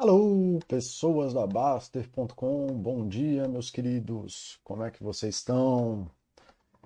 Alô, 0.00 0.58
pessoas 0.66 1.34
da 1.34 1.46
Baster.com, 1.46 2.68
bom 2.68 3.06
dia, 3.06 3.46
meus 3.46 3.70
queridos, 3.70 4.58
como 4.64 4.82
é 4.82 4.90
que 4.90 5.02
vocês 5.02 5.34
estão? 5.34 6.10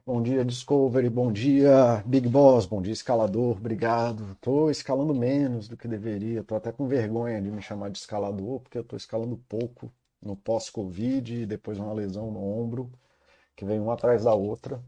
Bom 0.05 0.21
dia, 0.21 0.45
Discovery, 0.45 1.09
bom 1.09 1.31
dia, 1.31 2.03
Big 2.05 2.29
Boss, 2.29 2.67
bom 2.67 2.83
dia, 2.83 2.93
escalador, 2.93 3.57
obrigado. 3.57 4.37
Tô 4.41 4.69
escalando 4.69 5.15
menos 5.15 5.69
do 5.69 5.77
que 5.77 5.87
deveria, 5.87 6.43
tô 6.43 6.57
até 6.57 6.73
com 6.73 6.89
vergonha 6.89 7.41
de 7.41 7.53
me 7.53 7.63
chamar 7.63 7.89
de 7.89 7.99
escalador, 7.99 8.59
porque 8.59 8.79
eu 8.79 8.83
tô 8.83 8.97
escalando 8.97 9.37
pouco 9.49 9.93
no 10.21 10.35
pós-Covid 10.35 11.43
e 11.43 11.47
depois 11.47 11.79
uma 11.79 11.93
lesão 11.93 12.33
no 12.33 12.43
ombro, 12.43 12.91
que 13.55 13.65
vem 13.65 13.79
uma 13.79 13.95
atrás 13.95 14.25
da 14.25 14.35
outra. 14.35 14.83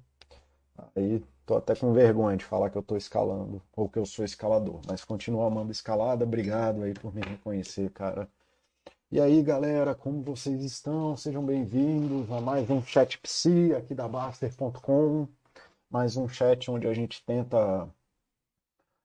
Aí 0.96 1.22
tô 1.46 1.56
até 1.56 1.76
com 1.76 1.92
vergonha 1.92 2.36
de 2.36 2.44
falar 2.44 2.70
que 2.70 2.76
eu 2.76 2.82
tô 2.82 2.96
escalando 2.96 3.62
ou 3.74 3.88
que 3.88 3.98
eu 3.98 4.04
sou 4.04 4.24
escalador, 4.24 4.80
mas 4.86 5.04
continuo 5.04 5.45
amando 5.45 5.70
escalada. 5.70 6.24
Obrigado 6.24 6.82
aí 6.82 6.92
por 6.92 7.14
me 7.14 7.22
reconhecer, 7.22 7.90
cara. 7.92 8.28
E 9.10 9.20
aí, 9.20 9.41
galera, 9.42 9.95
como 9.95 10.23
vocês 10.23 10.62
estão? 10.64 11.16
Sejam 11.16 11.45
bem-vindos 11.46 12.30
a 12.32 12.40
mais 12.40 12.68
um 12.68 12.82
chat 12.82 13.18
psi 13.18 13.73
aqui 13.74 13.95
da 13.95 14.09
Baster.com. 14.09 15.28
Mais 15.88 16.16
um 16.16 16.28
chat 16.28 16.68
onde 16.68 16.88
a 16.88 16.92
gente 16.92 17.24
tenta 17.24 17.88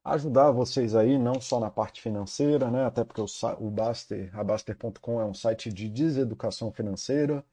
ajudar 0.04 0.50
vocês 0.50 0.96
aí, 0.96 1.20
não 1.20 1.40
só 1.40 1.60
na 1.60 1.70
parte 1.70 2.02
financeira, 2.02 2.72
né? 2.72 2.86
Até 2.86 3.04
porque 3.04 3.22
o, 3.22 3.28
o 3.60 3.70
Baster, 3.70 4.32
a 4.38 4.44
Baster.com 4.44 5.22
é 5.22 5.26
um 5.26 5.34
site 5.36 5.72
de 5.72 5.88
deseducação 5.88 6.72
financeira 6.72 7.46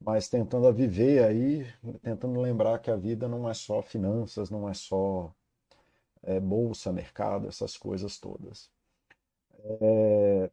mas 0.00 0.28
tentando 0.28 0.72
viver 0.72 1.24
aí, 1.24 1.66
tentando 2.02 2.40
lembrar 2.40 2.78
que 2.80 2.90
a 2.90 2.96
vida 2.96 3.28
não 3.28 3.48
é 3.48 3.54
só 3.54 3.82
finanças, 3.82 4.50
não 4.50 4.68
é 4.68 4.74
só 4.74 5.32
é, 6.22 6.40
bolsa, 6.40 6.92
mercado, 6.92 7.48
essas 7.48 7.76
coisas 7.76 8.18
todas. 8.18 8.70
É... 9.80 10.50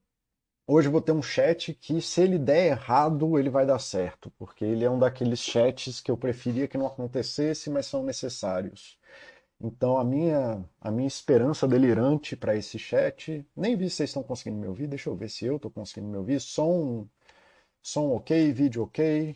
Hoje 0.67 0.87
vou 0.89 1.01
ter 1.01 1.11
um 1.11 1.21
chat 1.21 1.73
que, 1.73 2.01
se 2.01 2.21
ele 2.21 2.39
der 2.39 2.67
errado, 2.71 3.37
ele 3.39 3.49
vai 3.49 3.65
dar 3.65 3.79
certo, 3.79 4.31
porque 4.39 4.65
ele 4.65 4.85
é 4.85 4.89
um 4.89 4.99
daqueles 4.99 5.39
chats 5.39 5.99
que 6.01 6.11
eu 6.11 6.17
preferia 6.17 6.67
que 6.67 6.77
não 6.77 6.87
acontecesse, 6.87 7.69
mas 7.69 7.85
são 7.87 8.03
necessários. 8.03 8.97
Então 9.61 9.97
a 9.97 10.03
minha, 10.05 10.63
a 10.81 10.91
minha 10.91 11.07
esperança 11.07 11.67
delirante 11.67 12.35
para 12.35 12.55
esse 12.55 12.79
chat, 12.79 13.45
nem 13.55 13.75
vi 13.77 13.89
se 13.89 13.97
vocês 13.97 14.09
estão 14.11 14.23
conseguindo 14.23 14.59
me 14.59 14.67
ouvir, 14.67 14.87
deixa 14.87 15.09
eu 15.09 15.15
ver 15.15 15.29
se 15.29 15.45
eu 15.45 15.57
estou 15.57 15.71
conseguindo 15.71 16.09
me 16.09 16.17
ouvir. 16.17 16.39
Som 16.41 17.07
Som 17.83 18.09
ok, 18.15 18.51
vídeo 18.51 18.81
ok. 18.81 19.35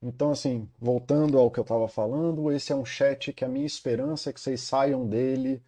Então, 0.00 0.30
assim, 0.30 0.68
voltando 0.78 1.36
ao 1.38 1.50
que 1.50 1.58
eu 1.58 1.62
estava 1.62 1.88
falando, 1.88 2.52
esse 2.52 2.72
é 2.72 2.76
um 2.76 2.84
chat 2.84 3.32
que 3.32 3.44
a 3.44 3.48
minha 3.48 3.66
esperança 3.66 4.30
é 4.30 4.32
que 4.32 4.40
vocês 4.40 4.60
saiam 4.60 5.06
dele 5.08 5.62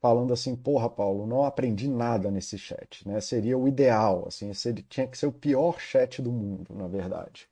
falando 0.00 0.32
assim, 0.34 0.56
porra, 0.56 0.90
Paulo, 0.90 1.26
não 1.28 1.44
aprendi 1.46 1.88
nada 1.90 2.30
nesse 2.32 2.58
chat, 2.58 3.08
né? 3.08 3.20
Seria 3.22 3.58
o 3.58 3.68
ideal, 3.68 4.26
assim, 4.28 4.54
seria, 4.54 4.84
tinha 4.88 5.08
que 5.08 5.18
ser 5.18 5.26
o 5.28 5.32
pior 5.34 5.80
chat 5.80 6.22
do 6.22 6.32
mundo, 6.32 6.74
na 6.76 6.88
verdade. 6.88 7.49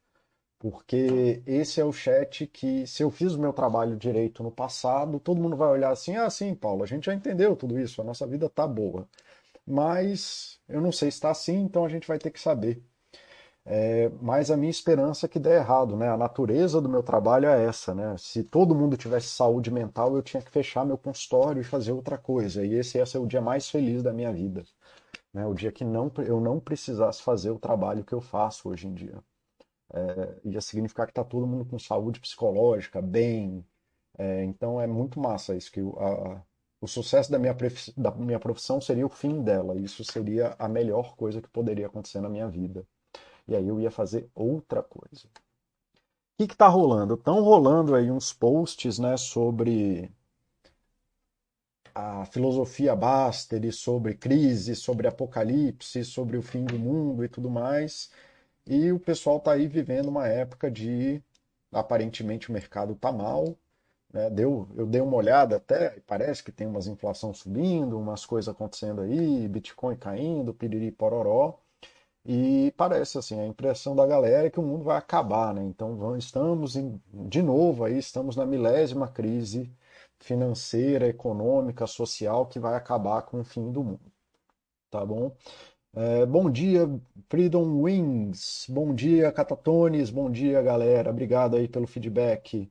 Porque 0.59 1.42
esse 1.47 1.81
é 1.81 1.84
o 1.84 1.92
chat 1.92 2.47
que, 2.47 2.87
se 2.87 3.03
eu 3.03 3.11
fiz 3.11 3.34
o 3.34 3.41
meu 3.41 3.53
trabalho 3.53 3.97
direito 3.97 4.42
no 4.42 4.51
passado, 4.51 5.20
todo 5.20 5.41
mundo 5.41 5.56
vai 5.56 5.69
olhar 5.69 5.91
assim: 5.92 6.17
ah, 6.17 6.28
sim, 6.31 6.55
Paulo, 6.55 6.83
a 6.83 6.87
gente 6.87 7.06
já 7.06 7.15
entendeu 7.15 7.55
tudo 7.56 7.78
isso, 7.78 8.00
a 8.00 8.05
nossa 8.05 8.27
vida 8.27 8.48
tá 8.48 8.67
boa. 8.67 9.09
Mas 9.67 10.61
eu 10.69 10.81
não 10.81 10.92
sei 10.92 11.11
se 11.11 11.19
está 11.19 11.31
assim, 11.31 11.62
então 11.62 11.84
a 11.84 11.89
gente 11.89 12.09
vai 12.09 12.19
ter 12.19 12.31
que 12.31 12.41
saber. 12.41 12.83
É, 13.65 14.11
mas 14.23 14.50
a 14.50 14.56
minha 14.56 14.70
esperança 14.70 15.27
é 15.27 15.28
que 15.28 15.39
dê 15.39 15.56
errado, 15.56 15.97
né? 15.97 16.09
A 16.09 16.17
natureza 16.17 16.81
do 16.81 16.89
meu 16.89 17.03
trabalho 17.03 17.48
é 17.48 17.65
essa, 17.67 17.95
né? 17.95 18.17
Se 18.19 18.43
todo 18.45 18.75
mundo 18.75 18.97
tivesse 18.97 19.28
saúde 19.28 19.70
mental, 19.70 20.17
eu 20.17 20.22
tinha 20.22 20.43
que 20.43 20.50
fechar 20.50 20.87
meu 20.87 20.98
consultório 20.98 21.61
e 21.61 21.65
fazer 21.65 21.93
outra 21.93 22.19
coisa. 22.19 22.65
E 22.65 22.75
esse 22.75 23.05
ser 23.06 23.19
o 23.19 23.27
dia 23.27 23.41
mais 23.43 23.69
feliz 23.70 24.03
da 24.03 24.12
minha 24.12 24.33
vida, 24.33 24.65
né? 25.34 25.47
O 25.47 25.55
dia 25.55 25.72
que 25.72 25.84
não, 25.84 26.11
eu 26.27 26.41
não 26.41 26.61
precisasse 26.61 27.22
fazer 27.22 27.50
o 27.50 27.59
trabalho 27.59 28.04
que 28.04 28.15
eu 28.15 28.21
faço 28.21 28.71
hoje 28.71 28.88
em 28.88 28.94
dia 28.94 29.22
é, 29.93 30.34
ia 30.44 30.60
significar 30.60 31.06
que 31.06 31.12
está 31.12 31.25
todo 31.25 31.47
mundo 31.47 31.65
com 31.65 31.78
saúde 31.78 32.21
psicológica, 32.21 33.00
bem. 33.03 33.65
É, 34.19 34.44
então 34.44 34.81
é 34.81 34.87
muito 34.87 35.21
massa 35.21 35.56
isso, 35.56 35.71
que 35.72 35.81
a, 35.81 36.43
o 36.81 36.87
sucesso 36.87 37.31
da 37.31 37.38
minha, 37.38 37.56
da 37.97 38.10
minha 38.12 38.38
profissão 38.38 38.81
seria 38.81 39.06
o 39.06 39.10
fim 39.10 39.43
dela. 39.43 39.77
Isso 39.77 40.04
seria 40.04 40.54
a 40.59 40.69
melhor 40.69 41.16
coisa 41.16 41.41
que 41.43 41.48
poderia 41.48 41.87
acontecer 41.87 42.21
na 42.21 42.28
minha 42.28 42.48
vida. 42.48 42.87
E 43.48 43.56
aí 43.56 43.66
eu 43.66 43.81
ia 43.81 43.91
fazer 43.91 44.31
outra 44.34 44.82
coisa. 44.82 45.28
O 46.38 46.47
que 46.47 46.53
está 46.53 46.69
rolando? 46.69 47.15
Estão 47.15 47.43
rolando 47.43 47.94
aí 47.94 48.10
uns 48.10 48.32
posts 48.32 48.98
né, 48.98 49.16
sobre 49.16 50.10
a 51.94 52.25
filosofia 52.27 52.94
Baster, 52.94 53.72
sobre 53.75 54.15
crise, 54.15 54.77
sobre 54.77 55.09
apocalipse, 55.09 56.04
sobre 56.04 56.37
o 56.37 56.43
fim 56.43 56.65
do 56.65 56.78
mundo 56.78 57.25
e 57.25 57.28
tudo 57.28 57.50
mais. 57.50 58.10
E 58.69 58.93
o 58.93 59.01
pessoal 59.01 59.39
está 59.39 59.53
aí 59.53 59.67
vivendo 59.67 60.09
uma 60.09 60.29
época 60.29 60.71
de 60.71 61.23
aparentemente 61.73 62.51
o 62.51 62.53
mercado 62.53 62.93
está 62.93 63.11
mal. 63.11 63.56
Né? 64.12 64.31
Deu, 64.31 64.69
eu 64.77 64.87
dei 64.87 65.01
uma 65.01 65.17
olhada 65.17 65.56
até, 65.56 66.01
parece 66.06 66.43
que 66.45 66.53
tem 66.53 66.67
umas 66.67 66.87
inflação 66.87 67.33
subindo, 67.34 67.99
umas 67.99 68.27
coisas 68.27 68.49
acontecendo 68.55 69.03
aí, 69.03 69.49
Bitcoin 69.49 69.97
caindo, 69.97 70.55
piriri 70.55 70.91
pororó. 70.93 71.59
E 72.25 72.73
parece 72.77 73.19
assim, 73.19 73.41
a 73.41 73.47
impressão 73.47 73.97
da 73.97 74.07
galera 74.07 74.47
é 74.49 74.51
que 74.51 74.61
o 74.61 74.62
mundo 74.62 74.84
vai 74.84 74.99
acabar, 74.99 75.55
né? 75.55 75.65
Então 75.65 76.17
estamos 76.17 76.77
em, 76.77 77.01
de 77.12 77.43
novo 77.43 77.84
aí, 77.84 77.99
estamos 77.99 78.37
na 78.37 78.47
milésima 78.47 79.09
crise 79.09 79.73
financeira, 80.19 81.09
econômica, 81.09 81.87
social 81.87 82.47
que 82.47 82.59
vai 82.59 82.75
acabar 82.77 83.23
com 83.23 83.41
o 83.41 83.45
fim 83.45 83.73
do 83.73 83.83
mundo. 83.84 84.12
Tá 84.91 85.05
bom? 85.07 85.34
É, 86.00 86.25
bom 86.25 86.48
dia, 86.48 86.88
Freedom 87.28 87.82
Wings. 87.82 88.66
Bom 88.69 88.94
dia, 88.94 89.32
Catatones. 89.32 90.10
Bom 90.10 90.31
dia, 90.31 90.62
galera. 90.62 91.10
Obrigado 91.10 91.56
aí 91.56 91.66
pelo 91.66 91.88
feedback, 91.88 92.70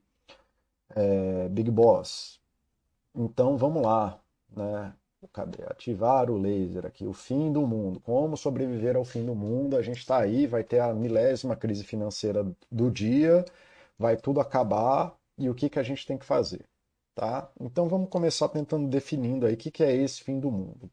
é, 0.95 1.49
Big 1.49 1.69
Boss. 1.69 2.39
Então, 3.15 3.57
vamos 3.57 3.83
lá, 3.83 4.19
né? 4.49 4.93
Cadê? 5.33 5.63
Ativar 5.65 6.31
o 6.31 6.38
laser 6.38 6.85
aqui. 6.85 7.05
O 7.05 7.11
fim 7.13 7.51
do 7.51 7.67
mundo. 7.67 7.99
Como 7.99 8.38
sobreviver 8.38 8.95
ao 8.95 9.03
fim 9.03 9.25
do 9.25 9.35
mundo? 9.35 9.75
A 9.75 9.81
gente 9.81 9.99
está 9.99 10.19
aí, 10.19 10.47
vai 10.47 10.63
ter 10.63 10.79
a 10.79 10.94
milésima 10.94 11.55
crise 11.55 11.83
financeira 11.83 12.45
do 12.71 12.89
dia, 12.89 13.44
vai 13.99 14.15
tudo 14.15 14.39
acabar 14.39 15.13
e 15.38 15.49
o 15.49 15.55
que, 15.55 15.69
que 15.69 15.79
a 15.79 15.83
gente 15.83 16.07
tem 16.07 16.17
que 16.17 16.25
fazer, 16.25 16.65
tá? 17.15 17.49
Então, 17.59 17.89
vamos 17.89 18.09
começar 18.09 18.47
tentando 18.49 18.88
definindo 18.88 19.45
aí 19.45 19.55
o 19.55 19.57
que, 19.57 19.71
que 19.71 19.83
é 19.83 19.94
esse 19.94 20.23
fim 20.23 20.39
do 20.39 20.49
mundo. 20.51 20.89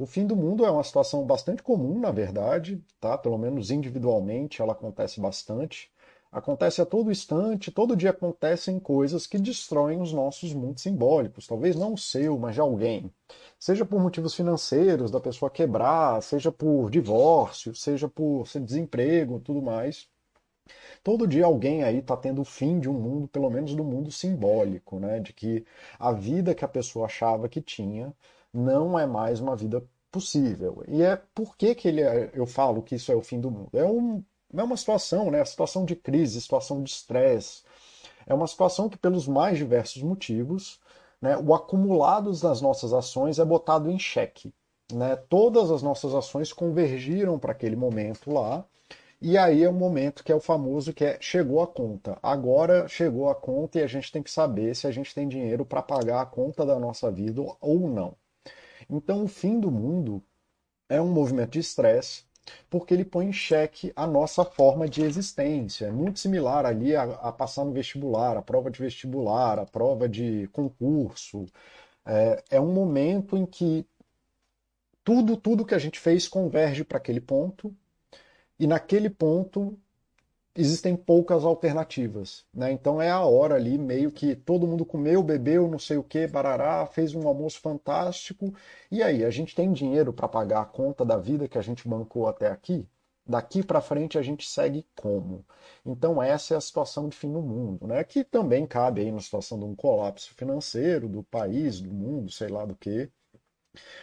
O 0.00 0.06
fim 0.06 0.26
do 0.26 0.34
mundo 0.34 0.64
é 0.64 0.70
uma 0.70 0.82
situação 0.82 1.26
bastante 1.26 1.62
comum, 1.62 2.00
na 2.00 2.10
verdade, 2.10 2.82
tá? 2.98 3.18
Pelo 3.18 3.36
menos 3.36 3.70
individualmente 3.70 4.62
ela 4.62 4.72
acontece 4.72 5.20
bastante. 5.20 5.92
Acontece 6.32 6.80
a 6.80 6.86
todo 6.86 7.10
instante, 7.10 7.70
todo 7.70 7.94
dia 7.94 8.08
acontecem 8.08 8.80
coisas 8.80 9.26
que 9.26 9.38
destroem 9.38 10.00
os 10.00 10.10
nossos 10.10 10.54
mundos 10.54 10.82
simbólicos. 10.84 11.46
Talvez 11.46 11.76
não 11.76 11.92
o 11.92 11.98
seu, 11.98 12.38
mas 12.38 12.54
de 12.54 12.62
alguém. 12.62 13.12
Seja 13.58 13.84
por 13.84 14.00
motivos 14.00 14.34
financeiros, 14.34 15.10
da 15.10 15.20
pessoa 15.20 15.50
quebrar, 15.50 16.22
seja 16.22 16.50
por 16.50 16.90
divórcio, 16.90 17.74
seja 17.74 18.08
por 18.08 18.44
desemprego, 18.64 19.38
tudo 19.38 19.60
mais. 19.60 20.08
Todo 21.04 21.26
dia 21.26 21.44
alguém 21.44 21.82
aí 21.84 21.98
está 21.98 22.16
tendo 22.16 22.40
o 22.40 22.44
fim 22.44 22.80
de 22.80 22.88
um 22.88 22.94
mundo, 22.94 23.28
pelo 23.28 23.50
menos 23.50 23.74
do 23.74 23.84
mundo 23.84 24.10
simbólico, 24.10 24.98
né? 24.98 25.20
De 25.20 25.34
que 25.34 25.62
a 25.98 26.10
vida 26.10 26.54
que 26.54 26.64
a 26.64 26.68
pessoa 26.68 27.04
achava 27.04 27.50
que 27.50 27.60
tinha 27.60 28.14
não 28.52 28.98
é 28.98 29.06
mais 29.06 29.40
uma 29.40 29.56
vida 29.56 29.82
possível. 30.10 30.82
E 30.88 31.02
é 31.02 31.16
por 31.34 31.56
que, 31.56 31.74
que 31.74 31.88
ele 31.88 32.02
é, 32.02 32.30
eu 32.34 32.46
falo 32.46 32.82
que 32.82 32.96
isso 32.96 33.12
é 33.12 33.14
o 33.14 33.22
fim 33.22 33.40
do 33.40 33.50
mundo? 33.50 33.70
É, 33.72 33.84
um, 33.84 34.22
é 34.54 34.62
uma 34.62 34.76
situação, 34.76 35.30
né? 35.30 35.44
Situação 35.44 35.84
de 35.84 35.94
crise, 35.96 36.40
situação 36.40 36.82
de 36.82 36.90
estresse. 36.90 37.62
É 38.26 38.34
uma 38.34 38.46
situação 38.46 38.88
que, 38.88 38.98
pelos 38.98 39.26
mais 39.26 39.58
diversos 39.58 40.02
motivos, 40.02 40.80
né, 41.20 41.36
o 41.36 41.54
acumulado 41.54 42.32
das 42.40 42.60
nossas 42.60 42.92
ações 42.92 43.38
é 43.38 43.44
botado 43.44 43.90
em 43.90 43.98
xeque. 43.98 44.52
Né? 44.92 45.16
Todas 45.16 45.70
as 45.70 45.82
nossas 45.82 46.14
ações 46.14 46.52
convergiram 46.52 47.38
para 47.38 47.52
aquele 47.52 47.76
momento 47.76 48.32
lá, 48.32 48.64
e 49.20 49.36
aí 49.36 49.62
é 49.62 49.68
o 49.68 49.72
momento 49.72 50.24
que 50.24 50.32
é 50.32 50.34
o 50.34 50.40
famoso 50.40 50.92
que 50.94 51.04
é 51.04 51.18
chegou 51.20 51.62
a 51.62 51.66
conta. 51.66 52.18
Agora 52.22 52.88
chegou 52.88 53.28
a 53.28 53.34
conta 53.34 53.78
e 53.78 53.82
a 53.82 53.86
gente 53.86 54.10
tem 54.10 54.22
que 54.22 54.30
saber 54.30 54.74
se 54.74 54.86
a 54.86 54.90
gente 54.90 55.14
tem 55.14 55.28
dinheiro 55.28 55.64
para 55.64 55.82
pagar 55.82 56.22
a 56.22 56.26
conta 56.26 56.64
da 56.64 56.78
nossa 56.78 57.10
vida 57.10 57.42
ou 57.60 57.88
não. 57.88 58.16
Então, 58.88 59.24
o 59.24 59.28
fim 59.28 59.58
do 59.60 59.70
mundo 59.70 60.22
é 60.88 61.00
um 61.00 61.10
movimento 61.12 61.52
de 61.52 61.60
estresse, 61.60 62.24
porque 62.68 62.94
ele 62.94 63.04
põe 63.04 63.26
em 63.26 63.32
xeque 63.32 63.92
a 63.94 64.06
nossa 64.06 64.44
forma 64.44 64.88
de 64.88 65.02
existência. 65.02 65.86
É 65.86 65.90
muito 65.90 66.18
similar 66.20 66.66
ali 66.66 66.96
a, 66.96 67.02
a 67.02 67.32
passar 67.32 67.64
no 67.64 67.72
vestibular, 67.72 68.36
a 68.36 68.42
prova 68.42 68.70
de 68.70 68.80
vestibular, 68.80 69.58
a 69.58 69.66
prova 69.66 70.08
de 70.08 70.48
concurso. 70.52 71.46
É, 72.04 72.42
é 72.50 72.60
um 72.60 72.72
momento 72.72 73.36
em 73.36 73.46
que 73.46 73.86
tudo, 75.04 75.36
tudo 75.36 75.64
que 75.64 75.74
a 75.74 75.78
gente 75.78 75.98
fez 75.98 76.28
converge 76.28 76.84
para 76.84 76.98
aquele 76.98 77.20
ponto, 77.20 77.74
e 78.58 78.66
naquele 78.66 79.08
ponto 79.08 79.78
existem 80.60 80.94
poucas 80.96 81.44
alternativas, 81.44 82.44
né? 82.54 82.70
Então 82.72 83.00
é 83.00 83.10
a 83.10 83.24
hora 83.24 83.54
ali, 83.54 83.78
meio 83.78 84.10
que 84.12 84.36
todo 84.36 84.66
mundo 84.66 84.84
comeu, 84.84 85.22
bebeu, 85.22 85.68
não 85.68 85.78
sei 85.78 85.96
o 85.96 86.04
que, 86.04 86.26
barará, 86.26 86.86
fez 86.86 87.14
um 87.14 87.26
almoço 87.26 87.60
fantástico. 87.60 88.52
E 88.90 89.02
aí, 89.02 89.24
a 89.24 89.30
gente 89.30 89.54
tem 89.54 89.72
dinheiro 89.72 90.12
para 90.12 90.28
pagar 90.28 90.62
a 90.62 90.66
conta 90.66 91.04
da 91.04 91.16
vida 91.16 91.48
que 91.48 91.58
a 91.58 91.62
gente 91.62 91.88
bancou 91.88 92.28
até 92.28 92.48
aqui? 92.48 92.86
Daqui 93.26 93.62
para 93.62 93.80
frente 93.80 94.18
a 94.18 94.22
gente 94.22 94.48
segue 94.48 94.84
como? 94.96 95.44
Então 95.86 96.22
essa 96.22 96.54
é 96.54 96.56
a 96.56 96.60
situação 96.60 97.08
de 97.08 97.16
fim 97.16 97.32
do 97.32 97.40
mundo, 97.40 97.86
né? 97.86 98.02
Que 98.02 98.24
também 98.24 98.66
cabe 98.66 99.02
aí 99.02 99.12
na 99.12 99.20
situação 99.20 99.58
de 99.58 99.64
um 99.64 99.74
colapso 99.74 100.34
financeiro 100.34 101.08
do 101.08 101.22
país, 101.22 101.80
do 101.80 101.92
mundo, 101.92 102.30
sei 102.30 102.48
lá 102.48 102.64
do 102.64 102.74
que 102.74 103.08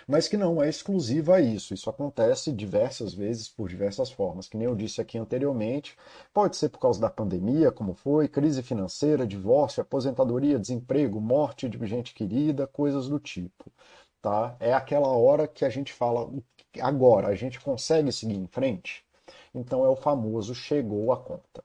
mas 0.07 0.27
que 0.27 0.37
não 0.37 0.61
é 0.61 0.69
exclusiva 0.69 1.35
a 1.35 1.41
isso. 1.41 1.73
Isso 1.73 1.89
acontece 1.89 2.51
diversas 2.51 3.13
vezes 3.13 3.49
por 3.49 3.69
diversas 3.69 4.09
formas. 4.11 4.47
Que 4.47 4.57
nem 4.57 4.67
eu 4.67 4.75
disse 4.75 5.01
aqui 5.01 5.17
anteriormente, 5.17 5.97
pode 6.33 6.55
ser 6.57 6.69
por 6.69 6.79
causa 6.79 6.99
da 7.01 7.09
pandemia, 7.09 7.71
como 7.71 7.93
foi, 7.93 8.27
crise 8.27 8.63
financeira, 8.63 9.27
divórcio, 9.27 9.81
aposentadoria, 9.81 10.59
desemprego, 10.59 11.19
morte 11.21 11.67
de 11.69 11.85
gente 11.87 12.13
querida, 12.13 12.67
coisas 12.67 13.07
do 13.07 13.19
tipo. 13.19 13.71
Tá? 14.21 14.55
É 14.59 14.73
aquela 14.73 15.09
hora 15.09 15.47
que 15.47 15.65
a 15.65 15.69
gente 15.69 15.93
fala, 15.93 16.29
agora, 16.81 17.27
a 17.27 17.35
gente 17.35 17.59
consegue 17.59 18.11
seguir 18.11 18.35
em 18.35 18.47
frente? 18.47 19.05
Então 19.53 19.85
é 19.85 19.89
o 19.89 19.95
famoso 19.95 20.55
chegou 20.55 21.11
a 21.11 21.17
conta. 21.17 21.63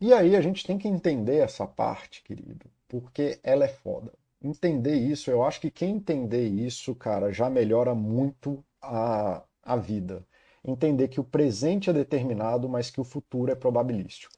E 0.00 0.12
aí 0.12 0.36
a 0.36 0.40
gente 0.40 0.64
tem 0.66 0.78
que 0.78 0.88
entender 0.88 1.38
essa 1.38 1.66
parte, 1.66 2.22
querido, 2.22 2.66
porque 2.88 3.38
ela 3.42 3.64
é 3.64 3.68
foda 3.68 4.12
entender 4.42 4.94
isso, 4.94 5.30
eu 5.30 5.42
acho 5.42 5.60
que 5.60 5.70
quem 5.70 5.96
entender 5.96 6.46
isso, 6.46 6.94
cara, 6.94 7.32
já 7.32 7.50
melhora 7.50 7.94
muito 7.94 8.64
a, 8.80 9.42
a 9.62 9.76
vida. 9.76 10.24
Entender 10.64 11.08
que 11.08 11.20
o 11.20 11.24
presente 11.24 11.90
é 11.90 11.92
determinado, 11.92 12.68
mas 12.68 12.90
que 12.90 13.00
o 13.00 13.04
futuro 13.04 13.50
é 13.50 13.54
probabilístico. 13.54 14.32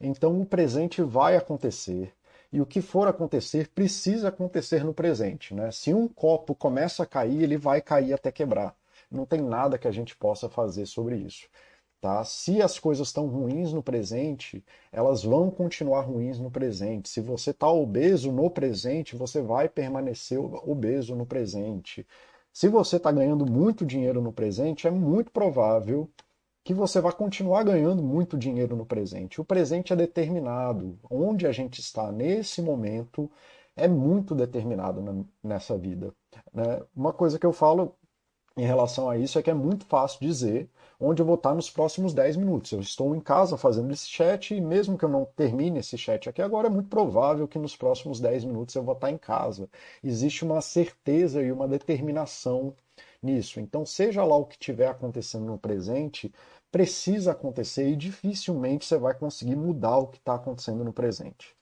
Então 0.00 0.40
o 0.40 0.46
presente 0.46 1.02
vai 1.02 1.36
acontecer 1.36 2.12
e 2.52 2.60
o 2.60 2.66
que 2.66 2.80
for 2.80 3.06
acontecer 3.06 3.68
precisa 3.68 4.28
acontecer 4.28 4.84
no 4.84 4.92
presente. 4.94 5.54
Né? 5.54 5.70
Se 5.70 5.94
um 5.94 6.08
copo 6.08 6.54
começa 6.54 7.02
a 7.02 7.06
cair, 7.06 7.42
ele 7.42 7.56
vai 7.56 7.80
cair 7.80 8.12
até 8.12 8.32
quebrar. 8.32 8.74
Não 9.10 9.24
tem 9.26 9.40
nada 9.40 9.78
que 9.78 9.88
a 9.88 9.92
gente 9.92 10.16
possa 10.16 10.48
fazer 10.48 10.86
sobre 10.86 11.16
isso. 11.16 11.48
Tá? 12.00 12.24
Se 12.24 12.62
as 12.62 12.78
coisas 12.78 13.08
estão 13.08 13.26
ruins 13.26 13.74
no 13.74 13.82
presente, 13.82 14.64
elas 14.90 15.22
vão 15.22 15.50
continuar 15.50 16.00
ruins 16.00 16.38
no 16.38 16.50
presente. 16.50 17.10
Se 17.10 17.20
você 17.20 17.50
está 17.50 17.68
obeso 17.68 18.32
no 18.32 18.48
presente, 18.50 19.14
você 19.14 19.42
vai 19.42 19.68
permanecer 19.68 20.38
obeso 20.38 21.14
no 21.14 21.26
presente. 21.26 22.06
Se 22.52 22.68
você 22.68 22.96
está 22.96 23.12
ganhando 23.12 23.44
muito 23.44 23.84
dinheiro 23.84 24.22
no 24.22 24.32
presente, 24.32 24.86
é 24.86 24.90
muito 24.90 25.30
provável 25.30 26.08
que 26.64 26.72
você 26.72 27.00
vai 27.00 27.12
continuar 27.12 27.64
ganhando 27.64 28.02
muito 28.02 28.38
dinheiro 28.38 28.74
no 28.76 28.86
presente. 28.86 29.40
O 29.40 29.44
presente 29.44 29.92
é 29.92 29.96
determinado. 29.96 30.98
Onde 31.10 31.46
a 31.46 31.52
gente 31.52 31.80
está 31.80 32.10
nesse 32.10 32.62
momento 32.62 33.30
é 33.76 33.86
muito 33.86 34.34
determinado 34.34 35.26
nessa 35.42 35.76
vida. 35.76 36.14
Né? 36.52 36.82
Uma 36.94 37.12
coisa 37.12 37.38
que 37.38 37.46
eu 37.46 37.52
falo 37.52 37.94
em 38.60 38.66
relação 38.66 39.08
a 39.08 39.16
isso 39.16 39.38
é 39.38 39.42
que 39.42 39.50
é 39.50 39.54
muito 39.54 39.86
fácil 39.86 40.20
dizer 40.20 40.68
onde 41.00 41.22
eu 41.22 41.26
vou 41.26 41.36
estar 41.36 41.54
nos 41.54 41.70
próximos 41.70 42.12
10 42.12 42.36
minutos. 42.36 42.72
Eu 42.72 42.80
estou 42.80 43.16
em 43.16 43.20
casa 43.20 43.56
fazendo 43.56 43.90
esse 43.90 44.06
chat 44.06 44.54
e 44.54 44.60
mesmo 44.60 44.98
que 44.98 45.04
eu 45.04 45.08
não 45.08 45.24
termine 45.24 45.78
esse 45.78 45.96
chat 45.96 46.28
aqui 46.28 46.42
agora, 46.42 46.66
é 46.66 46.70
muito 46.70 46.90
provável 46.90 47.48
que 47.48 47.58
nos 47.58 47.74
próximos 47.74 48.20
10 48.20 48.44
minutos 48.44 48.74
eu 48.74 48.82
vou 48.82 48.94
estar 48.94 49.10
em 49.10 49.16
casa. 49.16 49.66
Existe 50.04 50.44
uma 50.44 50.60
certeza 50.60 51.42
e 51.42 51.50
uma 51.50 51.66
determinação 51.66 52.74
nisso. 53.22 53.60
Então, 53.60 53.86
seja 53.86 54.22
lá 54.24 54.36
o 54.36 54.44
que 54.44 54.56
estiver 54.56 54.88
acontecendo 54.88 55.46
no 55.46 55.58
presente, 55.58 56.30
precisa 56.70 57.32
acontecer 57.32 57.88
e 57.88 57.96
dificilmente 57.96 58.84
você 58.84 58.98
vai 58.98 59.14
conseguir 59.14 59.56
mudar 59.56 59.96
o 59.96 60.06
que 60.06 60.18
está 60.18 60.34
acontecendo 60.34 60.84
no 60.84 60.92
presente. 60.92 61.56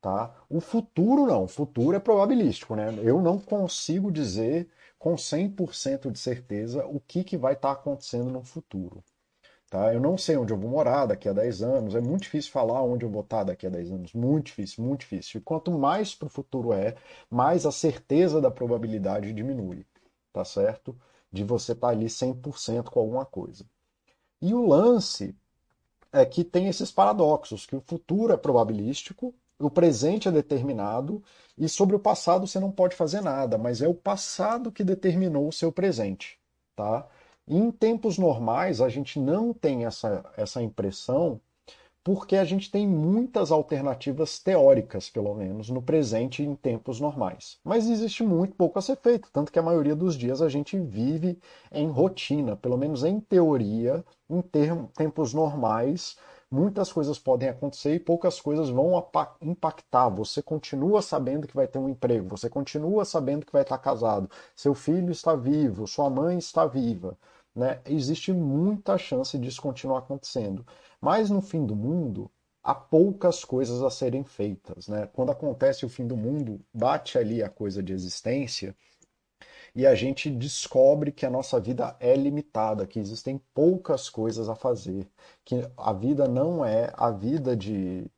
Tá? 0.00 0.34
O 0.50 0.60
futuro 0.60 1.26
não, 1.26 1.44
o 1.44 1.48
futuro 1.48 1.96
é 1.96 2.00
probabilístico, 2.00 2.74
né? 2.74 2.92
Eu 3.04 3.22
não 3.22 3.38
consigo 3.38 4.10
dizer 4.10 4.68
com 5.02 5.16
100% 5.16 6.12
de 6.12 6.18
certeza 6.20 6.86
o 6.86 7.00
que, 7.00 7.24
que 7.24 7.36
vai 7.36 7.54
estar 7.54 7.74
tá 7.74 7.80
acontecendo 7.80 8.30
no 8.30 8.44
futuro. 8.44 9.02
Tá? 9.68 9.92
Eu 9.92 9.98
não 9.98 10.16
sei 10.16 10.36
onde 10.36 10.52
eu 10.52 10.56
vou 10.56 10.70
morar 10.70 11.06
daqui 11.06 11.28
a 11.28 11.32
10 11.32 11.60
anos, 11.60 11.96
é 11.96 12.00
muito 12.00 12.22
difícil 12.22 12.52
falar 12.52 12.80
onde 12.84 13.04
eu 13.04 13.10
vou 13.10 13.22
estar 13.22 13.38
tá 13.38 13.44
daqui 13.46 13.66
a 13.66 13.70
10 13.70 13.90
anos, 13.90 14.12
muito 14.12 14.46
difícil, 14.46 14.84
muito 14.84 15.00
difícil. 15.00 15.40
E 15.40 15.42
quanto 15.42 15.72
mais 15.72 16.14
para 16.14 16.26
o 16.26 16.30
futuro 16.30 16.72
é, 16.72 16.94
mais 17.28 17.66
a 17.66 17.72
certeza 17.72 18.40
da 18.40 18.48
probabilidade 18.48 19.32
diminui, 19.32 19.84
tá 20.32 20.44
certo? 20.44 20.96
De 21.32 21.42
você 21.42 21.72
estar 21.72 21.88
tá 21.88 21.92
ali 21.92 22.06
100% 22.06 22.84
com 22.84 23.00
alguma 23.00 23.26
coisa. 23.26 23.66
E 24.40 24.54
o 24.54 24.64
lance 24.64 25.34
é 26.12 26.24
que 26.24 26.44
tem 26.44 26.68
esses 26.68 26.92
paradoxos, 26.92 27.66
que 27.66 27.74
o 27.74 27.82
futuro 27.84 28.32
é 28.32 28.36
probabilístico 28.36 29.34
o 29.58 29.70
presente 29.70 30.28
é 30.28 30.32
determinado 30.32 31.22
e 31.56 31.68
sobre 31.68 31.96
o 31.96 32.00
passado 32.00 32.46
você 32.46 32.58
não 32.58 32.70
pode 32.70 32.96
fazer 32.96 33.20
nada, 33.20 33.56
mas 33.58 33.82
é 33.82 33.88
o 33.88 33.94
passado 33.94 34.72
que 34.72 34.84
determinou 34.84 35.48
o 35.48 35.52
seu 35.52 35.70
presente, 35.70 36.38
tá? 36.76 37.08
em 37.46 37.70
tempos 37.70 38.18
normais 38.18 38.80
a 38.80 38.88
gente 38.88 39.18
não 39.18 39.52
tem 39.52 39.84
essa, 39.84 40.24
essa 40.36 40.62
impressão 40.62 41.40
porque 42.04 42.34
a 42.36 42.44
gente 42.44 42.68
tem 42.68 42.86
muitas 42.86 43.52
alternativas 43.52 44.38
teóricas, 44.40 45.08
pelo 45.08 45.34
menos, 45.34 45.70
no 45.70 45.80
presente 45.80 46.42
em 46.42 46.56
tempos 46.56 46.98
normais. 46.98 47.60
Mas 47.62 47.88
existe 47.88 48.24
muito 48.24 48.56
pouco 48.56 48.76
a 48.76 48.82
ser 48.82 48.96
feito, 48.96 49.28
tanto 49.32 49.52
que 49.52 49.58
a 49.58 49.62
maioria 49.62 49.94
dos 49.94 50.16
dias 50.16 50.42
a 50.42 50.48
gente 50.48 50.76
vive 50.76 51.38
em 51.70 51.88
rotina, 51.88 52.56
pelo 52.56 52.76
menos 52.76 53.04
em 53.04 53.20
teoria, 53.20 54.04
em 54.28 54.42
tempos 54.96 55.32
normais, 55.32 56.16
muitas 56.52 56.92
coisas 56.92 57.18
podem 57.18 57.48
acontecer 57.48 57.94
e 57.94 58.00
poucas 58.00 58.40
coisas 58.40 58.68
vão 58.68 58.92
impactar. 59.40 60.08
Você 60.10 60.42
continua 60.42 61.00
sabendo 61.00 61.48
que 61.48 61.56
vai 61.56 61.66
ter 61.66 61.78
um 61.78 61.88
emprego, 61.88 62.28
você 62.28 62.50
continua 62.50 63.04
sabendo 63.04 63.46
que 63.46 63.52
vai 63.52 63.62
estar 63.62 63.78
casado, 63.78 64.30
seu 64.54 64.74
filho 64.74 65.10
está 65.10 65.34
vivo, 65.34 65.86
sua 65.86 66.10
mãe 66.10 66.38
está 66.38 66.66
viva. 66.66 67.16
Né? 67.54 67.80
Existe 67.86 68.32
muita 68.32 68.98
chance 68.98 69.38
disso 69.38 69.62
continuar 69.62 70.00
acontecendo. 70.00 70.64
Mas 71.00 71.30
no 71.30 71.40
fim 71.40 71.64
do 71.66 71.74
mundo, 71.74 72.30
há 72.62 72.74
poucas 72.74 73.44
coisas 73.44 73.82
a 73.82 73.90
serem 73.90 74.24
feitas. 74.24 74.88
Né? 74.88 75.08
Quando 75.12 75.32
acontece 75.32 75.84
o 75.84 75.88
fim 75.88 76.06
do 76.06 76.16
mundo, 76.16 76.60
bate 76.72 77.18
ali 77.18 77.42
a 77.42 77.48
coisa 77.48 77.82
de 77.82 77.92
existência 77.92 78.76
e 79.74 79.86
a 79.86 79.94
gente 79.94 80.30
descobre 80.30 81.12
que 81.12 81.24
a 81.26 81.30
nossa 81.30 81.58
vida 81.60 81.96
é 82.00 82.14
limitada, 82.16 82.86
que 82.86 82.98
existem 82.98 83.38
poucas 83.54 84.08
coisas 84.10 84.48
a 84.48 84.54
fazer, 84.54 85.08
que 85.44 85.56
a 85.76 85.92
vida 85.92 86.28
não 86.28 86.64
é 86.64 86.92
a 86.96 87.10
vida 87.10 87.56
de 87.56 88.10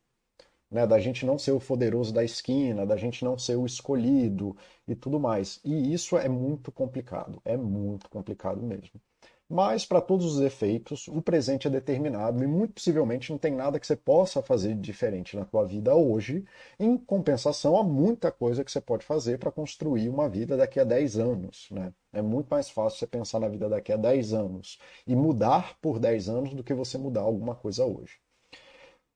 né, 0.69 0.85
da 0.87 0.99
gente 0.99 1.25
não 1.25 1.37
ser 1.39 1.51
o 1.51 1.59
poderoso 1.59 2.13
da 2.13 2.23
esquina, 2.23 2.85
da 2.85 2.97
gente 2.97 3.23
não 3.23 3.37
ser 3.37 3.55
o 3.55 3.65
escolhido 3.65 4.55
e 4.87 4.95
tudo 4.95 5.19
mais. 5.19 5.59
E 5.63 5.93
isso 5.93 6.17
é 6.17 6.27
muito 6.29 6.71
complicado, 6.71 7.41
é 7.45 7.55
muito 7.57 8.09
complicado 8.09 8.61
mesmo. 8.61 8.99
Mas, 9.47 9.85
para 9.85 10.01
todos 10.01 10.25
os 10.25 10.41
efeitos, 10.41 11.07
o 11.07 11.21
presente 11.21 11.67
é 11.67 11.69
determinado 11.69 12.43
e 12.43 12.47
muito 12.47 12.73
possivelmente 12.73 13.31
não 13.31 13.37
tem 13.37 13.53
nada 13.53 13.79
que 13.79 13.85
você 13.85 13.95
possa 13.95 14.41
fazer 14.41 14.75
diferente 14.75 15.37
na 15.37 15.45
tua 15.45 15.63
vida 15.63 15.95
hoje. 15.95 16.43
Em 16.79 16.97
compensação, 16.97 17.77
há 17.77 17.83
muita 17.83 18.31
coisa 18.31 18.63
que 18.63 18.71
você 18.71 18.81
pode 18.81 19.05
fazer 19.05 19.37
para 19.37 19.51
construir 19.51 20.09
uma 20.09 20.27
vida 20.27 20.57
daqui 20.57 20.79
a 20.79 20.83
10 20.83 21.17
anos. 21.19 21.67
Né? 21.69 21.93
É 22.11 22.23
muito 22.23 22.47
mais 22.49 22.69
fácil 22.71 22.97
você 22.97 23.05
pensar 23.07 23.39
na 23.39 23.47
vida 23.47 23.69
daqui 23.69 23.93
a 23.93 23.97
10 23.97 24.33
anos 24.33 24.79
e 25.05 25.15
mudar 25.15 25.77
por 25.79 25.99
10 25.99 26.27
anos 26.27 26.53
do 26.55 26.63
que 26.63 26.73
você 26.73 26.97
mudar 26.97 27.21
alguma 27.21 27.53
coisa 27.53 27.85
hoje. 27.85 28.19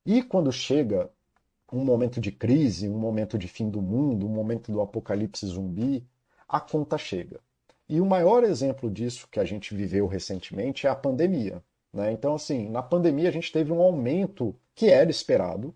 E 0.05 0.21
quando 0.21 0.51
chega 0.51 1.09
um 1.71 1.83
momento 1.83 2.21
de 2.21 2.31
crise, 2.31 2.87
um 2.87 2.97
momento 2.99 3.37
de 3.37 3.47
fim 3.47 3.69
do 3.69 3.81
mundo, 3.81 4.27
um 4.27 4.29
momento 4.29 4.71
do 4.71 4.81
apocalipse 4.81 5.45
zumbi, 5.47 6.07
a 6.47 6.59
conta 6.59 6.97
chega. 6.97 7.39
E 7.89 7.99
o 7.99 8.05
maior 8.05 8.43
exemplo 8.43 8.89
disso 8.89 9.27
que 9.31 9.39
a 9.39 9.43
gente 9.43 9.73
viveu 9.73 10.05
recentemente 10.05 10.85
é 10.85 10.89
a 10.91 10.95
pandemia. 10.95 11.63
Né? 11.91 12.11
Então, 12.11 12.35
assim, 12.35 12.69
na 12.69 12.83
pandemia 12.83 13.29
a 13.29 13.31
gente 13.31 13.51
teve 13.51 13.71
um 13.71 13.81
aumento 13.81 14.55
que 14.75 14.89
era 14.89 15.09
esperado 15.09 15.75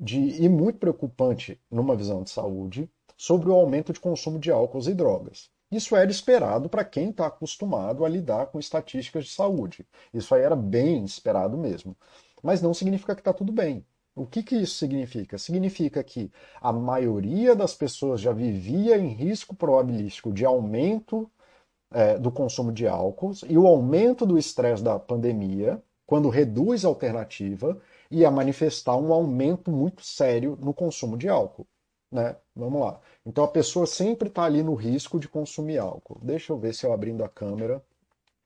de, 0.00 0.42
e 0.42 0.48
muito 0.48 0.78
preocupante 0.78 1.60
numa 1.70 1.94
visão 1.94 2.22
de 2.22 2.30
saúde 2.30 2.90
sobre 3.16 3.50
o 3.50 3.52
aumento 3.52 3.92
de 3.92 4.00
consumo 4.00 4.38
de 4.38 4.50
álcool 4.50 4.88
e 4.88 4.94
drogas. 4.94 5.50
Isso 5.70 5.94
era 5.94 6.10
esperado 6.10 6.68
para 6.68 6.84
quem 6.84 7.10
está 7.10 7.26
acostumado 7.26 8.04
a 8.04 8.08
lidar 8.08 8.46
com 8.46 8.58
estatísticas 8.58 9.26
de 9.26 9.30
saúde. 9.32 9.86
Isso 10.12 10.34
aí 10.34 10.42
era 10.42 10.56
bem 10.56 11.04
esperado 11.04 11.56
mesmo. 11.56 11.96
Mas 12.42 12.60
não 12.60 12.74
significa 12.74 13.14
que 13.14 13.20
está 13.20 13.32
tudo 13.32 13.52
bem. 13.52 13.84
O 14.14 14.26
que, 14.26 14.42
que 14.42 14.56
isso 14.56 14.74
significa? 14.76 15.38
Significa 15.38 16.02
que 16.04 16.30
a 16.60 16.72
maioria 16.72 17.54
das 17.54 17.74
pessoas 17.74 18.20
já 18.20 18.32
vivia 18.32 18.98
em 18.98 19.08
risco 19.08 19.54
probabilístico 19.54 20.32
de 20.32 20.44
aumento 20.44 21.30
é, 21.94 22.18
do 22.18 22.30
consumo 22.30 22.72
de 22.72 22.86
álcool 22.86 23.32
e 23.48 23.56
o 23.56 23.66
aumento 23.66 24.26
do 24.26 24.38
estresse 24.38 24.82
da 24.82 24.98
pandemia, 24.98 25.82
quando 26.06 26.28
reduz 26.28 26.84
a 26.84 26.88
alternativa, 26.88 27.78
ia 28.10 28.30
manifestar 28.30 28.96
um 28.96 29.12
aumento 29.12 29.70
muito 29.70 30.04
sério 30.04 30.58
no 30.60 30.74
consumo 30.74 31.16
de 31.16 31.28
álcool. 31.28 31.66
Né? 32.10 32.36
Vamos 32.54 32.80
lá. 32.80 33.00
Então 33.24 33.44
a 33.44 33.48
pessoa 33.48 33.86
sempre 33.86 34.28
está 34.28 34.44
ali 34.44 34.62
no 34.62 34.74
risco 34.74 35.18
de 35.18 35.28
consumir 35.28 35.78
álcool. 35.78 36.18
Deixa 36.22 36.52
eu 36.52 36.58
ver 36.58 36.74
se 36.74 36.84
eu 36.84 36.92
abrindo 36.92 37.24
a 37.24 37.28
câmera 37.28 37.82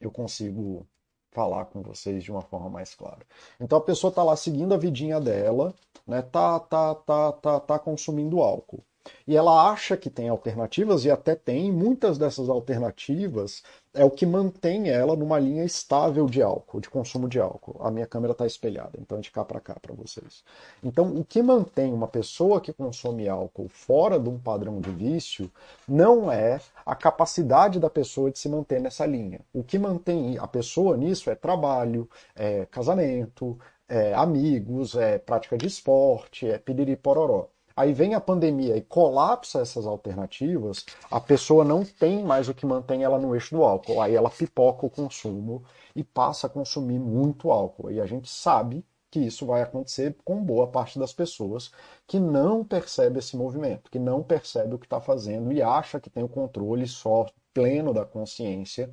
eu 0.01 0.11
consigo 0.11 0.87
falar 1.33 1.67
com 1.67 1.83
vocês 1.83 2.25
de 2.25 2.31
uma 2.31 2.43
forma 2.43 2.71
mais 2.71 2.95
clara. 2.95 3.27
Então 3.61 3.79
a 3.79 3.81
pessoa 3.81 4.11
está 4.11 4.23
lá 4.23 4.37
seguindo 4.37 4.73
a 4.73 4.79
vidinha 4.79 5.21
dela, 5.21 5.75
né? 6.07 6.23
Tá, 6.23 6.59
tá, 6.61 6.95
tá, 6.95 7.33
tá, 7.33 7.61
tá 7.61 7.79
consumindo 7.79 8.41
álcool. 8.41 8.83
E 9.27 9.37
ela 9.37 9.71
acha 9.71 9.97
que 9.97 10.11
tem 10.11 10.29
alternativas, 10.29 11.05
e 11.05 11.11
até 11.11 11.35
tem, 11.35 11.73
muitas 11.73 12.19
dessas 12.19 12.49
alternativas 12.49 13.63
é 13.95 14.05
o 14.05 14.11
que 14.11 14.27
mantém 14.27 14.91
ela 14.91 15.17
numa 15.17 15.39
linha 15.39 15.65
estável 15.65 16.27
de 16.27 16.43
álcool, 16.43 16.81
de 16.81 16.91
consumo 16.91 17.29
de 17.29 17.41
álcool. 17.41 17.77
A 17.81 17.91
minha 17.91 18.07
câmera 18.07 18.33
está 18.33 18.47
espelhada, 18.47 18.99
então 19.01 19.19
é 19.19 19.21
de 19.21 19.31
cá 19.31 19.45
para 19.45 19.59
cá 19.59 19.75
para 19.81 19.95
vocês. 19.95 20.45
Então, 20.85 21.17
o 21.17 21.25
que 21.25 21.43
mantém 21.43 21.93
uma 21.93 22.07
pessoa 22.07 22.61
que 22.61 22.73
consome 22.73 23.29
álcool 23.29 23.69
fora 23.69 24.21
de 24.21 24.29
um 24.29 24.39
padrão 24.39 24.81
de 24.81 24.91
vício 24.91 25.51
não 25.89 26.31
é 26.31 26.61
a 26.85 26.95
capacidade 26.95 27.81
da 27.81 27.89
pessoa 27.89 28.31
de 28.31 28.39
se 28.39 28.49
manter 28.49 28.81
nessa 28.81 29.07
linha. 29.07 29.41
O 29.53 29.65
que 29.65 29.79
mantém 29.79 30.37
a 30.39 30.47
pessoa 30.47 30.97
nisso 30.97 31.31
é 31.31 31.35
trabalho, 31.35 32.09
é 32.35 32.67
casamento, 32.67 33.59
é 33.89 34.13
amigos, 34.15 34.95
é 34.95 35.19
prática 35.19 35.57
de 35.57 35.67
esporte, 35.67 36.49
é 36.49 36.59
piriri 36.59 36.97
pororó. 36.97 37.49
Aí 37.77 37.93
vem 37.93 38.15
a 38.15 38.21
pandemia 38.21 38.75
e 38.77 38.81
colapsa 38.81 39.61
essas 39.61 39.87
alternativas, 39.87 40.87
a 41.11 41.21
pessoa 41.21 41.63
não 41.63 41.85
tem 41.85 42.25
mais 42.25 42.49
o 42.49 42.55
que 42.55 42.65
mantém 42.65 43.03
ela 43.05 43.19
no 43.19 43.35
eixo 43.35 43.55
do 43.55 43.63
álcool. 43.63 44.01
Aí 44.01 44.15
ela 44.15 44.31
pipoca 44.31 44.87
o 44.87 44.91
consumo 44.91 45.63
e 45.95 46.03
passa 46.03 46.47
a 46.47 46.51
consumir 46.51 46.99
muito 46.99 47.51
álcool. 47.51 47.91
E 47.91 48.01
a 48.01 48.07
gente 48.07 48.31
sabe 48.31 48.83
que 49.11 49.21
isso 49.21 49.45
vai 49.47 49.63
acontecer 49.63 50.17
com 50.25 50.43
boa 50.43 50.67
parte 50.67 50.99
das 50.99 51.13
pessoas 51.13 51.71
que 52.07 52.19
não 52.19 52.65
percebe 52.65 53.19
esse 53.19 53.37
movimento, 53.37 53.91
que 53.91 53.99
não 53.99 54.23
percebe 54.23 54.75
o 54.75 54.79
que 54.79 54.87
está 54.87 55.01
fazendo 55.01 55.53
e 55.53 55.63
acha 55.63 56.01
que 56.01 56.11
tem 56.11 56.25
o 56.25 56.29
controle 56.29 56.87
só 56.87 57.27
pleno 57.53 57.93
da 57.93 58.05
consciência 58.07 58.93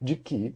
de 0.00 0.16
que 0.16 0.54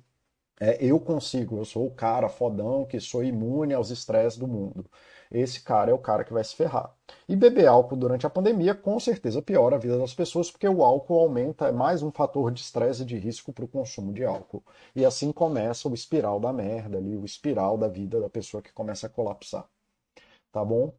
é, 0.60 0.76
eu 0.84 1.00
consigo, 1.00 1.58
eu 1.58 1.64
sou 1.64 1.86
o 1.86 1.90
cara 1.90 2.28
fodão 2.28 2.84
que 2.84 3.00
sou 3.00 3.24
imune 3.24 3.74
aos 3.74 3.90
estresses 3.90 4.38
do 4.38 4.46
mundo 4.46 4.84
esse 5.30 5.62
cara 5.62 5.90
é 5.90 5.94
o 5.94 5.98
cara 5.98 6.24
que 6.24 6.32
vai 6.32 6.42
se 6.42 6.56
ferrar. 6.56 6.92
E 7.28 7.36
beber 7.36 7.66
álcool 7.66 7.96
durante 7.96 8.26
a 8.26 8.30
pandemia 8.30 8.74
com 8.74 8.98
certeza 8.98 9.40
piora 9.40 9.76
a 9.76 9.78
vida 9.78 9.96
das 9.96 10.12
pessoas, 10.12 10.50
porque 10.50 10.68
o 10.68 10.82
álcool 10.82 11.20
aumenta, 11.20 11.68
é 11.68 11.72
mais 11.72 12.02
um 12.02 12.10
fator 12.10 12.50
de 12.50 12.60
estresse 12.60 13.02
e 13.02 13.06
de 13.06 13.16
risco 13.16 13.52
para 13.52 13.64
o 13.64 13.68
consumo 13.68 14.12
de 14.12 14.24
álcool. 14.24 14.62
E 14.94 15.04
assim 15.04 15.32
começa 15.32 15.88
o 15.88 15.94
espiral 15.94 16.40
da 16.40 16.52
merda 16.52 16.98
ali, 16.98 17.16
o 17.16 17.24
espiral 17.24 17.78
da 17.78 17.88
vida 17.88 18.20
da 18.20 18.28
pessoa 18.28 18.62
que 18.62 18.72
começa 18.72 19.06
a 19.06 19.10
colapsar. 19.10 19.66
Tá 20.52 20.64
bom? 20.64 20.92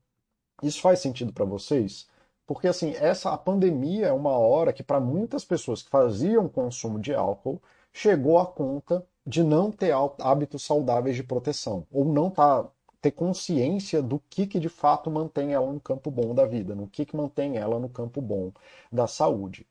Isso 0.63 0.81
faz 0.81 0.99
sentido 0.99 1.33
para 1.33 1.45
vocês? 1.45 2.07
Porque 2.45 2.67
assim, 2.67 2.93
essa 2.95 3.31
a 3.31 3.37
pandemia 3.37 4.07
é 4.07 4.11
uma 4.11 4.37
hora 4.37 4.73
que 4.73 4.83
para 4.83 4.99
muitas 4.99 5.43
pessoas 5.45 5.81
que 5.81 5.89
faziam 5.89 6.47
consumo 6.49 6.99
de 6.99 7.13
álcool, 7.13 7.61
chegou 7.93 8.39
a 8.39 8.45
conta 8.45 9.05
de 9.25 9.43
não 9.43 9.71
ter 9.71 9.93
hábitos 10.19 10.63
saudáveis 10.63 11.15
de 11.15 11.23
proteção, 11.23 11.85
ou 11.91 12.05
não 12.05 12.29
tá 12.29 12.67
ter 13.01 13.11
consciência 13.11 14.01
do 14.01 14.21
que, 14.29 14.45
que 14.45 14.59
de 14.59 14.69
fato 14.69 15.09
mantém 15.09 15.53
ela 15.53 15.71
no 15.71 15.79
campo 15.79 16.11
bom 16.11 16.35
da 16.35 16.45
vida, 16.45 16.75
no 16.75 16.87
que, 16.87 17.05
que 17.05 17.15
mantém 17.15 17.57
ela 17.57 17.79
no 17.79 17.89
campo 17.89 18.21
bom 18.21 18.51
da 18.91 19.07
saúde, 19.07 19.65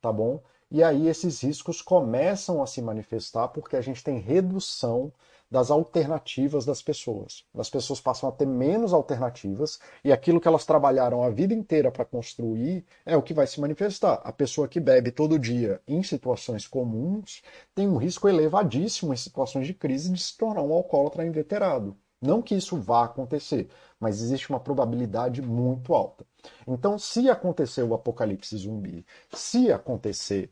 tá 0.00 0.12
bom? 0.12 0.40
E 0.70 0.82
aí 0.82 1.08
esses 1.08 1.42
riscos 1.42 1.80
começam 1.82 2.62
a 2.62 2.66
se 2.66 2.82
manifestar 2.82 3.48
porque 3.48 3.76
a 3.76 3.80
gente 3.80 4.02
tem 4.02 4.18
redução 4.18 5.12
das 5.50 5.70
alternativas 5.70 6.64
das 6.64 6.82
pessoas. 6.82 7.44
As 7.56 7.70
pessoas 7.70 8.00
passam 8.00 8.28
a 8.28 8.32
ter 8.32 8.46
menos 8.46 8.92
alternativas 8.92 9.78
e 10.04 10.12
aquilo 10.12 10.40
que 10.40 10.48
elas 10.48 10.66
trabalharam 10.66 11.22
a 11.22 11.30
vida 11.30 11.54
inteira 11.54 11.90
para 11.90 12.04
construir 12.04 12.84
é 13.04 13.16
o 13.16 13.22
que 13.22 13.34
vai 13.34 13.46
se 13.46 13.60
manifestar. 13.60 14.20
A 14.24 14.32
pessoa 14.32 14.68
que 14.68 14.80
bebe 14.80 15.12
todo 15.12 15.38
dia 15.38 15.80
em 15.86 16.02
situações 16.02 16.66
comuns 16.66 17.42
tem 17.74 17.88
um 17.88 17.96
risco 17.96 18.28
elevadíssimo 18.28 19.12
em 19.12 19.16
situações 19.16 19.66
de 19.66 19.74
crise 19.74 20.12
de 20.12 20.20
se 20.20 20.36
tornar 20.36 20.62
um 20.62 20.72
alcoólatra 20.72 21.24
inveterado. 21.24 21.96
Não 22.20 22.42
que 22.42 22.54
isso 22.54 22.76
vá 22.76 23.04
acontecer, 23.04 23.68
mas 24.00 24.20
existe 24.22 24.50
uma 24.50 24.60
probabilidade 24.60 25.42
muito 25.42 25.94
alta. 25.94 26.26
Então, 26.66 26.98
se 26.98 27.28
acontecer 27.28 27.82
o 27.82 27.94
apocalipse 27.94 28.56
zumbi, 28.56 29.04
se 29.32 29.70
acontecer 29.70 30.50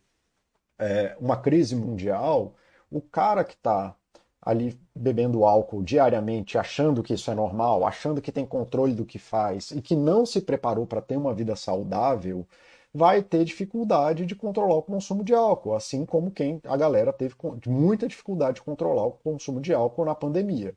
é, 0.78 1.16
uma 1.20 1.36
crise 1.36 1.74
mundial, 1.76 2.54
o 2.90 3.00
cara 3.00 3.44
que 3.44 3.54
está 3.54 3.94
ali 4.42 4.78
bebendo 4.94 5.44
álcool 5.44 5.82
diariamente, 5.82 6.58
achando 6.58 7.02
que 7.02 7.14
isso 7.14 7.30
é 7.30 7.34
normal, 7.34 7.86
achando 7.86 8.20
que 8.20 8.30
tem 8.32 8.44
controle 8.44 8.94
do 8.94 9.06
que 9.06 9.18
faz 9.18 9.70
e 9.70 9.80
que 9.80 9.96
não 9.96 10.26
se 10.26 10.40
preparou 10.40 10.86
para 10.86 11.00
ter 11.00 11.16
uma 11.16 11.32
vida 11.34 11.56
saudável, 11.56 12.46
vai 12.92 13.22
ter 13.22 13.44
dificuldade 13.44 14.24
de 14.26 14.36
controlar 14.36 14.76
o 14.76 14.82
consumo 14.82 15.24
de 15.24 15.34
álcool, 15.34 15.74
assim 15.74 16.04
como 16.06 16.30
quem 16.30 16.60
a 16.64 16.76
galera 16.76 17.12
teve 17.12 17.34
muita 17.66 18.06
dificuldade 18.06 18.56
de 18.56 18.62
controlar 18.62 19.06
o 19.06 19.12
consumo 19.12 19.60
de 19.60 19.72
álcool 19.74 20.04
na 20.04 20.14
pandemia. 20.14 20.76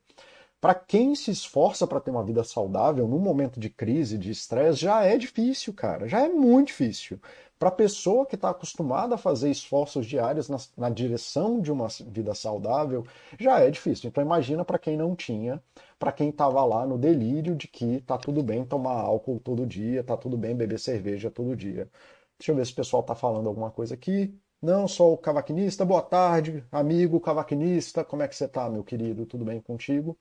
Para 0.59 0.73
quem 0.73 1.13
se 1.13 1.29
esforça 1.29 1.85
para 1.85 1.99
ter 1.99 2.09
uma 2.09 2.23
vida 2.23 2.43
saudável, 2.43 3.07
num 3.07 3.19
momento 3.19 3.59
de 3.59 3.69
crise, 3.69 4.17
de 4.17 4.31
estresse, 4.31 4.79
já 4.79 5.03
é 5.03 5.15
difícil, 5.17 5.71
cara. 5.73 6.07
Já 6.07 6.25
é 6.25 6.29
muito 6.29 6.69
difícil. 6.69 7.19
Para 7.59 7.69
a 7.69 7.71
pessoa 7.71 8.25
que 8.25 8.35
está 8.35 8.49
acostumada 8.49 9.15
a 9.15 9.17
fazer 9.17 9.49
esforços 9.51 10.05
diários 10.05 10.49
na, 10.49 10.57
na, 10.75 10.89
direção 10.89 11.59
de 11.59 11.71
uma 11.71 11.87
vida 12.07 12.33
saudável, 12.33 13.05
já 13.39 13.59
é 13.59 13.69
difícil. 13.71 14.09
Então 14.09 14.23
imagina 14.23 14.65
para 14.65 14.79
quem 14.79 14.97
não 14.97 15.15
tinha, 15.15 15.61
para 15.99 16.11
quem 16.11 16.29
estava 16.29 16.63
lá 16.65 16.85
no 16.85 16.97
delírio 16.97 17.55
de 17.55 17.67
que 17.67 18.01
tá 18.01 18.17
tudo 18.17 18.43
bem 18.43 18.65
tomar 18.65 18.99
álcool 18.99 19.39
todo 19.39 19.65
dia, 19.65 20.03
tá 20.03 20.17
tudo 20.17 20.37
bem 20.37 20.55
beber 20.55 20.79
cerveja 20.79 21.31
todo 21.31 21.55
dia. 21.55 21.89
Deixa 22.37 22.51
eu 22.51 22.55
ver 22.55 22.65
se 22.65 22.73
o 22.73 22.75
pessoal 22.75 23.01
está 23.01 23.15
falando 23.15 23.47
alguma 23.47 23.71
coisa 23.71 23.93
aqui. 23.95 24.35
Não 24.61 24.87
sou 24.87 25.13
o 25.13 25.17
cavaquinista, 25.17 25.85
boa 25.85 26.01
tarde, 26.01 26.65
amigo 26.71 27.19
cavaquinista, 27.19 28.03
como 28.03 28.23
é 28.23 28.27
que 28.27 28.35
você 28.35 28.45
está, 28.45 28.67
meu 28.69 28.83
querido? 28.83 29.25
Tudo 29.25 29.45
bem 29.45 29.61
contigo? 29.61 30.17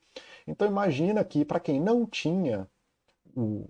Então 0.47 0.69
imagina 0.69 1.25
que 1.25 1.45
para 1.45 1.59
quem 1.61 1.81
não 1.81 2.05
tinha 2.07 2.69
o, 3.37 3.67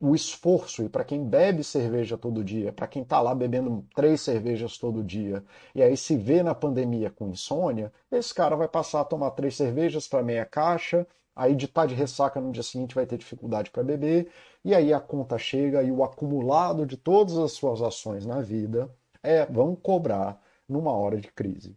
o 0.00 0.14
esforço 0.14 0.84
e 0.84 0.88
para 0.88 1.04
quem 1.04 1.24
bebe 1.28 1.64
cerveja 1.64 2.18
todo 2.18 2.44
dia, 2.44 2.72
para 2.72 2.86
quem 2.88 3.02
está 3.02 3.20
lá 3.20 3.34
bebendo 3.34 3.84
três 3.94 4.20
cervejas 4.20 4.78
todo 4.78 5.02
dia 5.02 5.44
e 5.74 5.82
aí 5.82 5.96
se 5.96 6.16
vê 6.16 6.42
na 6.44 6.54
pandemia 6.54 7.10
com 7.10 7.28
insônia, 7.28 7.92
esse 8.10 8.34
cara 8.34 8.56
vai 8.56 8.68
passar 8.68 9.00
a 9.02 9.04
tomar 9.04 9.32
três 9.32 9.56
cervejas 9.56 10.08
para 10.08 10.22
meia 10.22 10.46
caixa, 10.46 11.06
aí 11.34 11.56
de 11.56 11.66
estar 11.66 11.82
tá 11.82 11.86
de 11.88 11.94
ressaca 11.94 12.40
no 12.40 12.52
dia 12.52 12.62
seguinte 12.62 12.94
vai 12.94 13.06
ter 13.06 13.18
dificuldade 13.18 13.70
para 13.70 13.82
beber 13.82 14.30
e 14.64 14.74
aí 14.74 14.92
a 14.92 15.00
conta 15.00 15.38
chega 15.38 15.82
e 15.82 15.90
o 15.90 16.04
acumulado 16.04 16.86
de 16.86 16.96
todas 16.96 17.36
as 17.38 17.52
suas 17.52 17.82
ações 17.82 18.24
na 18.26 18.40
vida 18.40 18.88
é, 19.22 19.46
vão 19.46 19.74
cobrar 19.76 20.40
numa 20.68 20.92
hora 20.92 21.18
de 21.18 21.28
crise. 21.28 21.76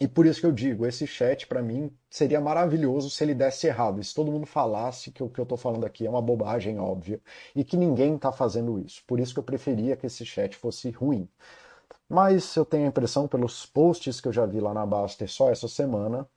E 0.00 0.08
por 0.08 0.26
isso 0.26 0.40
que 0.40 0.46
eu 0.46 0.52
digo, 0.52 0.84
esse 0.86 1.06
chat 1.06 1.46
para 1.46 1.62
mim 1.62 1.90
seria 2.10 2.40
maravilhoso 2.40 3.08
se 3.08 3.22
ele 3.22 3.34
desse 3.34 3.68
errado, 3.68 4.02
se 4.02 4.12
todo 4.12 4.30
mundo 4.30 4.44
falasse 4.46 5.12
que 5.12 5.22
o 5.22 5.28
que 5.28 5.38
eu 5.38 5.44
estou 5.44 5.56
falando 5.56 5.86
aqui 5.86 6.04
é 6.04 6.10
uma 6.10 6.20
bobagem 6.20 6.80
óbvia 6.80 7.20
e 7.54 7.62
que 7.62 7.76
ninguém 7.76 8.16
está 8.16 8.32
fazendo 8.32 8.78
isso. 8.78 9.04
Por 9.06 9.20
isso 9.20 9.32
que 9.32 9.38
eu 9.38 9.44
preferia 9.44 9.96
que 9.96 10.06
esse 10.06 10.26
chat 10.26 10.56
fosse 10.56 10.90
ruim. 10.90 11.28
Mas 12.08 12.54
eu 12.56 12.64
tenho 12.64 12.84
a 12.84 12.88
impressão, 12.88 13.28
pelos 13.28 13.66
posts 13.66 14.20
que 14.20 14.28
eu 14.28 14.32
já 14.32 14.46
vi 14.46 14.60
lá 14.60 14.74
na 14.74 14.84
Baster 14.84 15.28
só 15.30 15.50
essa 15.50 15.68
semana, 15.68 16.28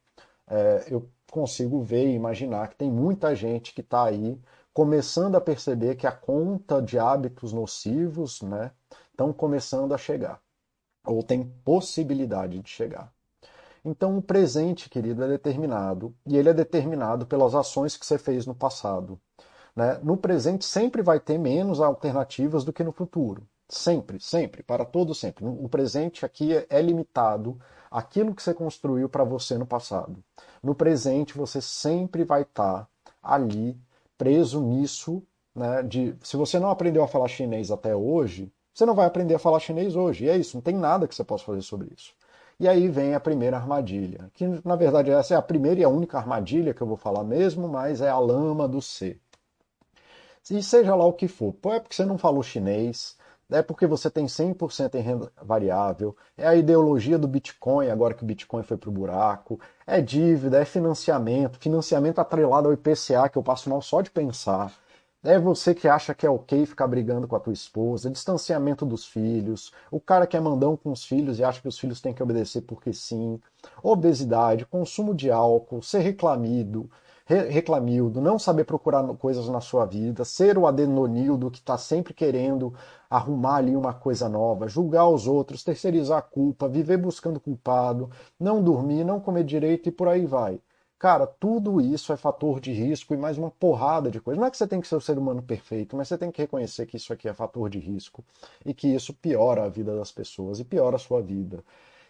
é, 0.47 0.85
eu 0.89 1.09
consigo 1.31 1.81
ver 1.81 2.07
e 2.07 2.13
imaginar 2.13 2.69
que 2.69 2.75
tem 2.75 2.89
muita 2.91 3.35
gente 3.35 3.73
que 3.73 3.81
está 3.81 4.05
aí 4.05 4.39
começando 4.73 5.35
a 5.35 5.41
perceber 5.41 5.95
que 5.95 6.07
a 6.07 6.11
conta 6.11 6.81
de 6.81 6.99
hábitos 6.99 7.51
nocivos, 7.51 8.41
né, 8.41 8.71
estão 9.17 9.33
começando 9.33 9.95
a 9.95 9.97
chegar, 9.97 10.39
ou 11.03 11.23
tem 11.23 11.43
possibilidade 11.65 12.59
de 12.59 12.69
chegar. 12.69 13.11
Então, 13.83 14.15
o 14.17 14.21
presente, 14.21 14.89
querido, 14.89 15.23
é 15.23 15.27
determinado, 15.27 16.15
e 16.23 16.37
ele 16.37 16.49
é 16.49 16.53
determinado 16.53 17.25
pelas 17.25 17.55
ações 17.55 17.97
que 17.97 18.05
você 18.05 18.19
fez 18.19 18.45
no 18.45 18.53
passado. 18.53 19.19
Né? 19.75 19.99
No 20.03 20.17
presente 20.17 20.65
sempre 20.65 21.01
vai 21.01 21.19
ter 21.19 21.39
menos 21.39 21.81
alternativas 21.81 22.63
do 22.63 22.71
que 22.71 22.83
no 22.83 22.91
futuro. 22.91 23.47
Sempre, 23.67 24.19
sempre, 24.19 24.61
para 24.61 24.85
todo 24.85 25.15
sempre. 25.15 25.45
O 25.45 25.67
presente 25.67 26.25
aqui 26.25 26.53
é 26.69 26.81
limitado 26.81 27.59
àquilo 27.89 28.35
que 28.35 28.43
você 28.43 28.53
construiu 28.53 29.09
para 29.09 29.23
você 29.23 29.57
no 29.57 29.65
passado. 29.65 30.23
No 30.61 30.75
presente, 30.75 31.37
você 31.37 31.61
sempre 31.61 32.23
vai 32.23 32.43
estar 32.43 32.83
tá 32.83 32.87
ali 33.21 33.77
preso 34.17 34.61
nisso. 34.61 35.23
Né, 35.55 35.81
de, 35.83 36.15
se 36.21 36.37
você 36.37 36.59
não 36.59 36.69
aprendeu 36.69 37.03
a 37.03 37.07
falar 37.07 37.27
chinês 37.27 37.71
até 37.71 37.95
hoje, 37.95 38.51
você 38.77 38.85
não 38.85 38.93
vai 38.93 39.07
aprender 39.07 39.33
a 39.33 39.39
falar 39.39 39.59
chinês 39.59 39.95
hoje. 39.95 40.25
E 40.25 40.29
é 40.29 40.37
isso, 40.37 40.55
não 40.55 40.61
tem 40.61 40.75
nada 40.75 41.07
que 41.07 41.15
você 41.15 41.23
possa 41.23 41.43
fazer 41.43 41.63
sobre 41.63 41.91
isso. 41.97 42.13
E 42.59 42.67
aí 42.67 42.87
vem 42.87 43.15
a 43.15 43.19
primeira 43.19 43.57
armadilha, 43.57 44.29
que 44.35 44.45
na 44.63 44.75
verdade 44.75 45.09
essa 45.09 45.33
é 45.33 45.37
a 45.37 45.41
primeira 45.41 45.79
e 45.79 45.83
a 45.83 45.89
única 45.89 46.17
armadilha 46.17 46.75
que 46.75 46.81
eu 46.81 46.85
vou 46.85 46.95
falar 46.95 47.23
mesmo, 47.23 47.67
mas 47.67 48.01
é 48.01 48.09
a 48.09 48.19
lama 48.19 48.67
do 48.67 48.79
C. 48.79 49.17
E 50.51 50.61
seja 50.61 50.93
lá 50.95 51.05
o 51.05 51.13
que 51.13 51.27
for, 51.27 51.55
é 51.65 51.79
porque 51.79 51.95
você 51.95 52.05
não 52.05 52.19
falou 52.19 52.43
chinês, 52.43 53.17
é 53.49 53.63
porque 53.63 53.87
você 53.87 54.11
tem 54.11 54.27
100% 54.27 54.93
em 54.93 55.01
renda 55.01 55.31
variável, 55.41 56.15
é 56.37 56.47
a 56.47 56.55
ideologia 56.55 57.17
do 57.17 57.27
Bitcoin, 57.27 57.89
agora 57.89 58.13
que 58.13 58.23
o 58.23 58.27
Bitcoin 58.27 58.61
foi 58.61 58.77
para 58.77 58.89
o 58.89 58.93
buraco, 58.93 59.59
é 59.87 60.01
dívida, 60.01 60.61
é 60.61 60.65
financiamento, 60.65 61.57
financiamento 61.59 62.19
atrelado 62.19 62.67
ao 62.67 62.73
IPCA, 62.73 63.27
que 63.27 63.37
eu 63.37 63.43
passo 63.43 63.69
mal 63.71 63.81
só 63.81 64.01
de 64.01 64.11
pensar, 64.11 64.71
É 65.23 65.37
você 65.37 65.75
que 65.75 65.87
acha 65.87 66.13
que 66.15 66.25
é 66.25 66.29
ok 66.29 66.65
ficar 66.65 66.87
brigando 66.87 67.27
com 67.27 67.35
a 67.35 67.39
tua 67.39 67.53
esposa, 67.53 68.09
distanciamento 68.09 68.85
dos 68.85 69.05
filhos, 69.05 69.71
o 69.91 69.99
cara 69.99 70.25
que 70.25 70.37
é 70.37 70.39
mandão 70.39 70.75
com 70.77 70.91
os 70.91 71.03
filhos 71.03 71.37
e 71.39 71.43
acha 71.43 71.61
que 71.61 71.67
os 71.67 71.77
filhos 71.77 71.99
têm 72.01 72.13
que 72.13 72.23
obedecer 72.23 72.61
porque 72.61 72.93
sim, 72.93 73.39
obesidade, 73.83 74.65
consumo 74.65 75.13
de 75.13 75.29
álcool, 75.29 75.81
ser 75.83 75.99
reclamido, 75.99 76.89
reclamildo, 77.25 78.21
não 78.21 78.39
saber 78.39 78.63
procurar 78.63 79.03
coisas 79.17 79.49
na 79.49 79.59
sua 79.59 79.85
vida, 79.85 80.23
ser 80.23 80.57
o 80.57 80.65
adenonildo 80.65 81.51
que 81.51 81.59
está 81.59 81.77
sempre 81.77 82.13
querendo 82.13 82.73
arrumar 83.09 83.55
ali 83.57 83.75
uma 83.75 83.93
coisa 83.93 84.29
nova, 84.29 84.67
julgar 84.67 85.07
os 85.09 85.27
outros, 85.27 85.63
terceirizar 85.63 86.19
a 86.19 86.21
culpa, 86.21 86.69
viver 86.69 86.97
buscando 86.97 87.39
culpado, 87.39 88.09
não 88.39 88.63
dormir, 88.63 89.03
não 89.03 89.19
comer 89.19 89.43
direito 89.43 89.89
e 89.89 89.91
por 89.91 90.07
aí 90.07 90.25
vai. 90.25 90.59
Cara, 90.99 91.27
tudo 91.27 91.79
isso 91.79 92.11
é 92.11 92.17
fator 92.17 92.59
de 92.59 92.71
risco 92.71 93.13
e 93.13 93.17
mais 93.17 93.37
uma 93.37 93.51
porrada 93.51 94.09
de 94.09 94.19
coisas. 94.19 94.39
Não 94.39 94.47
é 94.47 94.51
que 94.51 94.57
você 94.57 94.67
tem 94.67 94.81
que 94.81 94.87
ser 94.87 94.95
o 94.95 95.01
ser 95.01 95.15
humano 95.15 95.43
perfeito, 95.43 95.95
mas 95.95 96.07
você 96.07 96.17
tem 96.17 96.31
que 96.31 96.41
reconhecer 96.41 96.87
que 96.87 96.97
isso 96.97 97.13
aqui 97.13 97.29
é 97.29 97.33
fator 97.35 97.69
de 97.69 97.77
risco 97.77 98.25
e 98.65 98.73
que 98.73 98.87
isso 98.87 99.13
piora 99.13 99.63
a 99.63 99.69
vida 99.69 99.95
das 99.95 100.11
pessoas 100.11 100.59
e 100.59 100.63
piora 100.65 100.95
a 100.95 100.99
sua 100.99 101.21
vida. 101.21 101.63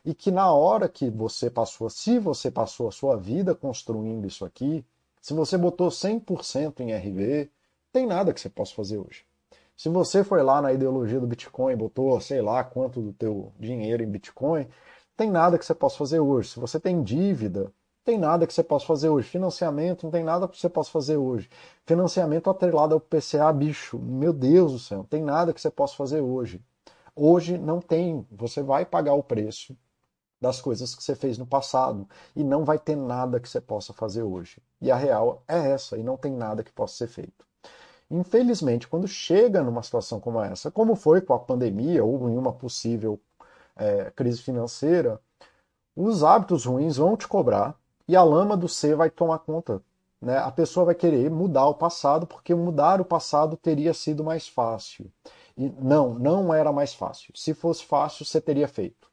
E 0.06 0.13
que 0.13 0.32
na 0.32 0.53
hora 0.53 0.88
que 0.88 1.10
você 1.10 1.50
passou, 1.50 1.89
se 1.89 2.17
você 2.17 2.50
passou 2.50 2.88
a 2.88 2.91
sua 2.91 3.17
vida 3.17 3.53
construindo 3.53 4.25
isso 4.25 4.46
aqui, 4.46 4.86
se 5.22 5.34
você 5.34 5.58
botou 5.58 5.89
100% 5.89 6.79
em 6.79 6.94
RV, 6.94 7.50
tem 7.91 8.08
nada 8.08 8.34
que 8.34 8.39
você 8.39 8.50
possa 8.50 8.74
fazer 8.74 8.98
hoje. 8.98 9.25
Se 9.75 9.89
você 9.89 10.24
foi 10.24 10.41
lá 10.41 10.62
na 10.62 10.72
ideologia 10.72 11.20
do 11.20 11.27
Bitcoin 11.27 11.74
e 11.74 11.75
botou, 11.75 12.20
sei 12.22 12.41
lá, 12.41 12.63
quanto 12.63 13.01
do 13.01 13.12
teu 13.12 13.51
dinheiro 13.60 14.01
em 14.01 14.08
Bitcoin, 14.08 14.65
tem 15.17 15.29
nada 15.29 15.58
que 15.58 15.65
você 15.65 15.75
possa 15.75 15.98
fazer 15.98 16.22
hoje. 16.22 16.51
Se 16.51 16.60
você 16.60 16.79
tem 16.79 17.03
dívida, 17.03 17.70
tem 18.07 18.17
nada 18.17 18.47
que 18.47 18.53
você 18.53 18.63
possa 18.63 18.85
fazer 18.85 19.09
hoje. 19.09 19.27
Financiamento, 19.27 20.03
não 20.05 20.11
tem 20.11 20.23
nada 20.23 20.47
que 20.47 20.57
você 20.57 20.69
possa 20.69 20.89
fazer 20.89 21.17
hoje. 21.17 21.49
Financiamento 21.85 22.49
atrelado 22.49 22.93
ao 22.93 23.01
PCA, 23.01 23.51
bicho, 23.51 23.99
meu 23.99 24.31
Deus 24.31 24.71
do 24.71 24.79
céu, 24.79 25.05
tem 25.09 25.21
nada 25.21 25.53
que 25.53 25.59
você 25.59 25.69
possa 25.69 25.93
fazer 25.93 26.21
hoje. 26.21 26.61
Hoje 27.13 27.57
não 27.57 27.81
tem, 27.81 28.25
você 28.31 28.63
vai 28.63 28.85
pagar 28.85 29.13
o 29.13 29.21
preço 29.21 29.77
das 30.39 30.61
coisas 30.61 30.95
que 30.95 31.03
você 31.03 31.15
fez 31.15 31.37
no 31.37 31.45
passado 31.45 32.07
e 32.33 32.45
não 32.45 32.63
vai 32.63 32.79
ter 32.79 32.95
nada 32.95 33.41
que 33.41 33.49
você 33.49 33.59
possa 33.59 33.91
fazer 33.91 34.23
hoje. 34.23 34.61
E 34.79 34.89
a 34.89 34.95
real 34.95 35.43
é 35.45 35.71
essa, 35.71 35.97
e 35.97 36.03
não 36.03 36.15
tem 36.15 36.31
nada 36.31 36.63
que 36.63 36.71
possa 36.71 36.95
ser 36.95 37.07
feito. 37.07 37.45
Infelizmente, 38.09 38.87
quando 38.87 39.05
chega 39.05 39.61
numa 39.61 39.83
situação 39.83 40.17
como 40.17 40.41
essa, 40.41 40.71
como 40.71 40.95
foi 40.95 41.19
com 41.19 41.33
a 41.33 41.39
pandemia 41.39 42.05
ou 42.05 42.29
em 42.29 42.37
uma 42.37 42.53
possível 42.53 43.19
é, 43.75 44.09
crise 44.11 44.41
financeira, 44.41 45.19
os 45.93 46.23
hábitos 46.23 46.63
ruins 46.63 46.95
vão 46.95 47.17
te 47.17 47.27
cobrar 47.27 47.77
e 48.07 48.15
a 48.15 48.23
lama 48.23 48.55
do 48.55 48.67
ser 48.67 48.95
vai 48.95 49.09
tomar 49.09 49.39
conta. 49.39 49.81
Né? 50.21 50.37
A 50.37 50.51
pessoa 50.51 50.87
vai 50.87 50.95
querer 50.95 51.29
mudar 51.29 51.67
o 51.67 51.75
passado 51.75 52.25
porque 52.25 52.55
mudar 52.55 53.01
o 53.01 53.05
passado 53.05 53.55
teria 53.57 53.93
sido 53.93 54.23
mais 54.23 54.47
fácil. 54.47 55.11
E 55.57 55.69
não, 55.79 56.13
não 56.13 56.53
era 56.53 56.71
mais 56.71 56.93
fácil. 56.93 57.33
Se 57.35 57.53
fosse 57.53 57.83
fácil, 57.83 58.25
você 58.25 58.39
teria 58.39 58.67
feito. 58.67 59.07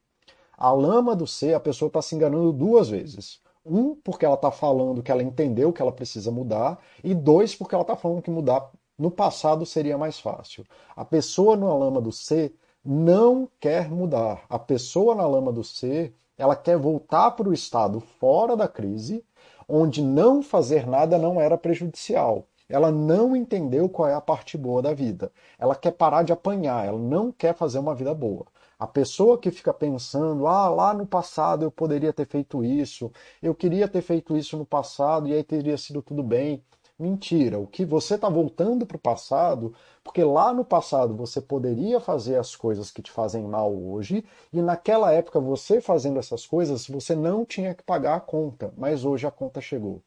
A 0.56 0.70
lama 0.70 1.16
do 1.16 1.26
ser, 1.26 1.54
a 1.54 1.60
pessoa 1.60 1.88
está 1.88 2.00
se 2.00 2.14
enganando 2.14 2.52
duas 2.52 2.88
vezes. 2.88 3.40
Um, 3.66 3.94
porque 3.94 4.26
ela 4.26 4.34
está 4.34 4.50
falando 4.50 5.02
que 5.02 5.10
ela 5.10 5.22
entendeu 5.22 5.72
que 5.72 5.80
ela 5.80 5.90
precisa 5.90 6.30
mudar, 6.30 6.78
e 7.02 7.14
dois, 7.14 7.54
porque 7.54 7.74
ela 7.74 7.80
está 7.80 7.96
falando 7.96 8.20
que 8.20 8.30
mudar 8.30 8.70
no 8.98 9.10
passado 9.10 9.64
seria 9.64 9.96
mais 9.96 10.20
fácil. 10.20 10.66
A 10.94 11.04
pessoa 11.04 11.56
na 11.56 11.72
lama 11.74 12.00
do 12.00 12.12
ser 12.12 12.54
não 12.84 13.48
quer 13.58 13.90
mudar. 13.90 14.44
A 14.48 14.58
pessoa 14.58 15.14
na 15.14 15.26
lama 15.26 15.50
do 15.50 15.64
ser 15.64 16.14
ela 16.36 16.56
quer 16.56 16.76
voltar 16.76 17.30
para 17.32 17.48
o 17.48 17.54
estado 17.54 18.00
fora 18.00 18.56
da 18.56 18.68
crise, 18.68 19.24
onde 19.68 20.02
não 20.02 20.42
fazer 20.42 20.86
nada 20.86 21.18
não 21.18 21.40
era 21.40 21.56
prejudicial. 21.56 22.46
Ela 22.68 22.90
não 22.90 23.36
entendeu 23.36 23.88
qual 23.88 24.08
é 24.08 24.14
a 24.14 24.20
parte 24.20 24.56
boa 24.56 24.80
da 24.80 24.94
vida. 24.94 25.30
Ela 25.58 25.76
quer 25.76 25.92
parar 25.92 26.22
de 26.22 26.32
apanhar, 26.32 26.86
ela 26.86 26.98
não 26.98 27.30
quer 27.30 27.54
fazer 27.54 27.78
uma 27.78 27.94
vida 27.94 28.14
boa. 28.14 28.46
A 28.78 28.86
pessoa 28.86 29.38
que 29.38 29.50
fica 29.50 29.72
pensando, 29.72 30.46
ah, 30.46 30.68
lá 30.68 30.92
no 30.92 31.06
passado 31.06 31.64
eu 31.64 31.70
poderia 31.70 32.12
ter 32.12 32.26
feito 32.26 32.64
isso, 32.64 33.10
eu 33.42 33.54
queria 33.54 33.86
ter 33.86 34.02
feito 34.02 34.36
isso 34.36 34.56
no 34.56 34.66
passado 34.66 35.28
e 35.28 35.32
aí 35.34 35.44
teria 35.44 35.76
sido 35.78 36.02
tudo 36.02 36.22
bem. 36.22 36.62
Mentira. 36.98 37.58
O 37.58 37.66
que 37.66 37.84
você 37.84 38.14
está 38.14 38.28
voltando 38.28 38.86
para 38.86 38.96
o 38.96 39.00
passado, 39.00 39.74
porque 40.02 40.22
lá 40.22 40.52
no 40.52 40.64
passado 40.64 41.14
você 41.16 41.40
poderia 41.40 41.98
fazer 41.98 42.36
as 42.36 42.54
coisas 42.54 42.90
que 42.90 43.02
te 43.02 43.10
fazem 43.10 43.42
mal 43.42 43.74
hoje, 43.76 44.24
e 44.52 44.62
naquela 44.62 45.12
época 45.12 45.40
você 45.40 45.80
fazendo 45.80 46.18
essas 46.20 46.46
coisas, 46.46 46.86
você 46.86 47.14
não 47.16 47.44
tinha 47.44 47.74
que 47.74 47.82
pagar 47.82 48.14
a 48.16 48.20
conta, 48.20 48.72
mas 48.76 49.04
hoje 49.04 49.26
a 49.26 49.30
conta 49.30 49.60
chegou. 49.60 50.02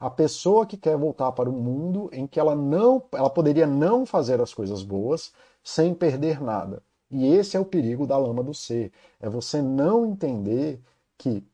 A 0.00 0.10
pessoa 0.10 0.66
que 0.66 0.76
quer 0.76 0.96
voltar 0.96 1.32
para 1.32 1.48
o 1.48 1.52
mundo 1.52 2.10
em 2.12 2.26
que 2.26 2.40
ela 2.40 2.54
não, 2.56 3.02
ela 3.12 3.30
poderia 3.30 3.66
não 3.66 4.04
fazer 4.06 4.40
as 4.40 4.52
coisas 4.54 4.82
boas 4.82 5.32
sem 5.62 5.94
perder 5.94 6.40
nada. 6.42 6.82
E 7.10 7.26
esse 7.34 7.56
é 7.56 7.60
o 7.60 7.64
perigo 7.64 8.06
da 8.06 8.18
lama 8.18 8.42
do 8.42 8.52
ser. 8.54 8.92
É 9.20 9.28
você 9.28 9.62
não 9.62 10.06
entender 10.06 10.82
que, 11.16 11.44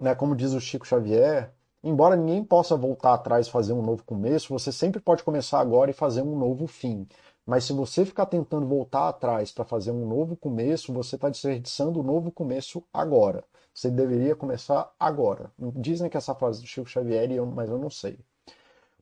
né, 0.00 0.14
como 0.14 0.36
diz 0.36 0.52
o 0.52 0.60
Chico 0.60 0.86
Xavier, 0.86 1.52
embora 1.82 2.16
ninguém 2.16 2.44
possa 2.44 2.76
voltar 2.76 3.14
atrás 3.14 3.46
e 3.46 3.50
fazer 3.50 3.72
um 3.72 3.82
novo 3.82 4.04
começo, 4.04 4.52
você 4.52 4.70
sempre 4.70 5.00
pode 5.00 5.24
começar 5.24 5.60
agora 5.60 5.90
e 5.90 5.94
fazer 5.94 6.22
um 6.22 6.36
novo 6.36 6.66
fim. 6.66 7.06
Mas 7.44 7.64
se 7.64 7.72
você 7.72 8.04
ficar 8.04 8.26
tentando 8.26 8.66
voltar 8.66 9.08
atrás 9.08 9.50
para 9.50 9.64
fazer 9.64 9.90
um 9.90 10.06
novo 10.06 10.36
começo, 10.36 10.92
você 10.92 11.16
está 11.16 11.28
desperdiçando 11.28 11.98
o 11.98 12.02
um 12.02 12.06
novo 12.06 12.30
começo 12.30 12.84
agora. 12.92 13.44
Você 13.74 13.90
deveria 13.90 14.36
começar 14.36 14.92
agora. 14.98 15.50
Dizem 15.58 16.08
que 16.08 16.16
essa 16.16 16.34
frase 16.34 16.60
do 16.60 16.66
Chico 16.66 16.88
Xavier, 16.88 17.44
mas 17.46 17.70
eu 17.70 17.78
não 17.78 17.90
sei. 17.90 18.18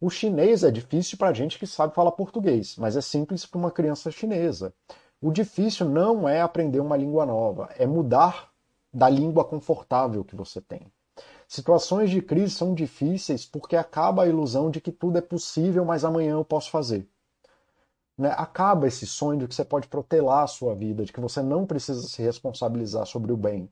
O 0.01 0.09
chinês 0.09 0.65
é 0.65 0.71
difícil 0.71 1.19
para 1.19 1.35
gente 1.35 1.59
que 1.59 1.67
sabe 1.67 1.95
falar 1.95 2.13
português, 2.13 2.77
mas 2.79 2.97
é 2.97 3.03
simples 3.03 3.45
para 3.45 3.59
uma 3.59 3.71
criança 3.71 4.11
chinesa. 4.11 4.73
O 5.21 5.31
difícil 5.31 5.87
não 5.87 6.27
é 6.27 6.41
aprender 6.41 6.81
uma 6.81 6.97
língua 6.97 7.27
nova, 7.27 7.69
é 7.77 7.87
mudar 7.87 8.51
da 8.91 9.11
língua 9.11 9.45
confortável 9.45 10.25
que 10.25 10.35
você 10.35 10.59
tem. 10.61 10.91
Situações 11.51 12.11
de 12.11 12.23
crise 12.23 12.55
são 12.55 12.73
difíceis 12.73 13.45
porque 13.45 13.75
acaba 13.75 14.23
a 14.23 14.29
ilusão 14.29 14.71
de 14.71 14.81
que 14.81 14.93
tudo 14.93 15.19
é 15.19 15.21
possível, 15.21 15.85
mas 15.85 16.05
amanhã 16.05 16.35
eu 16.35 16.45
posso 16.45 16.71
fazer. 16.71 17.09
Né? 18.17 18.33
Acaba 18.37 18.87
esse 18.87 19.05
sonho 19.05 19.41
de 19.41 19.49
que 19.49 19.55
você 19.57 19.65
pode 19.65 19.89
protelar 19.89 20.45
a 20.45 20.47
sua 20.47 20.77
vida, 20.77 21.05
de 21.05 21.13
que 21.13 21.19
você 21.19 21.43
não 21.43 21.67
precisa 21.67 22.07
se 22.07 22.23
responsabilizar 22.23 23.05
sobre 23.05 23.33
o 23.33 23.37
bem. 23.37 23.69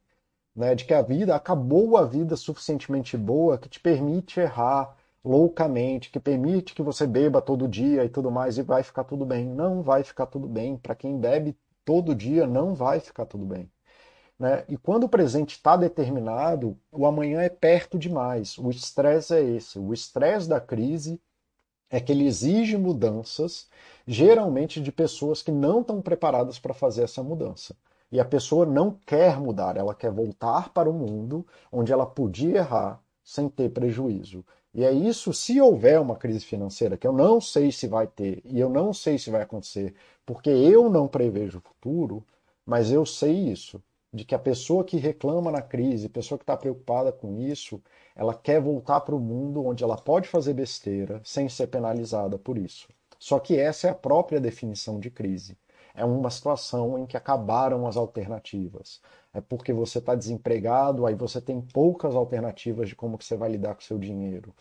Né? 0.56 0.74
De 0.74 0.86
que 0.86 0.92
a 0.92 1.02
vida 1.02 1.36
acabou 1.36 1.96
a 1.96 2.04
vida 2.04 2.34
suficientemente 2.34 3.16
boa 3.16 3.56
que 3.56 3.68
te 3.68 3.78
permite 3.78 4.40
errar 4.40 4.96
loucamente, 5.24 6.10
que 6.10 6.18
permite 6.18 6.74
que 6.74 6.82
você 6.82 7.06
beba 7.06 7.40
todo 7.40 7.68
dia 7.68 8.04
e 8.04 8.08
tudo 8.08 8.28
mais 8.28 8.58
e 8.58 8.62
vai 8.62 8.82
ficar 8.82 9.04
tudo 9.04 9.24
bem. 9.24 9.46
Não 9.46 9.82
vai 9.82 10.02
ficar 10.02 10.26
tudo 10.26 10.48
bem. 10.48 10.76
Para 10.76 10.96
quem 10.96 11.16
bebe 11.16 11.56
todo 11.84 12.12
dia, 12.12 12.44
não 12.44 12.74
vai 12.74 12.98
ficar 12.98 13.24
tudo 13.24 13.44
bem. 13.44 13.70
Né? 14.38 14.64
E 14.68 14.76
quando 14.76 15.04
o 15.04 15.08
presente 15.08 15.56
está 15.56 15.76
determinado, 15.76 16.78
o 16.92 17.06
amanhã 17.06 17.40
é 17.40 17.48
perto 17.48 17.98
demais. 17.98 18.56
O 18.56 18.70
estresse 18.70 19.34
é 19.34 19.42
esse. 19.42 19.78
O 19.78 19.92
estresse 19.92 20.48
da 20.48 20.60
crise 20.60 21.20
é 21.90 22.00
que 22.00 22.12
ele 22.12 22.26
exige 22.26 22.76
mudanças, 22.76 23.68
geralmente 24.06 24.80
de 24.80 24.92
pessoas 24.92 25.42
que 25.42 25.50
não 25.50 25.80
estão 25.80 26.00
preparadas 26.00 26.58
para 26.58 26.74
fazer 26.74 27.02
essa 27.02 27.22
mudança. 27.22 27.74
E 28.12 28.20
a 28.20 28.24
pessoa 28.24 28.64
não 28.64 28.92
quer 29.06 29.38
mudar, 29.40 29.76
ela 29.76 29.94
quer 29.94 30.10
voltar 30.10 30.70
para 30.70 30.88
o 30.88 30.92
mundo 30.92 31.46
onde 31.72 31.92
ela 31.92 32.06
podia 32.06 32.58
errar 32.58 33.02
sem 33.24 33.48
ter 33.48 33.70
prejuízo. 33.70 34.44
E 34.72 34.84
é 34.84 34.92
isso, 34.92 35.32
se 35.32 35.60
houver 35.60 36.00
uma 36.00 36.16
crise 36.16 36.40
financeira, 36.40 36.96
que 36.96 37.06
eu 37.06 37.12
não 37.12 37.40
sei 37.40 37.72
se 37.72 37.86
vai 37.86 38.06
ter 38.06 38.40
e 38.44 38.60
eu 38.60 38.70
não 38.70 38.92
sei 38.92 39.18
se 39.18 39.30
vai 39.30 39.42
acontecer, 39.42 39.94
porque 40.24 40.48
eu 40.50 40.88
não 40.88 41.08
prevejo 41.08 41.58
o 41.58 41.60
futuro, 41.60 42.24
mas 42.64 42.90
eu 42.90 43.04
sei 43.04 43.32
isso 43.50 43.82
de 44.12 44.24
que 44.24 44.34
a 44.34 44.38
pessoa 44.38 44.84
que 44.84 44.96
reclama 44.96 45.50
na 45.50 45.60
crise, 45.60 46.08
pessoa 46.08 46.38
que 46.38 46.42
está 46.42 46.56
preocupada 46.56 47.12
com 47.12 47.36
isso, 47.36 47.80
ela 48.16 48.34
quer 48.34 48.60
voltar 48.60 49.00
para 49.00 49.14
o 49.14 49.20
mundo 49.20 49.64
onde 49.64 49.84
ela 49.84 49.96
pode 49.96 50.28
fazer 50.28 50.54
besteira 50.54 51.20
sem 51.24 51.48
ser 51.48 51.66
penalizada 51.66 52.38
por 52.38 52.56
isso. 52.56 52.88
Só 53.18 53.38
que 53.38 53.56
essa 53.56 53.88
é 53.88 53.90
a 53.90 53.94
própria 53.94 54.40
definição 54.40 54.98
de 54.98 55.10
crise. 55.10 55.56
É 55.94 56.04
uma 56.04 56.30
situação 56.30 56.98
em 56.98 57.06
que 57.06 57.16
acabaram 57.16 57.86
as 57.86 57.96
alternativas. 57.96 59.00
É 59.34 59.40
porque 59.40 59.72
você 59.72 59.98
está 59.98 60.14
desempregado, 60.14 61.04
aí 61.04 61.14
você 61.14 61.40
tem 61.40 61.60
poucas 61.60 62.14
alternativas 62.14 62.88
de 62.88 62.96
como 62.96 63.18
que 63.18 63.24
você 63.24 63.36
vai 63.36 63.50
lidar 63.50 63.74
com 63.74 63.80
o 63.80 63.84
seu 63.84 63.98
dinheiro. 63.98 64.54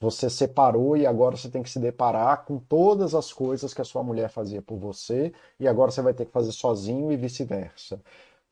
Você 0.00 0.30
separou 0.30 0.96
e 0.96 1.06
agora 1.06 1.36
você 1.36 1.48
tem 1.48 1.62
que 1.62 1.70
se 1.70 1.78
deparar 1.78 2.44
com 2.44 2.58
todas 2.58 3.14
as 3.14 3.32
coisas 3.32 3.74
que 3.74 3.80
a 3.80 3.84
sua 3.84 4.02
mulher 4.02 4.28
fazia 4.28 4.62
por 4.62 4.78
você 4.78 5.32
e 5.58 5.66
agora 5.66 5.90
você 5.90 6.02
vai 6.02 6.14
ter 6.14 6.26
que 6.26 6.32
fazer 6.32 6.52
sozinho 6.52 7.10
e 7.10 7.16
vice-versa 7.16 8.00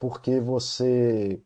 porque 0.03 0.41
você 0.41 1.41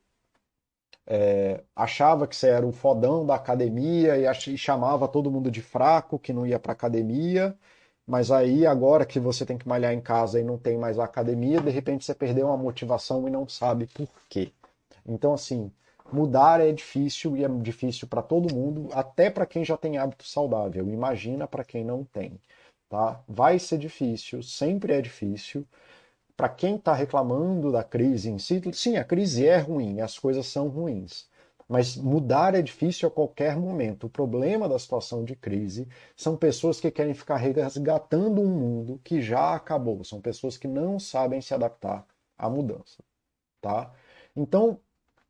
é, 1.06 1.62
achava 1.74 2.26
que 2.26 2.34
você 2.36 2.48
era 2.48 2.66
o 2.66 2.72
fodão 2.72 3.24
da 3.26 3.34
academia 3.34 4.16
e, 4.18 4.26
ach, 4.26 4.48
e 4.48 4.58
chamava 4.58 5.08
todo 5.08 5.30
mundo 5.30 5.50
de 5.50 5.62
fraco 5.62 6.18
que 6.18 6.32
não 6.32 6.46
ia 6.46 6.58
para 6.58 6.72
academia, 6.72 7.56
mas 8.06 8.30
aí 8.30 8.66
agora 8.66 9.04
que 9.06 9.18
você 9.20 9.44
tem 9.46 9.58
que 9.58 9.68
malhar 9.68 9.92
em 9.92 10.00
casa 10.00 10.40
e 10.40 10.44
não 10.44 10.58
tem 10.58 10.76
mais 10.78 10.98
a 10.98 11.04
academia, 11.04 11.60
de 11.60 11.70
repente 11.70 12.04
você 12.04 12.14
perdeu 12.14 12.46
uma 12.46 12.56
motivação 12.56 13.26
e 13.28 13.30
não 13.30 13.48
sabe 13.48 13.86
por 13.88 14.08
quê. 14.28 14.52
Então 15.06 15.34
assim, 15.34 15.72
mudar 16.12 16.60
é 16.60 16.72
difícil 16.72 17.36
e 17.36 17.44
é 17.44 17.48
difícil 17.48 18.08
para 18.08 18.22
todo 18.22 18.54
mundo, 18.54 18.88
até 18.92 19.30
para 19.30 19.46
quem 19.46 19.64
já 19.64 19.76
tem 19.76 19.98
hábito 19.98 20.24
saudável. 20.26 20.88
Imagina 20.90 21.46
para 21.48 21.64
quem 21.64 21.84
não 21.84 22.04
tem. 22.04 22.40
tá? 22.88 23.20
Vai 23.28 23.58
ser 23.58 23.78
difícil, 23.78 24.42
sempre 24.42 24.92
é 24.94 25.00
difícil. 25.02 25.66
Para 26.36 26.48
quem 26.48 26.76
está 26.76 26.92
reclamando 26.92 27.72
da 27.72 27.82
crise 27.82 28.30
em 28.30 28.38
si, 28.38 28.60
sim, 28.74 28.96
a 28.96 29.04
crise 29.04 29.46
é 29.46 29.58
ruim, 29.58 30.00
as 30.00 30.18
coisas 30.18 30.46
são 30.46 30.68
ruins. 30.68 31.28
Mas 31.68 31.96
mudar 31.96 32.54
é 32.54 32.62
difícil 32.62 33.08
a 33.08 33.10
qualquer 33.10 33.56
momento. 33.56 34.04
O 34.06 34.10
problema 34.10 34.68
da 34.68 34.78
situação 34.78 35.24
de 35.24 35.34
crise 35.34 35.88
são 36.14 36.36
pessoas 36.36 36.78
que 36.78 36.90
querem 36.90 37.14
ficar 37.14 37.36
resgatando 37.36 38.40
um 38.40 38.48
mundo 38.48 39.00
que 39.02 39.20
já 39.20 39.54
acabou. 39.54 40.04
São 40.04 40.20
pessoas 40.20 40.56
que 40.56 40.68
não 40.68 40.98
sabem 41.00 41.40
se 41.40 41.54
adaptar 41.54 42.06
à 42.38 42.48
mudança, 42.48 43.02
tá? 43.60 43.92
Então, 44.36 44.78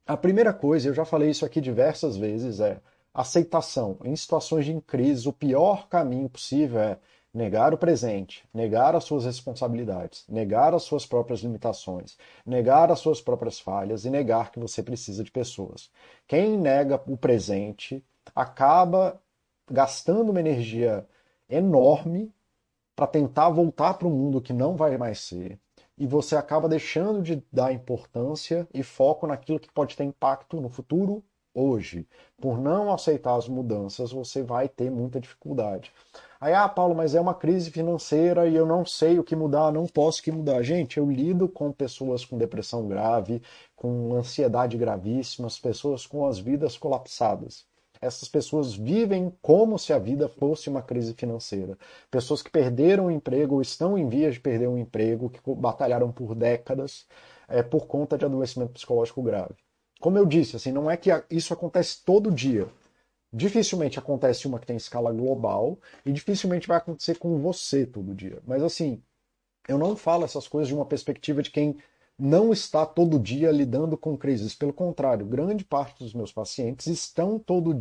a 0.07 0.17
primeira 0.17 0.53
coisa, 0.53 0.89
eu 0.89 0.95
já 0.95 1.05
falei 1.05 1.31
isso 1.31 1.45
aqui 1.47 1.61
diversas 1.61 2.17
vezes, 2.17 2.61
é 2.61 2.81
aceitação. 3.15 3.99
Em 4.05 4.15
situações 4.15 4.67
de 4.67 4.81
crise, 4.83 5.29
o 5.29 5.33
pior 5.33 5.89
caminho 5.89 6.29
possível 6.29 6.81
é 6.81 6.99
negar 7.37 7.75
o 7.75 7.79
presente, 7.79 8.43
negar 8.53 8.97
as 8.97 9.05
suas 9.05 9.27
responsabilidades, 9.27 10.25
negar 10.27 10.75
as 10.75 10.85
suas 10.85 11.05
próprias 11.05 11.41
limitações, 11.41 12.17
negar 12.47 12.91
as 12.91 12.99
suas 12.99 13.21
próprias 13.21 13.61
falhas 13.61 14.07
e 14.07 14.11
negar 14.11 14.51
que 14.51 14.59
você 14.59 14.83
precisa 14.83 15.23
de 15.23 15.31
pessoas. 15.31 15.91
Quem 16.27 16.57
nega 16.57 16.99
o 17.07 17.15
presente 17.15 18.03
acaba 18.35 19.21
gastando 19.71 20.31
uma 20.31 20.41
energia 20.41 21.07
enorme 21.47 22.33
para 22.97 23.07
tentar 23.07 23.51
voltar 23.51 23.95
para 23.95 24.09
um 24.09 24.13
mundo 24.13 24.41
que 24.41 24.55
não 24.55 24.75
vai 24.75 24.97
mais 24.97 25.21
ser. 25.21 25.61
E 25.99 26.07
você 26.07 26.37
acaba 26.37 26.69
deixando 26.69 27.23
de 27.23 27.43
dar 27.53 27.71
importância 27.71 28.67
e 28.73 28.83
foco 28.83 29.27
naquilo 29.27 29.61
que 29.61 29.71
pode 29.71 29.95
ter 29.95 30.05
impacto 30.05 30.59
no 30.59 30.71
futuro 30.71 31.23
hoje. 31.57 32.07
Por 32.39 32.61
não 32.61 32.93
aceitar 32.93 33.35
as 33.35 33.49
mudanças, 33.49 34.13
você 34.13 34.43
vai 34.43 34.69
ter 34.69 34.91
muita 34.91 35.19
dificuldade. 35.19 35.91
Aí, 36.39 36.53
ah, 36.53 36.69
Paulo, 36.69 36.95
mas 36.95 37.15
é 37.15 37.21
uma 37.21 37.35
crise 37.35 37.71
financeira 37.71 38.47
e 38.47 38.55
eu 38.55 38.67
não 38.67 38.85
sei 38.85 39.19
o 39.19 39.25
que 39.25 39.35
mudar, 39.35 39.73
não 39.73 39.87
posso 39.87 40.21
o 40.21 40.23
que 40.23 40.31
mudar. 40.31 40.63
Gente, 40.63 40.99
eu 40.99 41.11
lido 41.11 41.49
com 41.49 41.73
pessoas 41.73 42.25
com 42.25 42.37
depressão 42.37 42.87
grave, 42.87 43.43
com 43.75 44.15
ansiedade 44.15 44.77
gravíssima, 44.77 45.49
pessoas 45.63 46.07
com 46.07 46.27
as 46.27 46.39
vidas 46.39 46.77
colapsadas. 46.77 47.65
Essas 48.01 48.29
pessoas 48.29 48.75
vivem 48.75 49.33
como 49.41 49.79
se 49.79 49.93
a 49.93 49.99
vida 49.99 50.29
fosse 50.29 50.69
uma 50.69 50.83
crise 50.83 51.15
financeira. 51.15 51.79
Pessoas 52.11 52.43
que 52.43 52.51
perderam 52.51 53.07
o 53.07 53.11
emprego 53.11 53.55
ou 53.55 53.63
estão 53.63 53.97
em 53.97 54.07
vias 54.07 54.35
de 54.35 54.41
perder 54.41 54.69
um 54.69 54.77
emprego, 54.77 55.31
que 55.31 55.41
batalharam 55.55 56.13
por 56.13 56.35
décadas 56.35 57.07
é, 57.49 57.63
por 57.63 57.87
conta 57.87 58.19
de 58.19 58.25
adoecimento 58.25 58.73
psicológico 58.75 59.23
grave. 59.23 59.66
Como 60.01 60.19
eu 60.19 60.27
disse, 60.27 60.57
assim, 60.57 60.73
não 60.73 60.91
é 60.91 60.97
que 60.97 61.11
isso 61.31 61.53
acontece 61.53 62.05
todo 62.05 62.31
dia. 62.31 62.69
Dificilmente 63.33 63.99
acontece 63.99 64.47
uma 64.47 64.59
que 64.59 64.67
tem 64.67 64.77
escala 64.77 65.13
global 65.13 65.79
e 66.05 66.13
dificilmente 66.13 66.69
vai 66.69 66.77
acontecer 66.77 67.19
com 67.19 67.39
você 67.39 67.85
todo 67.87 68.15
dia. 68.15 68.41
Mas 68.47 68.63
assim, 68.63 69.03
eu 69.69 69.79
não 69.79 69.97
falo 69.97 70.25
essas 70.25 70.47
coisas 70.47 70.69
de 70.69 70.75
uma 70.75 70.87
perspectiva 70.87 71.43
de 71.43 71.51
quem 71.51 71.77
não 72.19 72.51
está 72.53 72.87
todo 72.87 73.19
dia 73.19 73.51
lidando 73.51 73.97
com 73.97 74.17
crises. 74.17 74.55
Pelo 74.55 74.73
contrário, 74.73 75.27
grande 75.27 75.65
parte 75.65 76.03
dos 76.03 76.15
meus 76.15 76.33
pacientes 76.33 76.87
estão 76.87 77.39
todo 77.39 77.77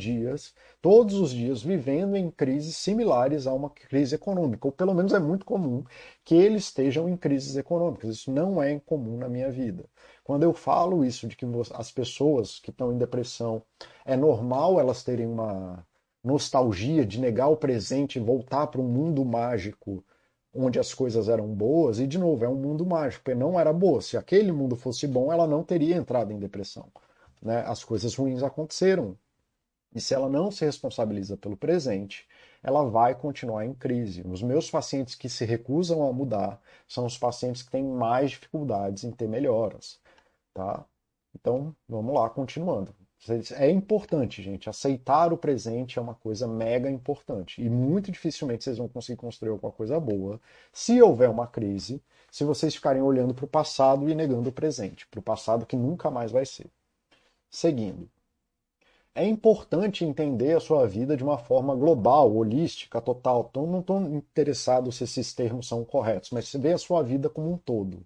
todos 0.82 1.16
os 1.16 1.32
dias, 1.32 1.62
vivendo 1.62 2.16
em 2.16 2.30
crises 2.30 2.76
similares 2.76 3.48
a 3.48 3.54
uma 3.54 3.70
crise 3.70 4.16
econômica. 4.16 4.68
Ou 4.68 4.72
pelo 4.72 4.94
menos 4.94 5.14
é 5.14 5.20
muito 5.20 5.46
comum 5.46 5.84
que 6.24 6.36
eles 6.36 6.66
estejam 6.66 7.08
em 7.08 7.16
crises 7.16 7.56
econômicas. 7.56 8.16
Isso 8.18 8.32
não 8.32 8.62
é 8.62 8.72
incomum 8.72 9.18
na 9.18 9.30
minha 9.30 9.50
vida. 9.50 9.86
Quando 10.24 10.44
eu 10.44 10.54
falo 10.54 11.06
isso 11.06 11.28
de 11.28 11.36
que 11.36 11.46
as 11.74 11.92
pessoas 11.92 12.60
que 12.60 12.72
estão 12.72 12.92
em 12.92 12.98
depressão 12.98 13.64
é 14.06 14.18
normal 14.18 14.80
elas 14.80 15.04
terem 15.04 15.28
uma 15.28 15.86
nostalgia 16.24 17.06
de 17.06 17.20
negar 17.20 17.48
o 17.48 17.58
presente 17.58 18.18
e 18.18 18.22
voltar 18.22 18.68
para 18.68 18.82
um 18.82 18.88
mundo 18.88 19.24
mágico 19.24 20.04
onde 20.56 20.80
as 20.80 20.94
coisas 20.94 21.28
eram 21.30 21.48
boas, 21.48 22.00
e 22.00 22.08
de 22.08 22.18
novo, 22.18 22.46
é 22.46 22.50
um 22.50 22.56
mundo 22.56 22.86
mágico, 22.86 23.24
porque 23.24 23.38
não 23.38 23.60
era 23.60 23.74
boa. 23.74 24.02
Se 24.02 24.18
aquele 24.18 24.52
mundo 24.52 24.76
fosse 24.76 25.08
bom, 25.08 25.32
ela 25.32 25.46
não 25.46 25.64
teria 25.64 25.96
entrado 25.98 26.32
em 26.32 26.40
depressão. 26.40 26.88
Né? 27.42 27.62
As 27.68 27.84
coisas 27.84 28.16
ruins 28.16 28.42
aconteceram. 28.42 29.18
E 29.94 30.02
se 30.02 30.14
ela 30.14 30.30
não 30.30 30.52
se 30.52 30.66
responsabiliza 30.66 31.38
pelo 31.38 31.56
presente, 31.58 32.28
ela 32.64 32.84
vai 32.84 33.16
continuar 33.16 33.66
em 33.66 33.74
crise. 33.74 34.24
Os 34.28 34.42
meus 34.42 34.70
pacientes 34.70 35.16
que 35.16 35.30
se 35.30 35.46
recusam 35.46 36.08
a 36.08 36.12
mudar 36.12 36.62
são 36.88 37.06
os 37.06 37.18
pacientes 37.18 37.62
que 37.62 37.72
têm 37.72 37.84
mais 37.84 38.32
dificuldades 38.32 39.04
em 39.04 39.12
ter 39.12 39.28
melhoras. 39.28 40.00
Tá? 40.54 40.86
Então, 41.36 41.76
vamos 41.88 42.14
lá, 42.16 42.30
continuando. 42.30 42.94
É 43.58 43.70
importante, 43.70 44.42
gente. 44.42 44.70
Aceitar 44.70 45.34
o 45.34 45.38
presente 45.38 45.98
é 45.98 46.02
uma 46.02 46.16
coisa 46.16 46.48
mega 46.48 46.90
importante. 46.90 47.62
E 47.62 47.70
muito 47.70 48.12
dificilmente 48.12 48.64
vocês 48.64 48.78
vão 48.78 48.88
conseguir 48.88 49.18
construir 49.18 49.50
alguma 49.50 49.72
coisa 49.72 50.00
boa 50.00 50.40
se 50.72 51.02
houver 51.02 51.30
uma 51.30 51.48
crise, 51.48 52.02
se 52.32 52.44
vocês 52.44 52.76
ficarem 52.76 53.02
olhando 53.02 53.34
para 53.34 53.46
o 53.46 53.48
passado 53.48 54.10
e 54.10 54.16
negando 54.16 54.50
o 54.50 54.54
presente, 54.54 55.08
para 55.08 55.20
o 55.20 55.24
passado 55.24 55.66
que 55.66 55.76
nunca 55.76 56.12
mais 56.12 56.32
vai 56.32 56.46
ser. 56.46 56.68
Seguindo. 57.50 58.10
É 59.16 59.26
importante 59.26 60.04
entender 60.04 60.56
a 60.56 60.60
sua 60.60 60.86
vida 60.88 61.16
de 61.16 61.24
uma 61.24 61.38
forma 61.38 61.74
global, 61.76 62.36
holística, 62.36 63.02
total. 63.02 63.48
Então, 63.50 63.66
não 63.66 63.80
estou 63.80 64.02
interessado 64.02 64.92
se 64.92 65.06
esses 65.06 65.34
termos 65.34 65.68
são 65.68 65.86
corretos, 65.86 66.32
mas 66.32 66.48
você 66.48 66.58
vê 66.58 66.74
a 66.74 66.78
sua 66.78 67.02
vida 67.02 67.30
como 67.30 67.54
um 67.54 67.58
todo 67.58 68.06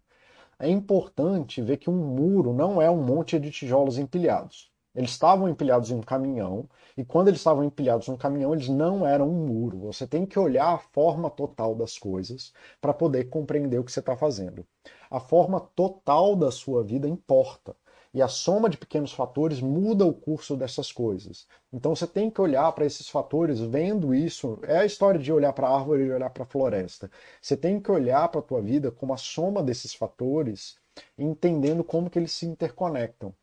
é 0.60 0.70
importante 0.70 1.62
ver 1.62 1.78
que 1.78 1.90
um 1.90 1.96
muro 1.96 2.54
não 2.54 2.82
é 2.82 2.90
um 2.92 3.02
monte 3.02 3.40
de 3.40 3.50
tijolos 3.50 3.98
empilhados. 3.98 4.69
Eles 5.00 5.12
estavam 5.12 5.48
empilhados 5.48 5.90
em 5.90 5.96
um 5.96 6.02
caminhão, 6.02 6.68
e 6.98 7.06
quando 7.06 7.30
eles 7.30 7.40
estavam 7.40 7.64
empilhados 7.64 8.10
no 8.10 8.18
caminhão, 8.18 8.54
eles 8.54 8.68
não 8.68 9.08
eram 9.08 9.30
um 9.30 9.46
muro. 9.48 9.80
Você 9.80 10.06
tem 10.06 10.26
que 10.26 10.38
olhar 10.38 10.74
a 10.74 10.78
forma 10.78 11.30
total 11.30 11.74
das 11.74 11.98
coisas 11.98 12.52
para 12.82 12.94
poder 12.94 13.30
compreender 13.30 13.80
o 13.80 13.84
que 13.86 13.94
você 13.94 14.02
está 14.02 14.18
fazendo. 14.18 14.68
A 15.10 15.22
forma 15.22 15.62
total 15.74 16.36
da 16.36 16.52
sua 16.52 16.84
vida 16.84 17.08
importa. 17.08 17.78
E 18.14 18.22
a 18.22 18.28
soma 18.28 18.70
de 18.70 18.76
pequenos 18.78 19.14
fatores 19.14 19.62
muda 19.62 20.06
o 20.06 20.14
curso 20.14 20.58
dessas 20.58 20.92
coisas. 20.92 21.48
Então 21.72 21.96
você 21.96 22.06
tem 22.06 22.30
que 22.30 22.42
olhar 22.42 22.70
para 22.74 22.86
esses 22.86 23.08
fatores, 23.08 23.62
vendo 23.62 24.14
isso. 24.14 24.60
É 24.64 24.80
a 24.80 24.86
história 24.86 25.18
de 25.18 25.32
olhar 25.32 25.54
para 25.54 25.70
a 25.70 25.78
árvore 25.78 26.04
e 26.04 26.12
olhar 26.12 26.30
para 26.30 26.44
a 26.44 26.46
floresta. 26.46 27.10
Você 27.42 27.56
tem 27.56 27.80
que 27.80 27.90
olhar 27.90 28.28
para 28.28 28.42
a 28.42 28.44
tua 28.44 28.62
vida 28.62 28.92
como 28.92 29.14
a 29.14 29.18
soma 29.18 29.64
desses 29.64 29.94
fatores, 29.94 30.78
entendendo 31.18 31.86
como 31.86 32.10
que 32.10 32.20
eles 32.20 32.34
se 32.34 32.46
interconectam. 32.46 33.34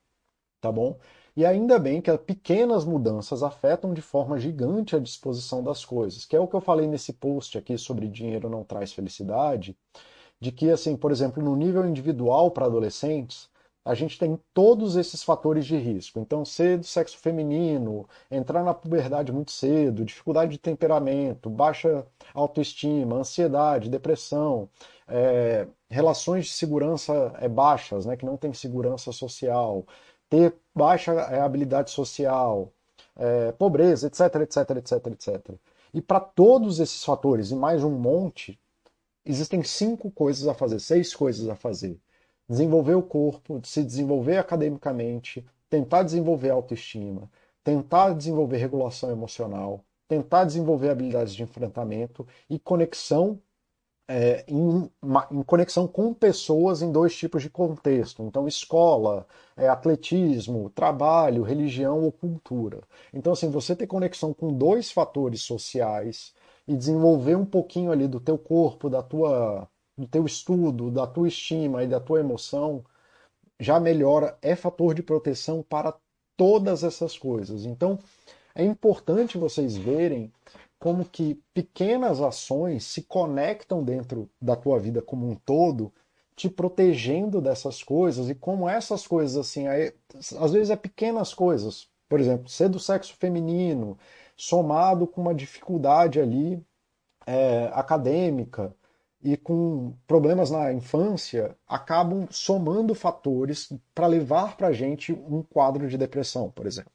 Tá 0.60 0.72
bom? 0.72 0.98
E 1.36 1.44
ainda 1.44 1.78
bem 1.78 2.00
que 2.00 2.16
pequenas 2.18 2.84
mudanças 2.84 3.42
afetam 3.42 3.92
de 3.92 4.00
forma 4.00 4.38
gigante 4.38 4.96
a 4.96 4.98
disposição 4.98 5.62
das 5.62 5.84
coisas, 5.84 6.24
que 6.24 6.34
é 6.34 6.40
o 6.40 6.48
que 6.48 6.56
eu 6.56 6.60
falei 6.62 6.86
nesse 6.86 7.12
post 7.12 7.58
aqui 7.58 7.76
sobre 7.76 8.08
dinheiro 8.08 8.48
não 8.48 8.64
traz 8.64 8.92
felicidade, 8.92 9.76
de 10.40 10.50
que 10.50 10.70
assim, 10.70 10.96
por 10.96 11.12
exemplo, 11.12 11.42
no 11.42 11.54
nível 11.54 11.86
individual 11.86 12.50
para 12.50 12.66
adolescentes, 12.66 13.50
a 13.84 13.94
gente 13.94 14.18
tem 14.18 14.38
todos 14.52 14.96
esses 14.96 15.22
fatores 15.22 15.64
de 15.66 15.76
risco. 15.76 16.18
Então, 16.18 16.44
ser 16.44 16.78
do 16.78 16.86
sexo 16.86 17.18
feminino, 17.18 18.08
entrar 18.30 18.64
na 18.64 18.74
puberdade 18.74 19.30
muito 19.30 19.52
cedo, 19.52 20.04
dificuldade 20.04 20.52
de 20.52 20.58
temperamento, 20.58 21.48
baixa 21.48 22.04
autoestima, 22.34 23.16
ansiedade, 23.16 23.88
depressão, 23.88 24.68
é, 25.06 25.68
relações 25.88 26.46
de 26.46 26.52
segurança 26.52 27.32
é, 27.38 27.48
baixas, 27.48 28.06
né, 28.06 28.16
que 28.16 28.26
não 28.26 28.36
tem 28.36 28.52
segurança 28.52 29.12
social, 29.12 29.84
ter 30.28 30.54
baixa 30.74 31.12
é, 31.12 31.40
habilidade 31.40 31.90
social, 31.90 32.72
é, 33.16 33.52
pobreza, 33.52 34.06
etc, 34.06 34.20
etc, 34.42 34.70
etc, 34.76 35.06
etc. 35.06 35.54
E 35.94 36.00
para 36.00 36.20
todos 36.20 36.80
esses 36.80 37.04
fatores 37.04 37.50
e 37.50 37.54
mais 37.56 37.82
um 37.82 37.90
monte, 37.90 38.58
existem 39.24 39.62
cinco 39.62 40.10
coisas 40.10 40.46
a 40.46 40.54
fazer, 40.54 40.80
seis 40.80 41.14
coisas 41.14 41.48
a 41.48 41.54
fazer 41.54 41.98
desenvolver 42.48 42.94
o 42.94 43.02
corpo, 43.02 43.60
se 43.64 43.82
desenvolver 43.82 44.38
academicamente, 44.38 45.44
tentar 45.68 46.02
desenvolver 46.02 46.50
autoestima, 46.50 47.30
tentar 47.64 48.14
desenvolver 48.14 48.58
regulação 48.58 49.10
emocional, 49.10 49.84
tentar 50.08 50.44
desenvolver 50.44 50.90
habilidades 50.90 51.34
de 51.34 51.42
enfrentamento 51.42 52.26
e 52.48 52.58
conexão 52.58 53.40
é, 54.08 54.44
em, 54.48 54.90
em, 55.32 55.42
conexão 55.42 55.86
com 55.88 56.14
pessoas 56.14 56.82
em 56.82 56.92
dois 56.92 57.14
tipos 57.16 57.42
de 57.42 57.50
contexto. 57.50 58.22
Então, 58.22 58.46
escola, 58.46 59.26
é, 59.56 59.68
atletismo, 59.68 60.70
trabalho, 60.70 61.42
religião 61.42 62.02
ou 62.04 62.12
cultura. 62.12 62.82
Então, 63.12 63.32
assim, 63.32 63.50
você 63.50 63.74
ter 63.74 63.86
conexão 63.86 64.32
com 64.32 64.52
dois 64.52 64.90
fatores 64.90 65.42
sociais 65.42 66.34
e 66.68 66.76
desenvolver 66.76 67.36
um 67.36 67.44
pouquinho 67.44 67.90
ali 67.92 68.06
do 68.08 68.20
teu 68.20 68.38
corpo, 68.38 68.88
da 68.88 69.02
tua 69.02 69.68
do 69.96 70.06
teu 70.06 70.26
estudo, 70.26 70.90
da 70.90 71.06
tua 71.06 71.26
estima 71.26 71.82
e 71.82 71.86
da 71.86 71.98
tua 71.98 72.20
emoção, 72.20 72.84
já 73.58 73.80
melhora, 73.80 74.36
é 74.42 74.54
fator 74.54 74.94
de 74.94 75.02
proteção 75.02 75.62
para 75.62 75.94
todas 76.36 76.84
essas 76.84 77.18
coisas. 77.18 77.64
Então, 77.64 77.98
é 78.54 78.64
importante 78.64 79.38
vocês 79.38 79.76
verem 79.76 80.32
como 80.78 81.04
que 81.04 81.42
pequenas 81.54 82.20
ações 82.20 82.84
se 82.84 83.02
conectam 83.02 83.82
dentro 83.82 84.30
da 84.40 84.54
tua 84.54 84.78
vida 84.78 85.00
como 85.00 85.28
um 85.28 85.34
todo, 85.34 85.92
te 86.34 86.50
protegendo 86.50 87.40
dessas 87.40 87.82
coisas 87.82 88.28
e 88.28 88.34
como 88.34 88.68
essas 88.68 89.06
coisas 89.06 89.36
assim, 89.36 89.66
aí, 89.66 89.92
às 90.38 90.52
vezes 90.52 90.70
é 90.70 90.76
pequenas 90.76 91.32
coisas, 91.32 91.88
por 92.08 92.20
exemplo, 92.20 92.48
ser 92.48 92.68
do 92.68 92.78
sexo 92.78 93.14
feminino, 93.16 93.98
somado 94.36 95.06
com 95.06 95.22
uma 95.22 95.34
dificuldade 95.34 96.20
ali 96.20 96.62
é, 97.26 97.70
acadêmica 97.72 98.74
e 99.22 99.36
com 99.36 99.94
problemas 100.06 100.50
na 100.50 100.72
infância 100.72 101.56
acabam 101.66 102.28
somando 102.30 102.94
fatores 102.94 103.72
para 103.94 104.06
levar 104.06 104.56
para 104.56 104.72
gente 104.72 105.12
um 105.12 105.42
quadro 105.42 105.88
de 105.88 105.96
depressão, 105.96 106.50
por 106.50 106.66
exemplo. 106.66 106.92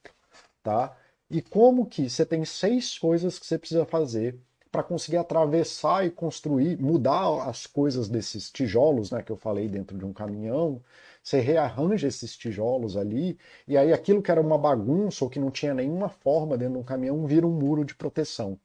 Tá? 0.63 0.95
E 1.31 1.41
como 1.41 1.85
que 1.85 2.09
você 2.09 2.25
tem 2.25 2.43
seis 2.43 2.99
coisas 2.99 3.39
que 3.39 3.47
você 3.47 3.57
precisa 3.57 3.85
fazer 3.85 4.37
para 4.69 4.83
conseguir 4.83 5.15
atravessar 5.15 6.05
e 6.05 6.11
construir, 6.11 6.77
mudar 6.77 7.47
as 7.47 7.65
coisas 7.65 8.09
desses 8.09 8.51
tijolos, 8.51 9.11
né, 9.11 9.23
que 9.23 9.31
eu 9.31 9.37
falei 9.37 9.69
dentro 9.69 9.97
de 9.97 10.03
um 10.03 10.11
caminhão. 10.11 10.83
Você 11.23 11.39
rearranja 11.39 12.07
esses 12.07 12.35
tijolos 12.35 12.97
ali, 12.97 13.37
e 13.65 13.77
aí 13.77 13.93
aquilo 13.93 14.21
que 14.21 14.29
era 14.29 14.41
uma 14.41 14.57
bagunça 14.57 15.23
ou 15.23 15.29
que 15.29 15.39
não 15.39 15.49
tinha 15.49 15.73
nenhuma 15.73 16.09
forma 16.09 16.57
dentro 16.57 16.73
de 16.73 16.79
um 16.79 16.83
caminhão 16.83 17.25
vira 17.25 17.47
um 17.47 17.51
muro 17.57 17.85
de 17.85 17.95
proteção. 17.95 18.59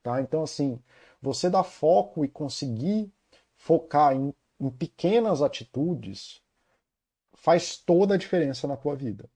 Tá? 0.00 0.20
Então, 0.20 0.44
assim, 0.44 0.78
você 1.20 1.50
dá 1.50 1.64
foco 1.64 2.24
e 2.24 2.28
conseguir 2.28 3.12
focar 3.56 4.14
em, 4.14 4.32
em 4.60 4.70
pequenas 4.70 5.42
atitudes 5.42 6.40
faz 7.34 7.76
toda 7.76 8.14
a 8.14 8.18
diferença 8.18 8.68
na 8.68 8.76
tua 8.76 8.94
vida. 8.94 9.28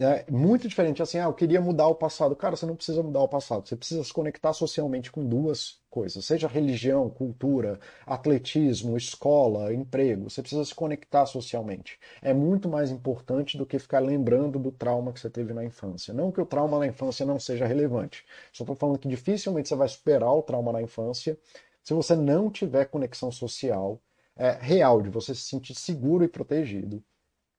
É 0.00 0.24
muito 0.30 0.66
diferente 0.66 1.02
assim, 1.02 1.18
ah, 1.18 1.24
eu 1.24 1.34
queria 1.34 1.60
mudar 1.60 1.86
o 1.86 1.94
passado. 1.94 2.34
Cara, 2.34 2.56
você 2.56 2.64
não 2.64 2.74
precisa 2.74 3.02
mudar 3.02 3.20
o 3.20 3.28
passado, 3.28 3.68
você 3.68 3.76
precisa 3.76 4.02
se 4.02 4.12
conectar 4.12 4.52
socialmente 4.54 5.12
com 5.12 5.24
duas 5.24 5.80
coisas, 5.90 6.24
seja 6.24 6.48
religião, 6.48 7.10
cultura, 7.10 7.78
atletismo, 8.06 8.96
escola, 8.96 9.72
emprego. 9.72 10.30
Você 10.30 10.40
precisa 10.40 10.64
se 10.64 10.74
conectar 10.74 11.26
socialmente. 11.26 11.98
É 12.22 12.32
muito 12.32 12.68
mais 12.68 12.90
importante 12.90 13.58
do 13.58 13.66
que 13.66 13.78
ficar 13.78 14.00
lembrando 14.00 14.58
do 14.58 14.72
trauma 14.72 15.12
que 15.12 15.20
você 15.20 15.28
teve 15.30 15.52
na 15.52 15.64
infância. 15.64 16.14
Não 16.14 16.32
que 16.32 16.40
o 16.40 16.46
trauma 16.46 16.78
na 16.78 16.86
infância 16.86 17.26
não 17.26 17.38
seja 17.38 17.66
relevante. 17.66 18.24
Só 18.52 18.64
estou 18.64 18.74
falando 18.74 18.98
que 18.98 19.08
dificilmente 19.08 19.68
você 19.68 19.76
vai 19.76 19.88
superar 19.88 20.32
o 20.32 20.42
trauma 20.42 20.72
na 20.72 20.82
infância 20.82 21.38
se 21.82 21.92
você 21.94 22.16
não 22.16 22.50
tiver 22.50 22.86
conexão 22.86 23.30
social 23.30 24.00
é, 24.36 24.52
real, 24.60 25.02
de 25.02 25.10
você 25.10 25.34
se 25.34 25.42
sentir 25.42 25.74
seguro 25.74 26.24
e 26.24 26.28
protegido 26.28 27.02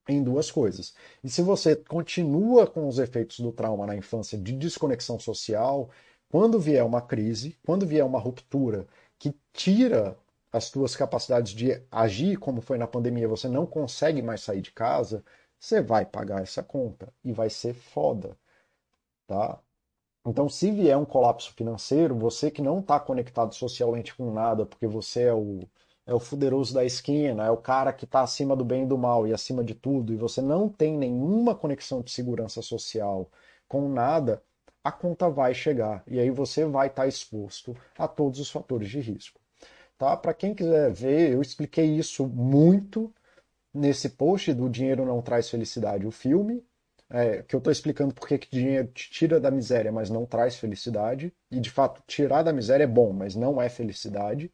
em 0.08 0.24
duas 0.24 0.52
coisas. 0.52 0.94
E 1.24 1.30
se 1.30 1.42
você 1.42 1.76
continua 1.76 2.68
com 2.68 2.88
os 2.88 3.00
efeitos 3.00 3.40
do 3.40 3.52
trauma 3.52 3.86
na 3.88 3.96
infância 3.96 4.38
de 4.38 4.54
desconexão 4.54 5.20
social, 5.20 5.90
quando 6.30 6.60
vier 6.60 6.84
uma 6.86 7.02
crise, 7.02 7.58
quando 7.66 7.86
vier 7.86 8.06
uma 8.06 8.20
ruptura 8.20 8.88
que 9.20 9.34
tira 9.54 10.18
as 10.52 10.70
tuas 10.70 10.96
capacidades 10.96 11.54
de 11.54 11.82
agir, 11.92 12.38
como 12.38 12.62
foi 12.62 12.78
na 12.78 12.88
pandemia, 12.88 13.28
você 13.28 13.48
não 13.48 13.66
consegue 13.66 14.22
mais 14.22 14.42
sair 14.42 14.62
de 14.62 14.72
casa, 14.72 15.24
você 15.60 15.82
vai 15.82 16.06
pagar 16.06 16.42
essa 16.42 16.62
conta 16.64 17.14
e 17.24 17.32
vai 17.32 17.50
ser 17.50 17.74
foda, 17.74 18.38
tá? 19.28 19.60
Então, 20.26 20.50
se 20.50 20.72
vier 20.72 20.98
um 20.98 21.06
colapso 21.06 21.54
financeiro, 21.54 22.16
você 22.18 22.52
que 22.52 22.62
não 22.62 22.80
está 22.80 23.00
conectado 23.00 23.54
socialmente 23.56 24.16
com 24.16 24.32
nada, 24.34 24.66
porque 24.66 24.88
você 24.88 25.24
é 25.24 25.34
o 25.34 25.62
é 26.06 26.14
o 26.14 26.20
fuderoso 26.20 26.74
da 26.74 26.84
esquina, 26.84 27.46
é 27.46 27.52
o 27.52 27.58
cara 27.58 27.94
que 27.94 28.06
está 28.06 28.22
acima 28.22 28.56
do 28.56 28.66
bem 28.66 28.84
e 28.84 28.88
do 28.88 28.98
mal 28.98 29.28
e 29.28 29.34
acima 29.34 29.64
de 29.64 29.74
tudo, 29.74 30.14
e 30.14 30.18
você 30.18 30.42
não 30.42 30.68
tem 30.70 30.98
nenhuma 30.98 31.56
conexão 31.56 32.02
de 32.02 32.12
segurança 32.12 32.62
social 32.62 33.30
com 33.68 33.90
nada, 33.90 34.44
a 34.84 34.92
conta 34.92 35.30
vai 35.30 35.54
chegar. 35.54 36.04
E 36.06 36.20
aí 36.20 36.30
você 36.30 36.66
vai 36.66 36.88
estar 36.88 37.04
tá 37.04 37.08
exposto 37.08 37.76
a 37.98 38.08
todos 38.08 38.40
os 38.40 38.52
fatores 38.52 38.90
de 38.90 39.00
risco. 39.00 39.40
Tá? 39.98 40.18
Para 40.18 40.34
quem 40.34 40.54
quiser 40.54 40.92
ver, 40.92 41.32
eu 41.32 41.42
expliquei 41.42 41.86
isso 41.86 42.28
muito 42.28 43.14
nesse 43.74 44.10
post 44.10 44.54
do 44.54 44.70
Dinheiro 44.70 45.06
Não 45.06 45.22
Traz 45.22 45.50
Felicidade, 45.50 46.06
o 46.06 46.12
filme, 46.12 46.64
é, 47.10 47.44
que 47.44 47.56
eu 47.56 47.60
estou 47.60 47.72
explicando 47.72 48.14
porque 48.14 48.38
que 48.40 48.50
dinheiro 48.50 48.88
te 48.88 49.10
tira 49.12 49.40
da 49.40 49.52
miséria, 49.52 49.92
mas 49.92 50.10
não 50.10 50.26
traz 50.26 50.56
felicidade. 50.56 51.32
E 51.52 51.60
de 51.60 51.70
fato, 51.70 52.02
tirar 52.08 52.42
da 52.42 52.52
miséria 52.52 52.86
é 52.86 52.88
bom, 52.88 53.14
mas 53.14 53.36
não 53.36 53.62
é 53.62 53.70
felicidade. 53.70 54.52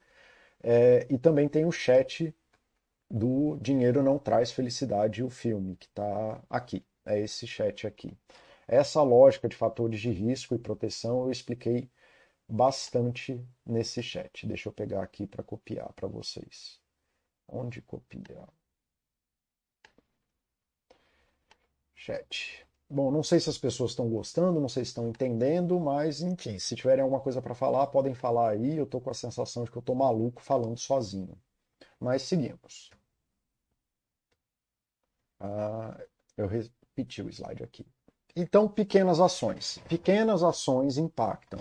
É, 0.63 1.07
e 1.09 1.17
também 1.17 1.47
tem 1.49 1.65
o 1.65 1.71
chat 1.71 2.33
do 3.09 3.57
Dinheiro 3.57 4.03
Não 4.03 4.19
Traz 4.19 4.51
Felicidade, 4.51 5.23
o 5.23 5.29
filme, 5.29 5.75
que 5.75 5.87
está 5.87 6.43
aqui. 6.49 6.85
É 7.05 7.19
esse 7.19 7.47
chat 7.47 7.87
aqui. 7.87 8.17
Essa 8.67 9.01
lógica 9.01 9.49
de 9.49 9.55
fatores 9.55 9.99
de 9.99 10.11
risco 10.11 10.53
e 10.55 10.59
proteção 10.59 11.23
eu 11.23 11.31
expliquei 11.31 11.89
bastante 12.47 13.43
nesse 13.65 14.03
chat. 14.03 14.45
Deixa 14.47 14.69
eu 14.69 14.73
pegar 14.73 15.03
aqui 15.03 15.27
para 15.27 15.43
copiar 15.43 15.91
para 15.93 16.07
vocês. 16.07 16.79
Onde 17.47 17.81
copiar? 17.81 18.49
Chat. 21.95 22.68
Bom, 22.91 23.11
não 23.11 23.21
sei 23.21 23.39
se 23.39 23.49
as 23.49 23.57
pessoas 23.57 23.91
estão 23.91 24.09
gostando, 24.09 24.59
não 24.59 24.67
sei 24.67 24.83
se 24.83 24.89
estão 24.89 25.07
entendendo, 25.07 25.79
mas 25.79 26.21
enfim, 26.21 26.57
se 26.57 26.75
tiverem 26.75 27.03
alguma 27.03 27.21
coisa 27.21 27.41
para 27.41 27.53
falar, 27.53 27.85
podem 27.87 28.15
falar 28.15 28.49
aí. 28.51 28.77
Eu 28.77 28.85
estou 28.85 28.99
com 28.99 29.11
a 29.11 29.13
sensação 29.13 29.63
de 29.63 29.69
que 29.71 29.77
eu 29.77 29.81
estou 29.81 29.95
maluco 29.95 30.41
falando 30.41 30.77
sozinho. 30.77 31.37
Mas 31.99 32.23
seguimos. 32.23 32.89
Ah, 35.39 35.97
eu 36.37 36.47
repeti 36.47 37.21
o 37.21 37.29
slide 37.29 37.63
aqui. 37.63 37.85
Então, 38.35 38.67
pequenas 38.67 39.19
ações. 39.19 39.79
Pequenas 39.87 40.43
ações 40.43 40.97
impactam. 40.97 41.59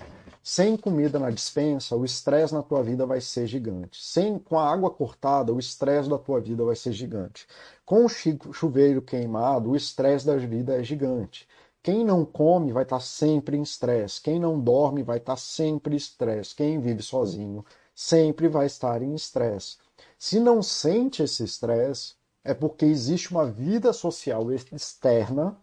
Sem 0.50 0.78
comida 0.78 1.18
na 1.18 1.30
dispensa, 1.30 1.94
o 1.94 2.06
estresse 2.06 2.54
na 2.54 2.62
tua 2.62 2.82
vida 2.82 3.04
vai 3.04 3.20
ser 3.20 3.46
gigante. 3.46 4.02
Sem 4.02 4.38
com 4.38 4.58
a 4.58 4.66
água 4.66 4.90
cortada, 4.90 5.52
o 5.52 5.58
estresse 5.58 6.08
da 6.08 6.16
tua 6.16 6.40
vida 6.40 6.64
vai 6.64 6.74
ser 6.74 6.90
gigante. 6.92 7.46
Com 7.84 8.06
o 8.06 8.08
chuveiro 8.08 9.02
queimado, 9.02 9.68
o 9.68 9.76
estresse 9.76 10.24
da 10.24 10.38
vida 10.38 10.80
é 10.80 10.82
gigante. 10.82 11.46
Quem 11.82 12.02
não 12.02 12.24
come 12.24 12.72
vai 12.72 12.84
estar 12.84 13.00
sempre 13.00 13.58
em 13.58 13.62
estresse. 13.62 14.22
Quem 14.22 14.40
não 14.40 14.58
dorme 14.58 15.02
vai 15.02 15.18
estar 15.18 15.36
sempre 15.36 15.92
em 15.92 15.98
estresse. 15.98 16.54
Quem 16.54 16.80
vive 16.80 17.02
sozinho 17.02 17.62
sempre 17.94 18.48
vai 18.48 18.64
estar 18.64 19.02
em 19.02 19.14
estresse. 19.14 19.76
Se 20.18 20.40
não 20.40 20.62
sente 20.62 21.22
esse 21.22 21.44
estresse, 21.44 22.14
é 22.42 22.54
porque 22.54 22.86
existe 22.86 23.32
uma 23.32 23.44
vida 23.44 23.92
social 23.92 24.50
externa 24.50 25.58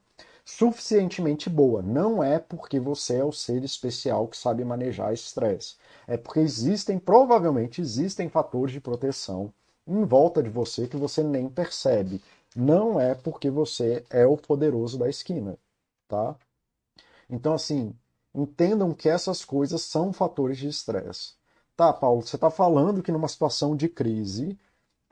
suficientemente 0.45 1.49
boa. 1.49 1.81
Não 1.81 2.23
é 2.23 2.37
porque 2.37 2.79
você 2.79 3.17
é 3.17 3.23
o 3.23 3.31
ser 3.31 3.63
especial 3.63 4.27
que 4.27 4.37
sabe 4.37 4.63
manejar 4.63 5.11
estresse. 5.11 5.75
É 6.07 6.15
porque 6.15 6.39
existem, 6.39 6.99
provavelmente 6.99 7.81
existem 7.81 8.29
fatores 8.29 8.71
de 8.71 8.79
proteção 8.79 9.51
em 9.87 10.03
volta 10.05 10.41
de 10.43 10.49
você 10.49 10.87
que 10.87 10.95
você 10.95 11.23
nem 11.23 11.49
percebe. 11.49 12.21
Não 12.55 12.99
é 12.99 13.15
porque 13.15 13.49
você 13.49 14.05
é 14.09 14.25
o 14.25 14.37
poderoso 14.37 14.97
da 14.97 15.09
esquina, 15.09 15.57
tá? 16.07 16.35
Então, 17.29 17.53
assim, 17.53 17.93
entendam 18.33 18.93
que 18.93 19.09
essas 19.09 19.43
coisas 19.43 19.81
são 19.81 20.13
fatores 20.13 20.57
de 20.57 20.67
estresse. 20.67 21.33
Tá, 21.75 21.91
Paulo, 21.91 22.21
você 22.21 22.37
está 22.37 22.49
falando 22.49 23.03
que 23.03 23.11
numa 23.11 23.27
situação 23.27 23.75
de 23.75 23.89
crise 23.89 24.57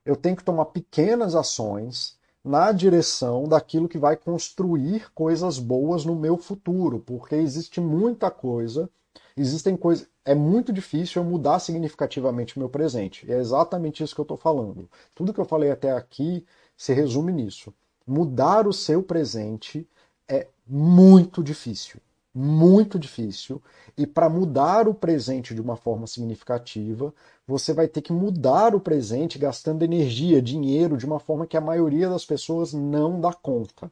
eu 0.06 0.16
tenho 0.16 0.36
que 0.36 0.44
tomar 0.44 0.66
pequenas 0.66 1.36
ações 1.36 2.18
na 2.44 2.72
direção 2.72 3.48
daquilo 3.48 3.88
que 3.88 3.98
vai 3.98 4.18
construir 4.18 5.12
coisas 5.14 5.60
boas 5.60 6.04
no 6.06 6.16
meu 6.16 6.38
futuro, 6.38 7.00
porque 7.00 7.36
existe 7.36 7.80
muita 7.80 8.30
coisa, 8.30 8.90
existem 9.38 9.78
coisas, 9.78 10.08
é 10.26 10.36
muito 10.36 10.74
difícil 10.74 11.22
eu 11.22 11.30
mudar 11.30 11.60
significativamente 11.60 12.58
o 12.58 12.60
meu 12.60 12.70
presente. 12.70 13.26
E 13.26 13.32
é 13.32 13.40
exatamente 13.40 14.04
isso 14.04 14.14
que 14.14 14.22
eu 14.22 14.24
estou 14.24 14.38
falando. 14.38 14.90
Tudo 15.16 15.34
que 15.34 15.40
eu 15.40 15.46
falei 15.46 15.72
até 15.72 15.92
aqui 15.92 16.46
se 16.76 16.94
resume 16.94 17.32
nisso. 17.32 17.74
Mudar 18.06 18.68
o 18.68 18.74
seu 18.74 19.02
presente 19.02 19.88
é 20.28 20.48
muito 20.68 21.44
difícil 21.44 22.00
muito 22.34 22.98
difícil. 22.98 23.62
E 23.98 24.08
para 24.08 24.30
mudar 24.30 24.88
o 24.88 24.94
presente 24.94 25.54
de 25.54 25.62
uma 25.62 25.76
forma 25.76 26.08
significativa, 26.08 27.14
você 27.46 27.74
vai 27.74 27.88
ter 27.88 28.02
que 28.02 28.12
mudar 28.12 28.74
o 28.74 28.80
presente 28.80 29.38
gastando 29.38 29.84
energia, 29.84 30.42
dinheiro, 30.42 30.98
de 30.98 31.06
uma 31.06 31.20
forma 31.20 31.46
que 31.46 31.58
a 31.58 31.62
maioria 31.62 32.10
das 32.10 32.26
pessoas 32.26 32.74
não 32.74 33.20
dá 33.22 33.34
conta. 33.34 33.92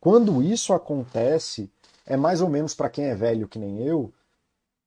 Quando 0.00 0.42
isso 0.42 0.72
acontece, 0.72 1.70
é 2.06 2.16
mais 2.16 2.40
ou 2.40 2.48
menos 2.48 2.74
para 2.74 2.88
quem 2.88 3.06
é 3.06 3.14
velho 3.14 3.48
que 3.48 3.58
nem 3.58 3.82
eu, 3.82 4.12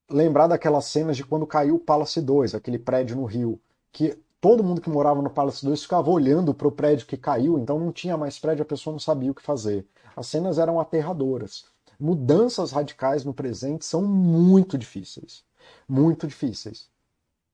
lembrar 0.10 0.48
daquelas 0.48 0.86
cenas 0.86 1.18
de 1.18 1.24
quando 1.24 1.46
caiu 1.46 1.76
o 1.76 1.80
Palace 1.80 2.20
2, 2.20 2.56
aquele 2.56 2.80
prédio 2.80 3.16
no 3.16 3.26
Rio, 3.26 3.60
que 3.92 4.18
todo 4.42 4.64
mundo 4.64 4.82
que 4.82 4.90
morava 4.90 5.22
no 5.22 5.30
Palace 5.30 5.64
2 5.64 5.84
ficava 5.84 6.10
olhando 6.10 6.54
para 6.54 6.68
o 6.68 6.72
prédio 6.72 7.06
que 7.06 7.18
caiu, 7.18 7.60
então 7.60 7.78
não 7.78 7.92
tinha 7.92 8.18
mais 8.18 8.40
prédio, 8.40 8.64
a 8.64 8.66
pessoa 8.66 8.94
não 8.94 9.00
sabia 9.00 9.30
o 9.30 9.36
que 9.36 9.42
fazer. 9.42 9.86
As 10.16 10.28
cenas 10.28 10.58
eram 10.58 10.80
aterradoras 10.80 11.66
mudanças 12.00 12.72
radicais 12.72 13.26
no 13.26 13.34
presente 13.34 13.86
são 13.86 14.02
muito 14.02 14.78
difíceis. 14.78 15.44
Muito 15.88 16.28
difíceis. 16.28 16.90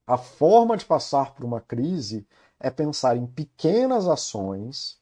A 0.05 0.17
forma 0.17 0.77
de 0.77 0.85
passar 0.85 1.33
por 1.33 1.43
uma 1.43 1.59
crise 1.59 2.27
é 2.59 2.69
pensar 2.69 3.17
em 3.17 3.25
pequenas 3.25 4.07
ações 4.07 4.99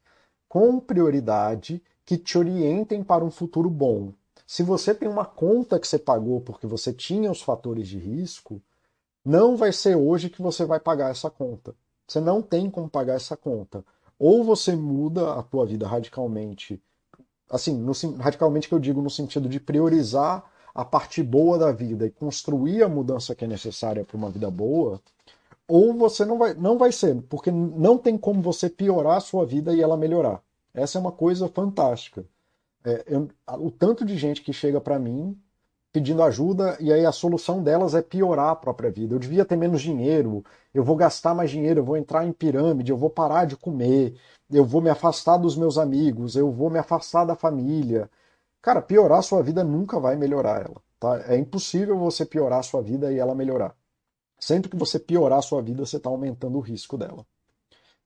com 0.47 0.79
prioridade 0.79 1.83
que 2.05 2.17
te 2.17 2.37
orientem 2.37 3.03
para 3.03 3.23
um 3.23 3.31
futuro 3.31 3.69
bom. 3.69 4.13
Se 4.45 4.63
você 4.63 4.93
tem 4.93 5.09
uma 5.09 5.25
conta 5.25 5.79
que 5.79 5.87
você 5.87 5.99
pagou 5.99 6.39
porque 6.41 6.67
você 6.67 6.93
tinha 6.93 7.31
os 7.31 7.41
fatores 7.41 7.87
de 7.87 7.97
risco, 7.97 8.61
não 9.25 9.57
vai 9.57 9.71
ser 9.71 9.95
hoje 9.95 10.29
que 10.29 10.41
você 10.41 10.65
vai 10.65 10.79
pagar 10.79 11.11
essa 11.11 11.29
conta. 11.29 11.75
Você 12.07 12.19
não 12.19 12.41
tem 12.41 12.69
como 12.69 12.89
pagar 12.89 13.15
essa 13.15 13.35
conta. 13.35 13.83
Ou 14.19 14.43
você 14.43 14.75
muda 14.75 15.33
a 15.33 15.43
tua 15.43 15.65
vida 15.65 15.87
radicalmente 15.87 16.81
assim, 17.53 17.77
no, 17.77 17.93
radicalmente 18.17 18.67
que 18.67 18.73
eu 18.73 18.79
digo 18.79 19.01
no 19.01 19.11
sentido 19.11 19.47
de 19.47 19.59
priorizar 19.59 20.43
a 20.73 20.83
parte 20.83 21.21
boa 21.21 21.57
da 21.57 21.71
vida 21.71 22.05
e 22.07 22.09
construir 22.09 22.81
a 22.81 22.89
mudança 22.89 23.35
que 23.35 23.45
é 23.45 23.47
necessária 23.47 24.03
para 24.03 24.17
uma 24.17 24.31
vida 24.31 24.49
boa, 24.49 24.99
ou 25.67 25.93
você 25.93 26.25
não 26.25 26.39
vai, 26.39 26.55
não 26.55 26.79
vai 26.79 26.91
ser, 26.91 27.21
porque 27.29 27.51
não 27.51 27.97
tem 27.97 28.17
como 28.17 28.41
você 28.41 28.67
piorar 28.67 29.17
a 29.17 29.21
sua 29.21 29.45
vida 29.45 29.71
e 29.73 29.81
ela 29.81 29.95
melhorar. 29.95 30.41
Essa 30.73 30.97
é 30.97 31.01
uma 31.01 31.11
coisa 31.11 31.47
fantástica. 31.47 32.25
É, 32.83 33.03
eu, 33.05 33.29
o 33.59 33.69
tanto 33.69 34.03
de 34.03 34.17
gente 34.17 34.41
que 34.41 34.51
chega 34.51 34.81
para 34.81 34.97
mim 34.97 35.37
pedindo 35.93 36.23
ajuda 36.23 36.75
e 36.79 36.91
aí 36.91 37.05
a 37.05 37.11
solução 37.11 37.61
delas 37.63 37.93
é 37.93 38.01
piorar 38.01 38.49
a 38.49 38.55
própria 38.55 38.89
vida. 38.89 39.13
Eu 39.13 39.19
devia 39.19 39.45
ter 39.45 39.55
menos 39.55 39.81
dinheiro, 39.81 40.43
eu 40.73 40.83
vou 40.83 40.95
gastar 40.95 41.35
mais 41.35 41.51
dinheiro, 41.51 41.81
eu 41.81 41.85
vou 41.85 41.95
entrar 41.95 42.25
em 42.25 42.33
pirâmide, 42.33 42.91
eu 42.91 42.97
vou 42.97 43.11
parar 43.11 43.45
de 43.45 43.55
comer, 43.55 44.19
eu 44.51 44.65
vou 44.65 44.81
me 44.81 44.89
afastar 44.89 45.37
dos 45.37 45.55
meus 45.55 45.77
amigos, 45.77 46.35
eu 46.35 46.51
vou 46.51 46.69
me 46.71 46.79
afastar 46.79 47.25
da 47.25 47.35
família. 47.35 48.09
Cara, 48.61 48.81
piorar 48.81 49.19
a 49.19 49.21
sua 49.21 49.43
vida 49.43 49.63
nunca 49.63 49.99
vai 49.99 50.15
melhorar 50.15 50.61
ela. 50.61 50.81
Tá? 50.99 51.21
É 51.27 51.37
impossível 51.37 51.97
você 51.99 52.25
piorar 52.25 52.59
a 52.59 52.63
sua 52.63 52.81
vida 52.81 53.13
e 53.13 53.19
ela 53.19 53.35
melhorar. 53.35 53.75
Sempre 54.39 54.71
que 54.71 54.77
você 54.77 54.97
piorar 54.99 55.39
a 55.39 55.41
sua 55.43 55.61
vida, 55.61 55.85
você 55.85 55.97
está 55.97 56.09
aumentando 56.09 56.57
o 56.57 56.61
risco 56.61 56.97
dela. 56.97 57.25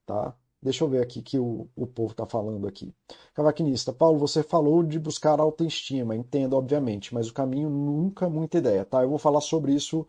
Tá? 0.06 0.34
Deixa 0.62 0.84
eu 0.84 0.90
ver 0.90 1.02
aqui 1.02 1.22
que 1.22 1.38
o, 1.40 1.68
o 1.76 1.86
povo 1.86 2.12
está 2.12 2.26
falando 2.26 2.68
aqui. 2.68 2.94
Cavaquinista, 3.34 3.94
Paulo, 3.94 4.18
você 4.20 4.42
falou 4.42 4.84
de 4.84 5.00
buscar 5.00 5.40
autoestima, 5.40 6.16
entendo, 6.16 6.56
obviamente, 6.56 7.14
mas 7.14 7.30
o 7.30 7.34
caminho 7.34 7.70
nunca 7.70 8.26
é 8.26 8.30
muita 8.30 8.58
ideia, 8.58 8.84
tá? 8.84 9.04
Eu 9.04 9.10
vou 9.10 9.20
falar 9.20 9.42
sobre 9.42 9.74
isso 9.74 10.08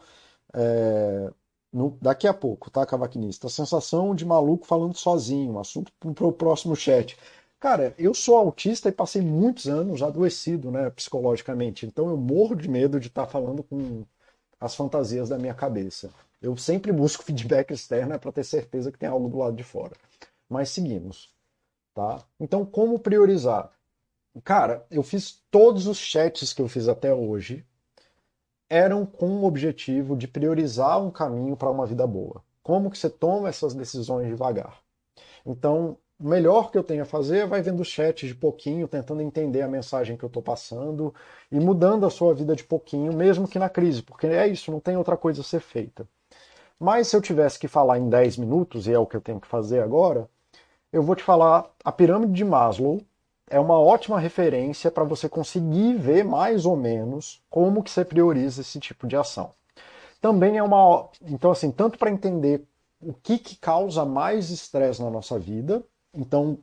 é, 0.55 1.31
no, 1.73 1.97
daqui 2.01 2.27
a 2.27 2.35
pouco, 2.35 2.71
tá, 2.71 2.85
Cavaquinista? 2.87 3.47
A 3.47 3.51
sensação 3.51 4.15
de 4.15 4.25
maluco 4.25 4.67
falando 4.67 4.97
sozinho, 4.97 5.59
assunto 5.59 5.93
para 6.15 6.27
o 6.27 6.33
próximo 6.33 6.75
chat. 6.75 7.17
Cara, 7.61 7.95
eu 7.99 8.15
sou 8.15 8.37
autista 8.37 8.89
e 8.89 8.93
passei 8.93 9.21
muitos 9.21 9.67
anos 9.69 10.03
adoecido, 10.03 10.71
né, 10.71 10.91
psicologicamente. 10.91 11.87
Então 11.87 12.09
eu 12.09 12.17
morro 12.17 12.55
de 12.55 12.69
medo 12.69 13.01
de 13.01 13.09
estar 13.09 13.27
tá 13.27 13.33
falando 13.33 13.63
com 13.63 14.05
as 14.61 14.75
fantasias 14.75 15.29
da 15.29 15.39
minha 15.39 15.55
cabeça. 15.55 16.11
Eu 16.41 16.57
sempre 16.57 16.93
busco 16.93 17.23
feedback 17.25 17.73
externo 17.73 18.15
é 18.15 18.19
para 18.19 18.33
ter 18.33 18.45
certeza 18.45 18.93
que 18.93 18.99
tem 18.99 19.09
algo 19.09 19.29
do 19.29 19.39
lado 19.39 19.57
de 19.57 19.65
fora. 19.65 19.93
Mas 20.49 20.71
seguimos, 20.71 21.35
tá? 21.95 22.25
Então, 22.41 22.65
como 22.65 22.99
priorizar? 22.99 23.71
Cara, 24.45 24.87
eu 24.91 25.03
fiz 25.03 25.43
todos 25.51 25.87
os 25.87 25.99
chats 25.99 26.53
que 26.53 26.63
eu 26.63 26.69
fiz 26.69 26.89
até 26.89 27.13
hoje 27.13 27.65
eram 28.69 29.07
com 29.07 29.29
o 29.39 29.45
objetivo 29.45 30.17
de 30.17 30.29
priorizar 30.29 31.03
um 31.03 31.11
caminho 31.11 31.57
para 31.57 31.71
uma 31.71 31.87
vida 31.87 32.07
boa. 32.07 32.43
Como 32.63 32.91
que 32.91 32.99
você 32.99 33.09
toma 33.09 33.49
essas 33.49 33.75
decisões 33.75 34.29
devagar? 34.29 34.79
Então, 35.45 35.97
o 36.21 36.29
melhor 36.29 36.71
que 36.71 36.77
eu 36.77 36.85
tenho 36.85 37.03
a 37.03 37.07
fazer 37.07 37.39
é 37.39 37.47
vai 37.47 37.63
vendo 37.63 37.81
o 37.81 37.85
chat 37.85 38.27
de 38.27 38.35
pouquinho, 38.35 38.89
tentando 38.89 39.23
entender 39.23 39.63
a 39.63 39.69
mensagem 39.69 40.17
que 40.17 40.25
eu 40.25 40.27
estou 40.27 40.43
passando 40.43 41.15
e 41.51 41.59
mudando 41.59 42.05
a 42.05 42.11
sua 42.11 42.35
vida 42.35 42.55
de 42.55 42.65
pouquinho, 42.65 43.13
mesmo 43.13 43.49
que 43.49 43.59
na 43.59 43.69
crise, 43.69 44.03
porque 44.03 44.27
é 44.27 44.47
isso, 44.47 44.71
não 44.71 44.81
tem 44.81 44.97
outra 44.97 45.17
coisa 45.17 45.41
a 45.41 45.45
ser 45.45 45.61
feita. 45.61 46.07
Mas 46.79 47.09
se 47.09 47.17
eu 47.17 47.23
tivesse 47.23 47.59
que 47.59 47.69
falar 47.69 47.99
em 47.99 48.09
10 48.09 48.37
minutos, 48.37 48.87
e 48.87 48.93
é 48.93 48.99
o 48.99 49.07
que 49.07 49.17
eu 49.17 49.21
tenho 49.21 49.41
que 49.41 49.49
fazer 49.49 49.81
agora, 49.81 50.29
eu 50.93 51.03
vou 51.03 51.15
te 51.15 51.23
falar 51.23 51.71
a 51.85 51.93
pirâmide 51.93 52.33
de 52.33 52.45
Maslow 52.45 53.01
é 53.51 53.59
uma 53.59 53.79
ótima 53.79 54.19
referência 54.19 54.91
para 54.91 55.05
você 55.05 55.29
conseguir 55.29 55.95
ver 55.95 56.25
mais 56.25 56.67
ou 56.67 56.77
menos 56.77 57.43
como 57.49 57.83
que 57.83 57.91
você 57.91 58.05
prioriza 58.05 58.61
esse 58.61 58.79
tipo 58.79 59.07
de 59.07 59.17
ação. 59.17 59.53
Também 60.21 60.59
é 60.59 60.63
uma, 60.63 61.09
então 61.23 61.51
assim, 61.51 61.71
tanto 61.71 61.99
para 61.99 62.11
entender 62.11 62.65
o 63.01 63.15
que, 63.15 63.39
que 63.39 63.57
causa 63.57 64.05
mais 64.05 64.51
estresse 64.51 65.01
na 65.01 65.11
nossa 65.11 65.39
vida, 65.39 65.83
então, 66.13 66.59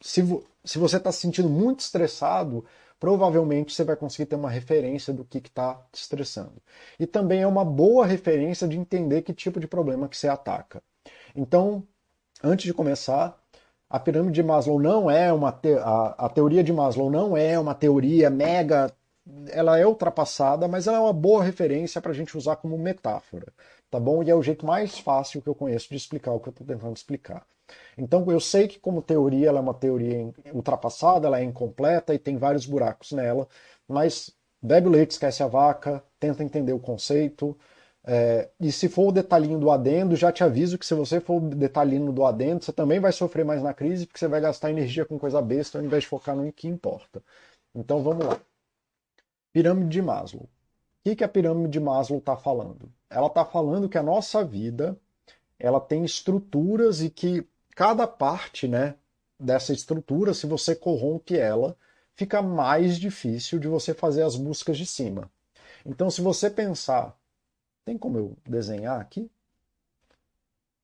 se, 0.00 0.22
se 0.64 0.78
você 0.78 0.96
está 0.96 1.12
se 1.12 1.20
sentindo 1.20 1.48
muito 1.48 1.80
estressado, 1.80 2.64
provavelmente 2.98 3.72
você 3.72 3.84
vai 3.84 3.96
conseguir 3.96 4.26
ter 4.26 4.36
uma 4.36 4.50
referência 4.50 5.12
do 5.12 5.24
que 5.24 5.38
está 5.38 5.74
te 5.92 6.00
estressando. 6.00 6.60
E 6.98 7.06
também 7.06 7.42
é 7.42 7.46
uma 7.46 7.64
boa 7.64 8.04
referência 8.04 8.66
de 8.66 8.76
entender 8.76 9.22
que 9.22 9.32
tipo 9.32 9.60
de 9.60 9.68
problema 9.68 10.08
que 10.08 10.16
você 10.16 10.28
ataca. 10.28 10.82
Então, 11.34 11.86
antes 12.42 12.66
de 12.66 12.74
começar, 12.74 13.38
a 13.90 13.98
pirâmide 13.98 14.34
de 14.34 14.42
Maslow 14.42 14.80
não 14.80 15.10
é 15.10 15.32
uma 15.32 15.52
te... 15.52 15.74
a, 15.74 16.14
a 16.18 16.28
teoria 16.28 16.62
de 16.62 16.72
Maslow 16.72 17.10
não 17.10 17.36
é 17.36 17.58
uma 17.58 17.74
teoria 17.74 18.30
mega 18.30 18.92
ela 19.50 19.78
é 19.78 19.86
ultrapassada, 19.86 20.66
mas 20.66 20.86
ela 20.86 20.96
é 20.96 21.00
uma 21.00 21.12
boa 21.12 21.42
referência 21.42 22.00
para 22.00 22.12
a 22.12 22.14
gente 22.14 22.36
usar 22.36 22.56
como 22.56 22.78
metáfora, 22.78 23.52
tá 23.90 24.00
bom? 24.00 24.22
E 24.22 24.30
é 24.30 24.34
o 24.34 24.42
jeito 24.42 24.64
mais 24.64 24.98
fácil 24.98 25.42
que 25.42 25.48
eu 25.48 25.54
conheço 25.54 25.88
de 25.90 25.96
explicar 25.96 26.32
o 26.32 26.40
que 26.40 26.48
eu 26.48 26.50
estou 26.50 26.66
tentando 26.66 26.96
explicar. 26.96 27.46
Então 27.96 28.24
eu 28.30 28.40
sei 28.40 28.66
que 28.66 28.78
como 28.78 29.02
teoria 29.02 29.48
ela 29.48 29.58
é 29.58 29.62
uma 29.62 29.74
teoria 29.74 30.32
ultrapassada, 30.52 31.26
ela 31.26 31.40
é 31.40 31.44
incompleta 31.44 32.14
e 32.14 32.18
tem 32.18 32.38
vários 32.38 32.64
buracos 32.64 33.12
nela, 33.12 33.46
mas 33.86 34.34
bebe 34.62 34.88
o 34.88 34.90
leite, 34.90 35.12
esquece 35.12 35.42
a 35.42 35.46
vaca, 35.46 36.02
tenta 36.18 36.42
entender 36.42 36.72
o 36.72 36.78
conceito. 36.78 37.56
É, 38.10 38.48
e 38.58 38.72
se 38.72 38.88
for 38.88 39.08
o 39.08 39.12
detalhinho 39.12 39.58
do 39.58 39.70
adendo, 39.70 40.16
já 40.16 40.32
te 40.32 40.42
aviso 40.42 40.78
que 40.78 40.86
se 40.86 40.94
você 40.94 41.20
for 41.20 41.42
o 41.42 41.50
detalhinho 41.50 42.10
do 42.10 42.24
adendo, 42.24 42.64
você 42.64 42.72
também 42.72 42.98
vai 42.98 43.12
sofrer 43.12 43.44
mais 43.44 43.62
na 43.62 43.74
crise, 43.74 44.06
porque 44.06 44.18
você 44.18 44.26
vai 44.26 44.40
gastar 44.40 44.70
energia 44.70 45.04
com 45.04 45.18
coisa 45.18 45.42
besta 45.42 45.76
ao 45.76 45.84
invés 45.84 46.04
de 46.04 46.08
focar 46.08 46.34
no 46.34 46.50
que 46.50 46.66
importa. 46.66 47.22
Então 47.74 48.02
vamos 48.02 48.24
lá. 48.24 48.40
Pirâmide 49.52 49.90
de 49.90 50.00
Maslow. 50.00 50.44
O 50.44 50.48
que, 51.04 51.16
que 51.16 51.22
a 51.24 51.28
pirâmide 51.28 51.68
de 51.68 51.80
Maslow 51.80 52.18
está 52.18 52.34
falando? 52.34 52.90
Ela 53.10 53.26
está 53.26 53.44
falando 53.44 53.90
que 53.90 53.98
a 53.98 54.02
nossa 54.02 54.42
vida 54.42 54.96
ela 55.58 55.78
tem 55.78 56.02
estruturas 56.02 57.02
e 57.02 57.10
que 57.10 57.46
cada 57.76 58.06
parte 58.06 58.66
né, 58.66 58.94
dessa 59.38 59.74
estrutura, 59.74 60.32
se 60.32 60.46
você 60.46 60.74
corrompe 60.74 61.36
ela, 61.36 61.76
fica 62.16 62.40
mais 62.40 62.98
difícil 62.98 63.58
de 63.58 63.68
você 63.68 63.92
fazer 63.92 64.22
as 64.22 64.34
buscas 64.34 64.78
de 64.78 64.86
cima. 64.86 65.30
Então, 65.84 66.10
se 66.10 66.22
você 66.22 66.48
pensar, 66.48 67.17
tem 67.88 67.96
como 67.96 68.18
eu 68.18 68.36
desenhar 68.46 69.00
aqui? 69.00 69.30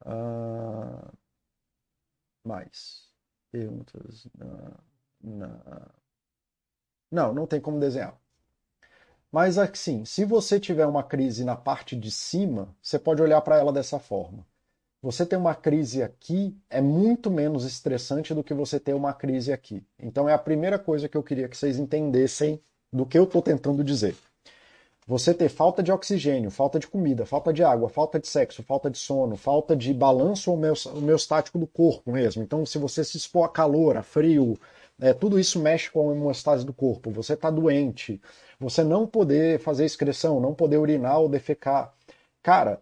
Uh, 0.07 1.13
mais 2.43 3.11
perguntas. 3.53 4.25
Uh, 4.25 5.91
não, 7.11 7.35
não 7.35 7.47
tem 7.47 7.61
como 7.61 7.79
desenhar. 7.79 8.19
Mas 9.31 9.59
assim, 9.59 10.07
se 10.07 10.25
você 10.25 10.59
tiver 10.59 10.87
uma 10.87 11.03
crise 11.03 11.45
na 11.45 11.55
parte 11.55 11.95
de 11.95 12.11
cima, 12.11 12.75
você 12.81 12.99
pode 12.99 13.21
olhar 13.21 13.43
para 13.43 13.59
ela 13.59 13.73
dessa 13.73 13.99
forma. 13.99 14.47
Você 15.03 15.27
ter 15.27 15.37
uma 15.37 15.55
crise 15.55 16.03
aqui 16.03 16.59
é 16.71 16.81
muito 16.81 17.31
menos 17.31 17.67
estressante 17.67 18.33
do 18.33 18.43
que 18.43 18.55
você 18.55 18.81
ter 18.81 18.95
uma 18.95 19.13
crise 19.13 19.53
aqui. 19.53 19.87
Então 19.99 20.27
é 20.27 20.33
a 20.33 20.39
primeira 20.39 20.79
coisa 20.79 21.07
que 21.07 21.19
eu 21.19 21.23
queria 21.23 21.51
que 21.51 21.57
vocês 21.57 21.79
entendessem 21.79 22.59
do 22.91 23.05
que 23.05 23.19
eu 23.19 23.25
estou 23.25 23.43
tentando 23.43 23.85
dizer. 23.85 24.17
Você 25.07 25.35
ter 25.35 25.51
falta 25.51 25.83
de 25.83 25.93
oxigênio, 25.93 26.51
falta 26.51 26.79
de 26.79 26.87
comida, 26.87 27.27
falta 27.27 27.53
de 27.53 27.63
água, 27.63 27.91
falta 27.91 28.19
de 28.19 28.27
sexo, 28.27 28.63
falta 28.63 28.91
de 28.91 28.97
sono, 28.97 29.37
falta 29.37 29.77
de 29.77 29.93
balanço 29.93 30.51
homeostático 30.51 31.59
do 31.59 31.67
corpo 31.67 32.11
mesmo. 32.11 32.43
Então, 32.43 32.65
se 32.65 32.79
você 32.79 33.05
se 33.05 33.19
expor 33.19 33.45
a 33.45 33.49
calor, 33.51 33.99
a 33.99 34.03
frio, 34.03 34.59
é, 34.99 35.13
tudo 35.13 35.39
isso 35.39 35.61
mexe 35.61 35.91
com 35.91 36.01
a 36.01 36.13
homeostase 36.13 36.65
do 36.65 36.73
corpo. 36.73 37.11
Você 37.11 37.35
está 37.35 37.51
doente, 37.51 38.19
você 38.59 38.83
não 38.83 39.07
poder 39.07 39.61
fazer 39.61 39.85
excreção, 39.85 40.41
não 40.41 40.55
poder 40.55 40.79
urinar 40.79 41.21
ou 41.21 41.29
defecar. 41.29 41.93
Cara, 42.43 42.81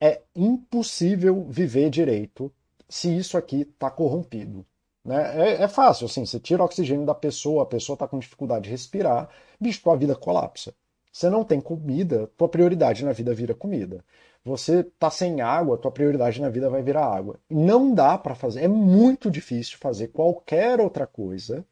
é 0.00 0.22
impossível 0.36 1.44
viver 1.48 1.90
direito 1.90 2.52
se 2.88 3.16
isso 3.16 3.36
aqui 3.36 3.62
está 3.62 3.90
corrompido. 3.90 4.64
Né? 5.04 5.50
É, 5.50 5.62
é, 5.64 5.68
fácil, 5.68 6.06
assim, 6.06 6.24
você 6.24 6.38
tira 6.38 6.62
o 6.62 6.66
oxigênio 6.66 7.04
da 7.06 7.14
pessoa, 7.14 7.64
a 7.64 7.66
pessoa 7.66 7.94
está 7.94 8.06
com 8.06 8.18
dificuldade 8.18 8.64
de 8.64 8.70
respirar, 8.70 9.28
bicho, 9.60 9.82
tua 9.82 9.96
vida 9.96 10.14
colapsa. 10.14 10.72
Você 11.12 11.28
não 11.28 11.44
tem 11.44 11.60
comida, 11.60 12.28
tua 12.38 12.48
prioridade 12.48 13.04
na 13.04 13.12
vida 13.12 13.34
vira 13.34 13.54
comida. 13.54 14.04
Você 14.44 14.80
está 14.80 15.10
sem 15.10 15.40
água, 15.40 15.78
tua 15.78 15.90
prioridade 15.92 16.40
na 16.40 16.48
vida 16.48 16.70
vai 16.70 16.82
virar 16.82 17.06
água. 17.06 17.38
Não 17.50 17.94
dá 17.94 18.16
para 18.18 18.34
fazer, 18.34 18.62
é 18.62 18.68
muito 18.68 19.30
difícil 19.30 19.78
fazer 19.78 20.08
qualquer 20.08 20.80
outra 20.80 21.06
coisa 21.06 21.64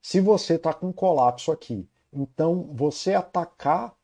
se 0.00 0.20
você 0.20 0.54
está 0.54 0.72
com 0.72 0.92
colapso 0.92 1.52
aqui. 1.52 1.88
Então, 2.12 2.70
você 2.72 3.14
atacar 3.14 3.94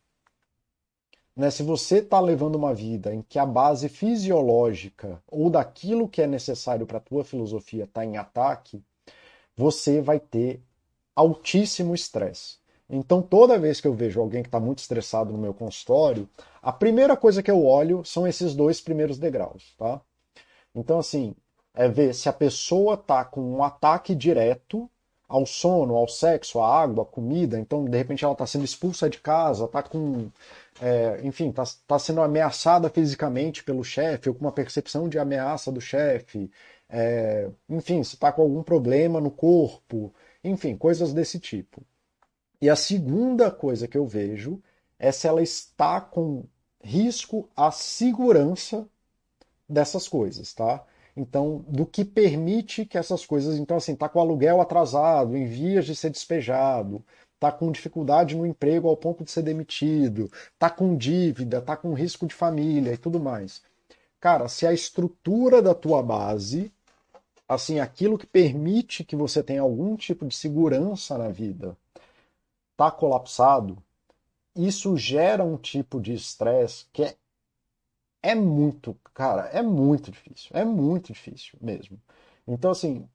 né, 1.38 1.51
se 1.53 1.62
você 1.62 1.99
está 1.99 2.18
levando 2.18 2.57
uma 2.57 2.75
vida 2.75 3.14
em 3.14 3.23
que 3.23 3.38
a 3.38 3.47
base 3.47 3.88
fisiológica 3.88 5.23
ou 5.29 5.49
daquilo 5.49 6.09
que 6.09 6.21
é 6.21 6.27
necessário 6.27 6.85
para 6.85 6.99
a 6.99 7.01
tua 7.01 7.25
filosofia 7.25 7.85
está 7.85 8.05
em 8.05 8.16
ataque, 8.16 8.83
você 9.57 10.01
vai 10.01 10.18
ter 10.18 10.61
altíssimo 11.14 11.94
estresse. 11.94 12.58
Então, 12.90 13.20
toda 13.20 13.59
vez 13.59 13.81
que 13.81 13.87
eu 13.87 13.92
vejo 13.92 14.20
alguém 14.20 14.42
que 14.42 14.48
está 14.48 14.59
muito 14.59 14.79
estressado 14.79 15.33
no 15.33 15.39
meu 15.39 15.53
consultório, 15.53 16.28
a 16.62 16.72
primeira 16.72 17.16
coisa 17.16 17.43
que 17.43 17.51
eu 17.51 17.64
olho 17.64 18.05
são 18.05 18.26
esses 18.26 18.55
dois 18.55 18.80
primeiros 18.80 19.18
degraus, 19.18 19.74
tá? 19.76 20.01
Então, 20.74 20.99
assim, 20.99 21.34
é 21.74 21.89
ver 21.89 22.14
se 22.14 22.28
a 22.28 22.32
pessoa 22.32 22.95
está 22.95 23.24
com 23.24 23.43
um 23.43 23.62
ataque 23.62 24.14
direto 24.14 24.91
ao 25.28 25.45
sono, 25.45 25.95
ao 25.95 26.09
sexo, 26.09 26.61
à 26.61 26.82
água, 26.82 27.03
à 27.03 27.07
comida. 27.07 27.59
Então, 27.61 27.84
de 27.84 27.97
repente, 27.97 28.24
ela 28.24 28.32
está 28.32 28.47
sendo 28.47 28.64
expulsa 28.64 29.11
de 29.11 29.18
casa, 29.18 29.66
está 29.66 29.82
com 29.82 30.30
é, 30.80 31.20
enfim, 31.24 31.51
está 31.51 31.64
tá 31.86 31.99
sendo 31.99 32.22
ameaçada 32.22 32.89
fisicamente 32.89 33.64
pelo 33.64 33.84
chefe, 33.84 34.28
ou 34.28 34.34
com 34.34 34.45
uma 34.45 34.53
percepção 34.53 35.09
de 35.09 35.18
ameaça 35.18 35.72
do 35.72 35.80
chefe, 35.80 36.51
é, 36.89 37.51
enfim, 37.68 38.03
se 38.03 38.14
está 38.14 38.32
com 38.32 38.43
algum 38.43 38.62
problema 38.62 39.20
no 39.20 39.30
corpo, 39.30 40.12
enfim, 40.43 40.76
coisas 40.76 41.12
desse 41.12 41.39
tipo. 41.39 41.82
E 42.61 42.68
a 42.68 42.76
segunda 42.76 43.50
coisa 43.50 43.86
que 43.86 43.96
eu 43.96 44.06
vejo 44.06 44.61
é 44.98 45.12
se 45.12 45.26
ela 45.26 45.42
está 45.42 46.00
com 46.00 46.44
risco 46.82 47.48
à 47.56 47.70
segurança 47.70 48.88
dessas 49.68 50.09
coisas, 50.09 50.52
tá? 50.52 50.84
Então, 51.16 51.64
do 51.68 51.84
que 51.84 52.04
permite 52.04 52.84
que 52.84 52.96
essas 52.96 53.26
coisas, 53.26 53.59
então 53.59 53.76
assim, 53.76 53.94
tá 53.96 54.09
com 54.09 54.18
o 54.18 54.22
aluguel 54.22 54.61
atrasado, 54.61 55.36
em 55.36 55.46
vias 55.46 55.84
de 55.84 55.94
ser 55.94 56.11
despejado, 56.11 57.04
tá 57.38 57.52
com 57.52 57.70
dificuldade 57.70 58.36
no 58.36 58.46
emprego 58.46 58.88
ao 58.88 58.96
ponto 58.96 59.24
de 59.24 59.30
ser 59.30 59.42
demitido, 59.42 60.30
tá 60.59 60.70
com 60.70 60.96
dívida, 60.96 61.61
tá 61.61 61.76
com 61.76 61.92
risco 61.92 62.26
de 62.26 62.34
família 62.34 62.92
e 62.92 62.96
tudo 62.96 63.20
mais. 63.20 63.62
Cara, 64.20 64.48
se 64.48 64.66
a 64.66 64.72
estrutura 64.72 65.62
da 65.62 65.74
tua 65.74 66.02
base, 66.02 66.72
assim, 67.48 67.80
aquilo 67.80 68.18
que 68.18 68.26
permite 68.26 69.04
que 69.04 69.16
você 69.16 69.42
tenha 69.42 69.62
algum 69.62 69.96
tipo 69.96 70.26
de 70.26 70.34
segurança 70.34 71.16
na 71.16 71.28
vida, 71.28 71.76
tá 72.79 72.93
colapsado, 72.93 73.76
isso 74.55 74.97
gera 74.97 75.43
um 75.43 75.57
tipo 75.57 76.01
de 76.01 76.14
estresse 76.14 76.87
que 76.93 77.03
é, 77.03 77.16
é 78.22 78.35
muito, 78.37 78.97
cara, 79.12 79.47
é 79.53 79.61
muito 79.61 80.12
difícil, 80.12 80.51
é 80.55 80.64
muito 80.64 81.12
difícil 81.12 81.59
mesmo. 81.61 82.01
Então, 82.47 82.70
assim, 82.70 83.09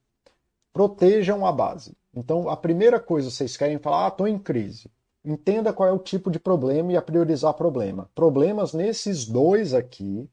protejam 0.74 1.46
a 1.46 1.52
base. 1.52 1.96
Então, 2.14 2.50
a 2.50 2.58
primeira 2.58 3.00
coisa 3.00 3.32
vocês 3.32 3.56
querem 3.56 3.80
falar, 3.80 4.06
ah, 4.06 4.08
estou 4.10 4.28
em 4.28 4.38
crise. 4.38 4.92
Entenda 5.24 5.72
qual 5.72 5.88
é 5.88 5.94
o 5.94 6.00
tipo 6.00 6.30
de 6.30 6.40
problema 6.40 6.92
e 6.92 6.98
a 6.98 7.02
priorizar 7.02 7.54
problema. 7.54 8.10
Problemas 8.14 8.74
nesses 8.74 9.26
dois 9.26 9.74
aqui 9.74 10.30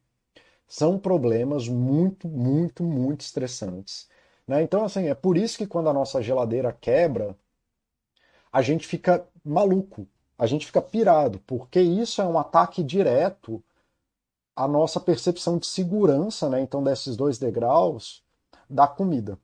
são 0.66 0.98
problemas 0.98 1.68
muito, 1.68 2.26
muito, 2.26 2.82
muito 2.82 3.20
estressantes. 3.20 4.08
Né? 4.46 4.60
Então, 4.62 4.84
assim, 4.84 5.06
é 5.06 5.14
por 5.14 5.36
isso 5.36 5.56
que 5.56 5.68
quando 5.68 5.88
a 5.88 5.92
nossa 5.92 6.20
geladeira 6.20 6.72
quebra, 6.72 7.36
a 8.52 8.62
gente 8.62 8.86
fica 8.86 9.26
maluco, 9.44 10.06
a 10.38 10.46
gente 10.46 10.66
fica 10.66 10.82
pirado, 10.82 11.38
porque 11.46 11.80
isso 11.80 12.20
é 12.20 12.24
um 12.24 12.38
ataque 12.38 12.82
direto 12.82 13.62
à 14.56 14.66
nossa 14.66 14.98
percepção 14.98 15.58
de 15.58 15.66
segurança, 15.66 16.48
né? 16.48 16.60
Então, 16.60 16.82
desses 16.82 17.16
dois 17.16 17.38
degraus 17.38 18.22
da 18.68 18.86
comida, 18.86 19.38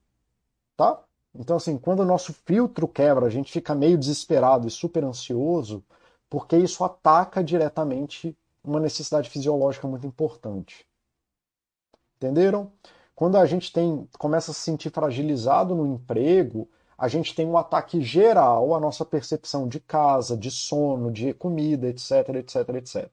tá? 0.76 1.00
Então, 1.34 1.56
assim, 1.56 1.76
quando 1.76 2.00
o 2.00 2.04
nosso 2.04 2.32
filtro 2.32 2.88
quebra, 2.88 3.26
a 3.26 3.30
gente 3.30 3.52
fica 3.52 3.74
meio 3.74 3.98
desesperado 3.98 4.66
e 4.66 4.70
super 4.70 5.04
ansioso, 5.04 5.84
porque 6.30 6.56
isso 6.56 6.82
ataca 6.82 7.44
diretamente 7.44 8.36
uma 8.64 8.80
necessidade 8.80 9.30
fisiológica 9.30 9.86
muito 9.86 10.06
importante. 10.06 10.86
Entenderam? 12.16 12.72
Quando 13.14 13.36
a 13.36 13.46
gente 13.46 13.72
tem, 13.72 14.08
começa 14.18 14.50
a 14.50 14.54
se 14.54 14.60
sentir 14.60 14.90
fragilizado 14.90 15.74
no 15.74 15.86
emprego, 15.86 16.68
a 16.98 17.08
gente 17.08 17.34
tem 17.34 17.46
um 17.46 17.58
ataque 17.58 18.00
geral 18.00 18.74
à 18.74 18.80
nossa 18.80 19.04
percepção 19.04 19.68
de 19.68 19.78
casa, 19.78 20.36
de 20.36 20.50
sono, 20.50 21.12
de 21.12 21.34
comida, 21.34 21.88
etc, 21.88 22.28
etc, 22.36 22.68
etc. 22.76 23.08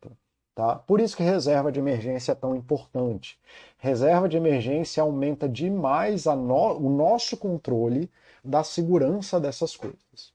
Tá? 0.55 0.75
Por 0.75 1.01
isso 1.01 1.17
que 1.17 1.23
reserva 1.23 1.71
de 1.71 1.79
emergência 1.79 2.31
é 2.31 2.35
tão 2.35 2.55
importante. 2.55 3.37
Reserva 3.77 4.29
de 4.29 4.37
emergência 4.37 5.03
aumenta 5.03 5.49
demais 5.49 6.25
no... 6.25 6.77
o 6.77 6.89
nosso 6.89 7.35
controle 7.35 8.09
da 8.43 8.63
segurança 8.63 9.39
dessas 9.39 9.75
coisas. 9.75 10.31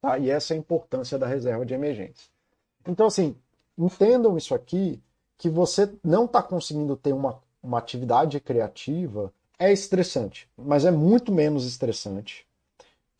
Tá? 0.00 0.18
E 0.18 0.30
essa 0.30 0.54
é 0.54 0.56
a 0.56 0.58
importância 0.58 1.18
da 1.18 1.26
reserva 1.26 1.66
de 1.66 1.74
emergência. 1.74 2.30
Então, 2.88 3.06
assim, 3.06 3.36
entendam 3.76 4.38
isso 4.38 4.54
aqui, 4.54 5.02
que 5.36 5.50
você 5.50 5.92
não 6.02 6.24
está 6.24 6.42
conseguindo 6.42 6.96
ter 6.96 7.12
uma, 7.12 7.38
uma 7.62 7.78
atividade 7.78 8.40
criativa 8.40 9.32
é 9.58 9.70
estressante, 9.70 10.48
mas 10.56 10.86
é 10.86 10.90
muito 10.90 11.30
menos 11.30 11.66
estressante 11.66 12.46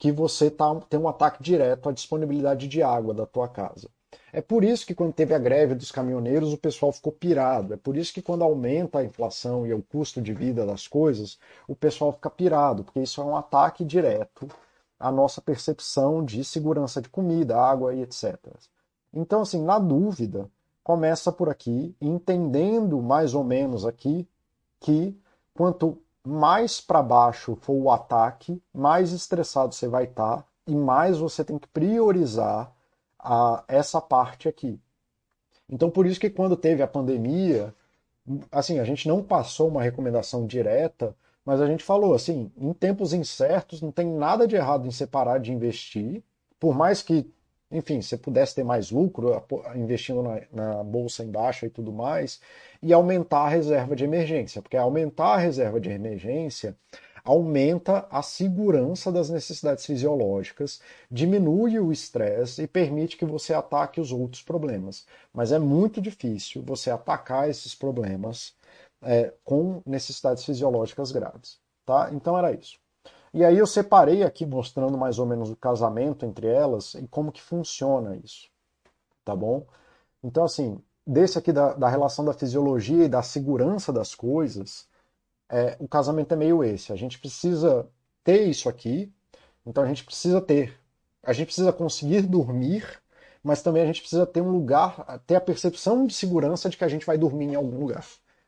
que 0.01 0.11
você 0.11 0.51
tá, 0.51 0.75
tem 0.89 0.99
um 0.99 1.07
ataque 1.07 1.43
direto 1.43 1.91
à 1.91 1.93
disponibilidade 1.93 2.67
de 2.67 2.83
água 2.83 3.13
da 3.13 3.27
tua 3.27 3.47
casa. 3.47 3.91
É 4.33 4.41
por 4.41 4.65
isso 4.65 4.87
que 4.87 4.95
quando 4.95 5.13
teve 5.13 5.35
a 5.35 5.39
greve 5.39 5.75
dos 5.75 5.93
caminhoneiros 5.93 6.55
o 6.55 6.59
pessoal 6.59 6.91
ficou 6.91 7.13
pirado. 7.13 7.75
É 7.75 7.77
por 7.77 7.97
isso 7.97 8.15
que 8.15 8.23
quando 8.23 8.43
aumenta 8.43 8.99
a 8.99 9.05
inflação 9.05 9.67
e 9.67 9.75
o 9.75 9.83
custo 9.83 10.23
de 10.23 10.33
vida 10.33 10.65
das 10.65 10.89
coisas, 10.89 11.39
o 11.69 11.77
pessoal 11.77 12.13
fica 12.13 12.31
pirado, 12.31 12.83
porque 12.83 13.01
isso 13.01 13.21
é 13.21 13.25
um 13.25 13.37
ataque 13.37 13.85
direto 13.85 14.49
à 14.99 15.13
nossa 15.13 15.43
percepção 15.43 16.25
de 16.25 16.43
segurança 16.45 17.03
de 17.03 17.11
comida, 17.11 17.61
água 17.61 17.95
e 17.95 18.01
etc. 18.01 18.39
Então, 19.13 19.43
assim, 19.43 19.63
na 19.63 19.79
dúvida, 19.79 20.51
começa 20.83 21.31
por 21.31 21.51
aqui, 21.51 21.95
entendendo 22.01 23.03
mais 23.03 23.35
ou 23.35 23.45
menos 23.45 23.85
aqui 23.85 24.27
que 24.81 25.15
quanto 25.53 25.99
mais 26.25 26.81
para 26.81 27.03
baixo 27.03 27.57
for 27.57 27.75
o 27.75 27.91
ataque, 27.91 28.63
mais 28.73 29.13
estressado 29.13 29.75
você 29.75 29.89
vai 29.89 30.05
estar 30.05 30.39
tá, 30.39 30.45
e 30.67 30.75
mais 30.75 31.19
você 31.19 31.45
tem 31.45 31.59
que 31.59 31.69
priorizar 31.69 32.73
a, 33.19 33.65
essa 33.69 34.01
parte 34.01 34.49
aqui. 34.49 34.81
Então, 35.69 35.91
por 35.91 36.07
isso 36.07 36.21
que 36.21 36.31
quando 36.31 36.57
teve 36.57 36.83
a 36.83 36.89
pandemia, 36.89 37.75
assim, 38.51 38.79
a 38.79 38.85
gente 38.85 39.09
não 39.09 39.23
passou 39.23 39.69
uma 39.69 39.83
recomendação 39.83 40.47
direta, 40.47 41.15
mas 41.45 41.61
a 41.61 41.67
gente 41.67 41.85
falou 41.85 42.15
assim, 42.15 42.53
em 42.57 42.73
tempos 42.73 43.13
incertos 43.13 43.81
não 43.81 43.91
tem 43.91 44.07
nada 44.07 44.47
de 44.47 44.57
errado 44.57 44.87
em 44.87 44.91
separar 44.91 45.41
de 45.41 45.53
investir, 45.53 46.23
por 46.59 46.75
mais 46.75 47.03
que, 47.03 47.33
enfim, 47.71 48.03
você 48.03 48.17
pudesse 48.17 48.55
ter 48.55 48.65
mais 48.65 48.91
lucro 48.91 49.43
investindo 49.75 50.23
na, 50.23 50.41
na 50.53 50.85
bolsa 50.85 51.23
em 51.25 51.31
baixa 51.31 51.67
e 51.67 51.71
tudo 51.71 51.93
mais, 51.93 52.41
e 52.83 52.93
aumentar 52.93 53.43
a 53.43 53.49
reserva 53.49 53.95
de 53.95 54.05
emergência, 54.05 54.61
porque 54.61 54.77
aumentar 54.77 55.35
a 55.35 55.39
reserva 55.39 55.81
de 55.81 55.91
emergência 55.91 56.77
aumenta 57.25 58.07
a 58.11 58.23
segurança 58.23 59.13
das 59.13 59.31
necessidades 59.31 59.85
fisiológicas, 59.85 60.81
diminui 61.11 61.79
o 61.79 61.93
estresse 61.93 62.63
e 62.63 62.67
permite 62.67 63.17
que 63.17 63.25
você 63.25 63.53
ataque 63.55 64.01
os 64.01 64.13
outros 64.13 64.43
problemas. 64.43 65.07
Mas 65.33 65.53
é 65.53 65.59
muito 65.59 66.01
difícil 66.01 66.63
você 66.63 66.91
atacar 66.91 67.49
esses 67.49 67.75
problemas 67.75 68.55
é, 69.03 69.33
com 69.45 69.83
necessidades 69.87 70.45
fisiológicas 70.45 71.13
graves. 71.13 71.59
Tá? 71.85 72.11
Então 72.13 72.37
era 72.37 72.53
isso. 72.53 72.79
E 73.33 73.45
aí 73.45 73.59
eu 73.59 73.67
separei 73.67 74.23
aqui 74.25 74.45
mostrando 74.45 74.99
mais 74.99 75.19
ou 75.19 75.27
menos 75.27 75.51
o 75.51 75.57
casamento 75.57 76.27
entre 76.27 76.49
elas 76.49 76.95
e 76.95 77.07
como 77.09 77.33
que 77.33 77.41
funciona 77.41 78.17
isso. 78.17 78.49
Tá 79.25 79.37
bom? 79.37 79.67
Então, 80.23 80.45
assim, 80.45 80.83
desse 81.07 81.39
aqui 81.39 81.53
da, 81.53 81.75
da 81.75 81.89
relação 81.89 82.25
da 82.25 82.33
fisiologia 82.33 83.05
e 83.05 83.09
da 83.09 83.23
segurança 83.23 83.93
das 83.93 84.15
coisas, 84.15 84.89
é, 85.49 85.77
o 85.81 85.89
casamento 85.89 86.33
é 86.35 86.37
meio 86.37 86.65
esse. 86.65 86.93
A 86.93 86.97
gente 86.97 87.19
precisa 87.19 87.89
ter 88.25 88.47
isso 88.49 88.69
aqui, 88.69 89.13
então 89.67 89.83
a 89.85 89.87
gente 89.87 90.05
precisa 90.05 90.41
ter. 90.41 90.79
A 91.23 91.33
gente 91.33 91.47
precisa 91.47 91.73
conseguir 91.73 92.23
dormir, 92.23 92.85
mas 93.43 93.63
também 93.63 93.83
a 93.83 93.87
gente 93.87 94.01
precisa 94.01 94.27
ter 94.27 94.41
um 94.41 94.51
lugar, 94.51 95.21
ter 95.27 95.37
a 95.37 95.41
percepção 95.41 96.07
de 96.07 96.15
segurança 96.15 96.69
de 96.71 96.77
que 96.77 96.85
a 96.85 96.89
gente 96.89 97.07
vai 97.07 97.19
dormir 97.19 97.47
em 97.47 97.55
algum 97.55 97.79
lugar. 97.81 98.07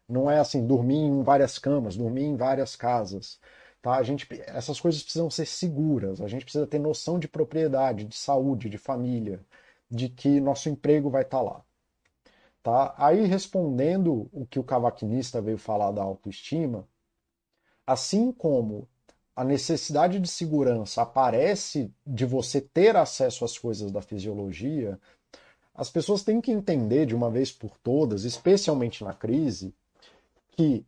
Não 0.09 0.31
é 0.31 0.39
assim, 0.39 0.67
dormir 0.67 0.97
em 0.97 1.23
várias 1.23 1.59
camas, 1.59 1.97
dormir 1.97 2.25
em 2.25 2.37
várias 2.37 2.77
casas. 2.77 3.39
Tá? 3.83 3.97
A 3.97 4.03
gente, 4.05 4.27
essas 4.47 4.81
coisas 4.81 5.03
precisam 5.03 5.29
ser 5.29 5.45
seguras. 5.45 6.21
A 6.21 6.29
gente 6.29 6.45
precisa 6.45 6.67
ter 6.67 6.79
noção 6.79 7.19
de 7.19 7.27
propriedade, 7.27 8.05
de 8.05 8.17
saúde, 8.17 8.71
de 8.71 8.79
família, 8.79 9.45
de 9.91 10.09
que 10.09 10.41
nosso 10.41 10.69
emprego 10.69 11.11
vai 11.11 11.23
estar 11.23 11.43
lá. 11.43 11.63
Tá? 12.63 12.95
Aí, 12.97 13.27
respondendo 13.27 14.31
o 14.33 14.47
que 14.47 14.61
o 14.61 14.65
cavaquinista 14.65 15.43
veio 15.43 15.59
falar 15.59 15.91
da 15.91 16.03
autoestima, 16.03 16.89
assim 17.85 18.31
como 18.31 18.89
a 19.35 19.43
necessidade 19.43 20.21
de 20.21 20.29
segurança 20.29 21.03
aparece 21.03 21.93
de 22.07 22.25
você 22.25 22.61
ter 22.61 22.97
acesso 22.97 23.45
às 23.45 23.59
coisas 23.59 23.91
da 23.91 24.01
fisiologia, 24.01 25.01
as 25.75 25.91
pessoas 25.91 26.23
têm 26.23 26.41
que 26.41 26.53
entender 26.53 27.07
de 27.07 27.17
uma 27.17 27.31
vez 27.31 27.51
por 27.51 27.77
todas, 27.79 28.25
especialmente 28.25 29.03
na 29.03 29.15
crise, 29.15 29.75
que 30.53 30.87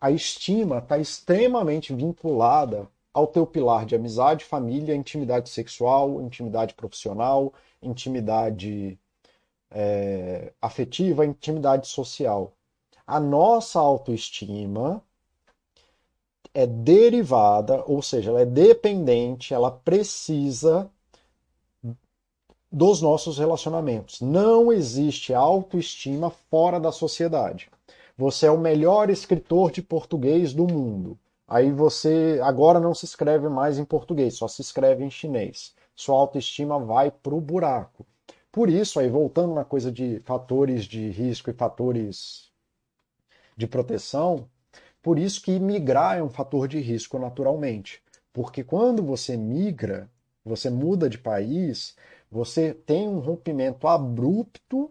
a 0.00 0.10
estima 0.10 0.78
está 0.78 0.98
extremamente 0.98 1.94
vinculada 1.94 2.88
ao 3.12 3.26
teu 3.26 3.46
pilar 3.46 3.86
de 3.86 3.94
amizade, 3.94 4.44
família, 4.44 4.94
intimidade 4.94 5.48
sexual, 5.48 6.20
intimidade 6.20 6.74
profissional, 6.74 7.52
intimidade 7.82 8.98
é, 9.70 10.52
afetiva, 10.60 11.24
intimidade 11.24 11.86
social. 11.86 12.52
A 13.06 13.20
nossa 13.20 13.78
autoestima 13.78 15.02
é 16.52 16.66
derivada, 16.66 17.84
ou 17.86 18.02
seja, 18.02 18.30
ela 18.30 18.40
é 18.40 18.46
dependente, 18.46 19.54
ela 19.54 19.70
precisa 19.70 20.90
dos 22.70 23.00
nossos 23.00 23.38
relacionamentos. 23.38 24.20
Não 24.20 24.72
existe 24.72 25.32
autoestima 25.32 26.30
fora 26.50 26.80
da 26.80 26.90
sociedade. 26.90 27.70
Você 28.16 28.46
é 28.46 28.50
o 28.50 28.58
melhor 28.58 29.10
escritor 29.10 29.70
de 29.70 29.82
português 29.82 30.52
do 30.54 30.66
mundo. 30.66 31.18
Aí 31.48 31.70
você 31.70 32.40
agora 32.42 32.80
não 32.80 32.94
se 32.94 33.04
escreve 33.04 33.48
mais 33.48 33.78
em 33.78 33.84
português, 33.84 34.34
só 34.34 34.48
se 34.48 34.60
escreve 34.62 35.04
em 35.04 35.10
chinês. 35.10 35.74
Sua 35.94 36.16
autoestima 36.18 36.78
vai 36.78 37.10
pro 37.10 37.40
buraco. 37.40 38.06
Por 38.50 38.68
isso, 38.70 38.98
aí 38.98 39.08
voltando 39.08 39.54
na 39.54 39.64
coisa 39.64 39.92
de 39.92 40.20
fatores 40.20 40.84
de 40.84 41.10
risco 41.10 41.50
e 41.50 41.54
fatores 41.54 42.50
de 43.56 43.66
proteção, 43.66 44.48
por 45.02 45.18
isso 45.18 45.42
que 45.42 45.58
migrar 45.58 46.18
é 46.18 46.22
um 46.22 46.30
fator 46.30 46.68
de 46.68 46.80
risco 46.80 47.18
naturalmente. 47.18 48.02
Porque 48.32 48.64
quando 48.64 49.02
você 49.02 49.36
migra, 49.36 50.10
você 50.44 50.70
muda 50.70 51.08
de 51.08 51.18
país, 51.18 51.96
Você 52.30 52.74
tem 52.74 53.08
um 53.08 53.18
rompimento 53.20 53.86
abrupto 53.88 54.90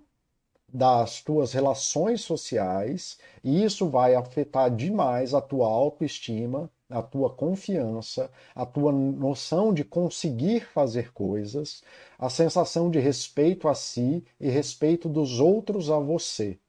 das 0.76 1.22
tuas 1.22 1.54
relações 1.54 2.22
sociais 2.22 3.18
e 3.42 3.64
isso 3.64 3.90
vai 3.90 4.14
afetar 4.14 4.70
demais 4.70 5.34
a 5.34 5.40
tua 5.40 5.68
autoestima, 5.68 6.70
a 6.90 7.02
tua 7.02 7.30
confiança, 7.30 8.30
a 8.54 8.66
tua 8.66 8.92
noção 8.92 9.74
de 9.74 9.86
conseguir 9.86 10.66
fazer 10.66 11.14
coisas, 11.14 11.82
a 12.20 12.30
sensação 12.30 12.92
de 12.92 13.00
respeito 13.00 13.70
a 13.70 13.74
si 13.74 14.24
e 14.38 14.50
respeito 14.50 15.08
dos 15.08 15.40
outros 15.40 15.90
a 15.90 15.98
você. 15.98 16.60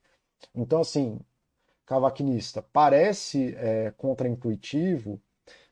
Então, 0.55 0.81
assim, 0.81 1.19
cavaquinista, 1.85 2.63
parece 2.73 3.57
é, 3.59 3.93
contraintuitivo, 3.97 5.21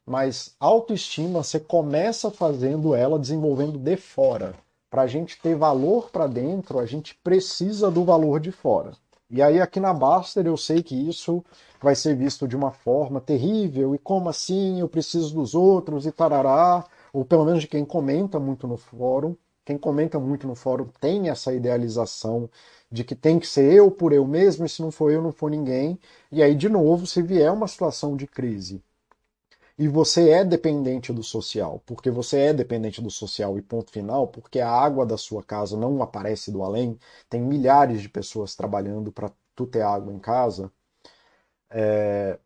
mas 0.05 0.57
autoestima 0.59 1.45
você 1.45 1.61
começa 1.61 2.33
fazendo 2.33 2.97
ela 2.97 3.19
desenvolvendo 3.19 3.79
de 3.79 3.97
fora. 3.97 4.64
Para 4.95 5.03
a 5.03 5.07
gente 5.09 5.43
ter 5.43 5.57
valor 5.57 6.09
para 6.09 6.29
dentro, 6.29 6.79
a 6.79 6.87
gente 6.87 7.17
precisa 7.17 7.91
do 7.91 8.05
valor 8.05 8.39
de 8.39 8.53
fora. 8.53 8.93
E 9.29 9.43
aí 9.43 9.61
aqui 9.61 9.81
na 9.81 9.93
Baster 9.93 10.47
eu 10.47 10.57
sei 10.57 10.85
que 10.85 10.95
isso 10.95 11.45
vai 11.83 11.97
ser 11.97 12.15
visto 12.15 12.47
de 12.47 12.55
uma 12.55 12.71
forma 12.71 13.21
terrível, 13.21 13.93
e 13.97 13.99
como 13.99 14.29
assim 14.29 14.79
eu 14.79 14.89
preciso 14.89 15.35
dos 15.35 15.53
outros 15.53 16.07
e 16.07 16.13
tarará, 16.13 16.85
ou 17.13 17.25
pelo 17.25 17.45
menos 17.45 17.63
de 17.63 17.67
quem 17.67 17.85
comenta 17.85 18.39
muito 18.39 18.69
no 18.69 18.77
fórum. 18.77 19.35
Quem 19.65 19.77
comenta 19.77 20.21
muito 20.21 20.47
no 20.47 20.55
fórum 20.55 20.87
tem 21.01 21.29
essa 21.29 21.53
idealização 21.53 22.49
de 22.89 23.03
que 23.03 23.17
tem 23.17 23.41
que 23.41 23.49
ser 23.49 23.73
eu 23.73 23.91
por 23.91 24.13
eu 24.13 24.25
mesmo, 24.25 24.65
e 24.65 24.69
se 24.69 24.81
não 24.81 24.93
for 24.93 25.11
eu, 25.11 25.21
não 25.21 25.33
for 25.33 25.51
ninguém. 25.51 25.99
E 26.31 26.41
aí, 26.41 26.55
de 26.55 26.69
novo, 26.69 27.05
se 27.05 27.21
vier 27.21 27.51
uma 27.53 27.67
situação 27.67 28.17
de 28.17 28.29
crise 28.29 28.81
e 29.79 29.89
você 29.89 30.31
é 30.31 30.45
dependente 30.45 31.13
do 31.13 31.23
social, 31.23 31.83
porque 31.87 32.11
você 32.11 32.39
é 32.39 32.55
dependente 32.55 33.03
do 33.03 33.11
social 33.11 33.59
e 33.59 33.63
ponto 33.63 33.91
final, 33.91 34.29
porque 34.29 34.61
a 34.61 34.71
água 34.71 35.05
da 35.05 35.17
sua 35.19 35.43
casa 35.43 35.77
não 35.77 36.01
aparece 36.03 36.51
do 36.53 36.63
além, 36.63 36.99
tem 37.29 37.41
milhares 37.43 38.01
de 38.01 38.09
pessoas 38.09 38.55
trabalhando 38.55 39.11
para 39.13 39.31
tu 39.55 39.67
ter 39.67 39.83
água 39.83 40.13
em 40.13 40.19
casa. 40.19 40.71
É... 41.71 42.39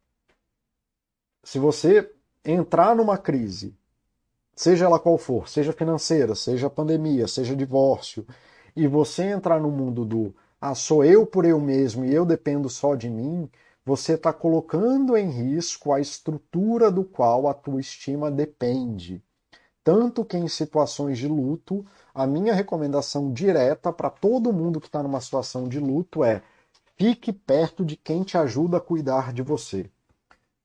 Se 1.45 1.59
você 1.59 2.11
entrar 2.45 2.95
numa 2.95 3.19
crise, 3.19 3.75
seja 4.57 4.87
ela 4.87 4.99
qual 4.99 5.19
for, 5.19 5.49
seja 5.49 5.73
financeira, 5.73 6.35
seja 6.35 6.71
pandemia, 6.71 7.29
seja 7.29 7.55
divórcio, 7.57 8.27
e 8.77 8.87
você 8.87 9.25
entrar 9.25 9.61
no 9.61 9.71
mundo 9.71 10.05
do 10.05 10.35
ah, 10.61 10.75
sou 10.75 11.05
eu 11.05 11.27
por 11.27 11.45
eu 11.45 11.61
mesmo 11.61 12.05
e 12.05 12.15
eu 12.15 12.25
dependo 12.27 12.69
só 12.69 12.95
de 12.95 13.09
mim, 13.09 13.49
você 13.89 14.17
está 14.17 14.35
colocando 14.35 15.17
em 15.17 15.31
risco 15.31 15.95
a 15.95 15.99
estrutura 15.99 16.91
do 16.91 17.03
qual 17.03 17.49
a 17.49 17.55
tua 17.55 17.81
estima 17.81 18.31
depende. 18.31 19.23
Tanto 19.83 20.27
que 20.27 20.37
em 20.37 20.47
situações 20.47 21.17
de 21.17 21.27
luto, 21.27 21.87
a 22.15 22.27
minha 22.27 22.53
recomendação 22.53 23.33
direta 23.33 23.91
para 23.91 24.11
todo 24.11 24.53
mundo 24.53 24.79
que 24.79 24.89
está 24.89 25.03
numa 25.03 25.23
situação 25.23 25.67
de 25.67 25.81
luto 25.81 26.23
é 26.23 26.43
fique 26.99 27.33
perto 27.33 27.83
de 27.83 27.97
quem 27.97 28.25
te 28.25 28.37
ajuda 28.37 28.77
a 28.77 28.81
cuidar 28.81 29.33
de 29.33 29.41
você. 29.41 29.91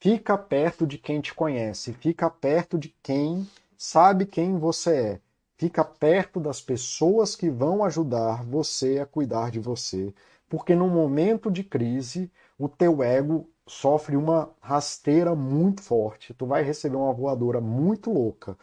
Fica 0.01 0.37
perto 0.37 0.85
de 0.85 0.97
quem 0.97 1.21
te 1.21 1.33
conhece, 1.33 1.93
fica 1.93 2.29
perto 2.29 2.77
de 2.77 2.93
quem 3.01 3.47
sabe 3.77 4.25
quem 4.25 4.59
você 4.59 4.95
é. 4.95 5.19
Fica 5.55 5.85
perto 5.85 6.41
das 6.41 6.59
pessoas 6.59 7.37
que 7.37 7.49
vão 7.49 7.85
ajudar 7.85 8.43
você 8.43 8.99
a 8.99 9.05
cuidar 9.05 9.49
de 9.49 9.61
você, 9.61 10.13
porque 10.49 10.75
no 10.75 10.89
momento 10.89 11.49
de 11.49 11.63
crise 11.63 12.29
o 12.63 12.69
teu 12.69 13.03
ego 13.03 13.49
sofre 13.67 14.15
uma 14.15 14.49
rasteira 14.61 15.35
muito 15.35 15.81
forte. 15.81 16.33
Tu 16.33 16.45
vai 16.45 16.63
receber 16.63 16.95
uma 16.95 17.13
voadora 17.13 17.59
muito 17.59 18.09
louca. 18.09 18.57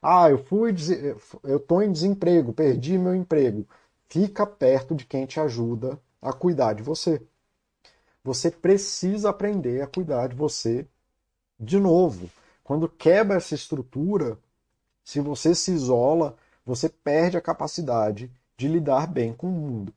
Ah, 0.00 0.30
eu 0.30 0.38
fui, 0.38 0.74
eu 1.44 1.60
tô 1.60 1.82
em 1.82 1.92
desemprego, 1.92 2.54
perdi 2.54 2.96
meu 2.96 3.14
emprego. 3.14 3.68
Fica 4.08 4.46
perto 4.46 4.94
de 4.94 5.04
quem 5.04 5.26
te 5.26 5.38
ajuda 5.38 6.00
a 6.20 6.32
cuidar 6.32 6.72
de 6.72 6.82
você. 6.82 7.20
Você 8.24 8.50
precisa 8.50 9.28
aprender 9.28 9.82
a 9.82 9.86
cuidar 9.86 10.28
de 10.28 10.34
você 10.34 10.86
de 11.60 11.78
novo. 11.78 12.30
Quando 12.64 12.88
quebra 12.88 13.36
essa 13.36 13.54
estrutura, 13.54 14.38
se 15.04 15.20
você 15.20 15.54
se 15.54 15.72
isola, 15.72 16.36
você 16.64 16.88
perde 16.88 17.36
a 17.36 17.42
capacidade 17.42 18.32
de 18.56 18.66
lidar 18.66 19.06
bem 19.06 19.34
com 19.34 19.48
o 19.48 19.50
mundo. 19.50 19.94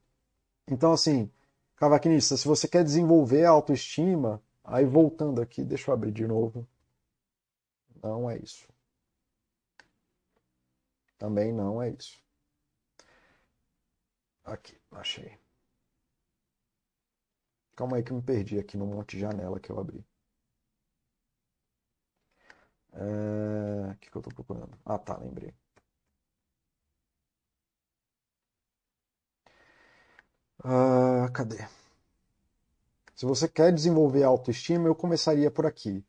Então, 0.68 0.92
assim, 0.92 1.30
Cavaquinista, 1.78 2.36
se 2.38 2.48
você 2.48 2.68
quer 2.68 2.84
desenvolver 2.84 3.46
a 3.46 3.50
autoestima, 3.52 4.42
aí 4.64 4.86
voltando 4.86 5.42
aqui, 5.42 5.64
deixa 5.64 5.90
eu 5.90 5.94
abrir 5.94 6.12
de 6.12 6.28
novo. 6.28 6.68
Não 8.02 8.30
é 8.30 8.38
isso. 8.38 8.68
Também 11.18 11.52
não 11.52 11.82
é 11.82 11.90
isso. 11.90 12.18
Aqui, 14.46 14.80
achei. 14.92 15.38
Calma 17.76 17.98
aí 17.98 18.04
que 18.04 18.12
eu 18.12 18.18
me 18.18 18.22
perdi 18.24 18.60
aqui 18.60 18.76
no 18.76 18.86
monte 18.86 19.12
de 19.16 19.20
janela 19.22 19.60
que 19.60 19.70
eu 19.72 19.80
abri. 19.80 20.04
É... 22.94 23.92
O 23.92 23.98
que, 23.98 24.10
que 24.10 24.18
eu 24.18 24.20
estou 24.20 24.34
procurando? 24.34 24.78
Ah, 24.86 24.98
tá, 24.98 25.18
lembrei. 25.18 25.54
Ah, 30.68 31.30
cadê? 31.32 31.64
Se 33.16 33.24
você 33.24 33.48
quer 33.48 33.72
desenvolver 33.72 34.24
autoestima, 34.24 34.88
eu 34.88 34.96
começaria 34.96 35.52
por 35.52 35.64
aqui. 35.64 36.04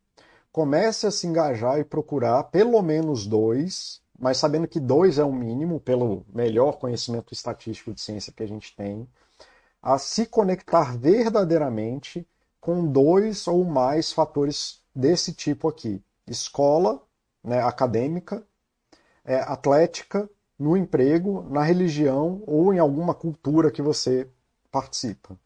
Comece 0.51 1.05
a 1.05 1.11
se 1.11 1.27
engajar 1.27 1.77
e 1.77 1.83
procurar 1.83 2.43
pelo 2.45 2.81
menos 2.81 3.27
dois, 3.27 4.01
mas 4.17 4.37
sabendo 4.37 4.67
que 4.67 4.79
dois 4.79 5.19
é 5.19 5.23
o 5.23 5.31
mínimo, 5.31 5.79
pelo 5.79 6.25
melhor 6.33 6.79
conhecimento 6.79 7.35
estatístico 7.35 7.93
de 7.93 8.01
ciência 8.01 8.33
que 8.33 8.41
a 8.41 8.47
gente 8.47 8.75
tem, 8.75 9.07
a 9.79 9.99
se 9.99 10.25
conectar 10.25 10.97
verdadeiramente 10.97 12.27
com 12.59 12.83
dois 12.91 13.47
ou 13.47 13.63
mais 13.63 14.11
fatores 14.11 14.81
desse 14.95 15.33
tipo 15.33 15.67
aqui: 15.67 16.03
escola, 16.25 16.99
né, 17.43 17.61
acadêmica, 17.61 18.43
é, 19.23 19.35
atlética, 19.35 20.27
no 20.57 20.75
emprego, 20.75 21.45
na 21.47 21.61
religião 21.61 22.41
ou 22.47 22.73
em 22.73 22.79
alguma 22.79 23.13
cultura 23.13 23.69
que 23.69 23.83
você 23.83 24.27
participa. 24.71 25.37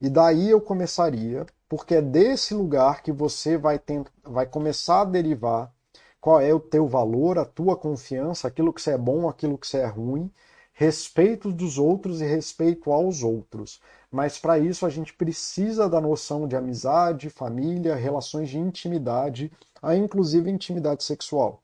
E 0.00 0.08
daí 0.08 0.50
eu 0.50 0.60
começaria, 0.60 1.46
porque 1.68 1.96
é 1.96 2.02
desse 2.02 2.54
lugar 2.54 3.02
que 3.02 3.12
você 3.12 3.56
vai, 3.58 3.78
tentar, 3.78 4.10
vai 4.24 4.46
começar 4.46 5.02
a 5.02 5.04
derivar 5.04 5.72
qual 6.20 6.40
é 6.40 6.52
o 6.52 6.60
teu 6.60 6.86
valor, 6.86 7.38
a 7.38 7.44
tua 7.44 7.76
confiança, 7.76 8.48
aquilo 8.48 8.72
que 8.72 8.80
você 8.82 8.92
é 8.92 8.98
bom, 8.98 9.28
aquilo 9.28 9.58
que 9.58 9.66
você 9.66 9.78
é 9.78 9.86
ruim, 9.86 10.30
respeito 10.72 11.52
dos 11.52 11.78
outros 11.78 12.20
e 12.20 12.24
respeito 12.24 12.92
aos 12.92 13.22
outros. 13.22 13.80
Mas 14.10 14.38
para 14.38 14.58
isso 14.58 14.86
a 14.86 14.90
gente 14.90 15.14
precisa 15.14 15.88
da 15.88 16.00
noção 16.00 16.48
de 16.48 16.56
amizade, 16.56 17.30
família, 17.30 17.94
relações 17.94 18.48
de 18.50 18.58
intimidade, 18.58 19.52
a 19.82 19.94
inclusive 19.94 20.50
intimidade 20.50 21.04
sexual 21.04 21.62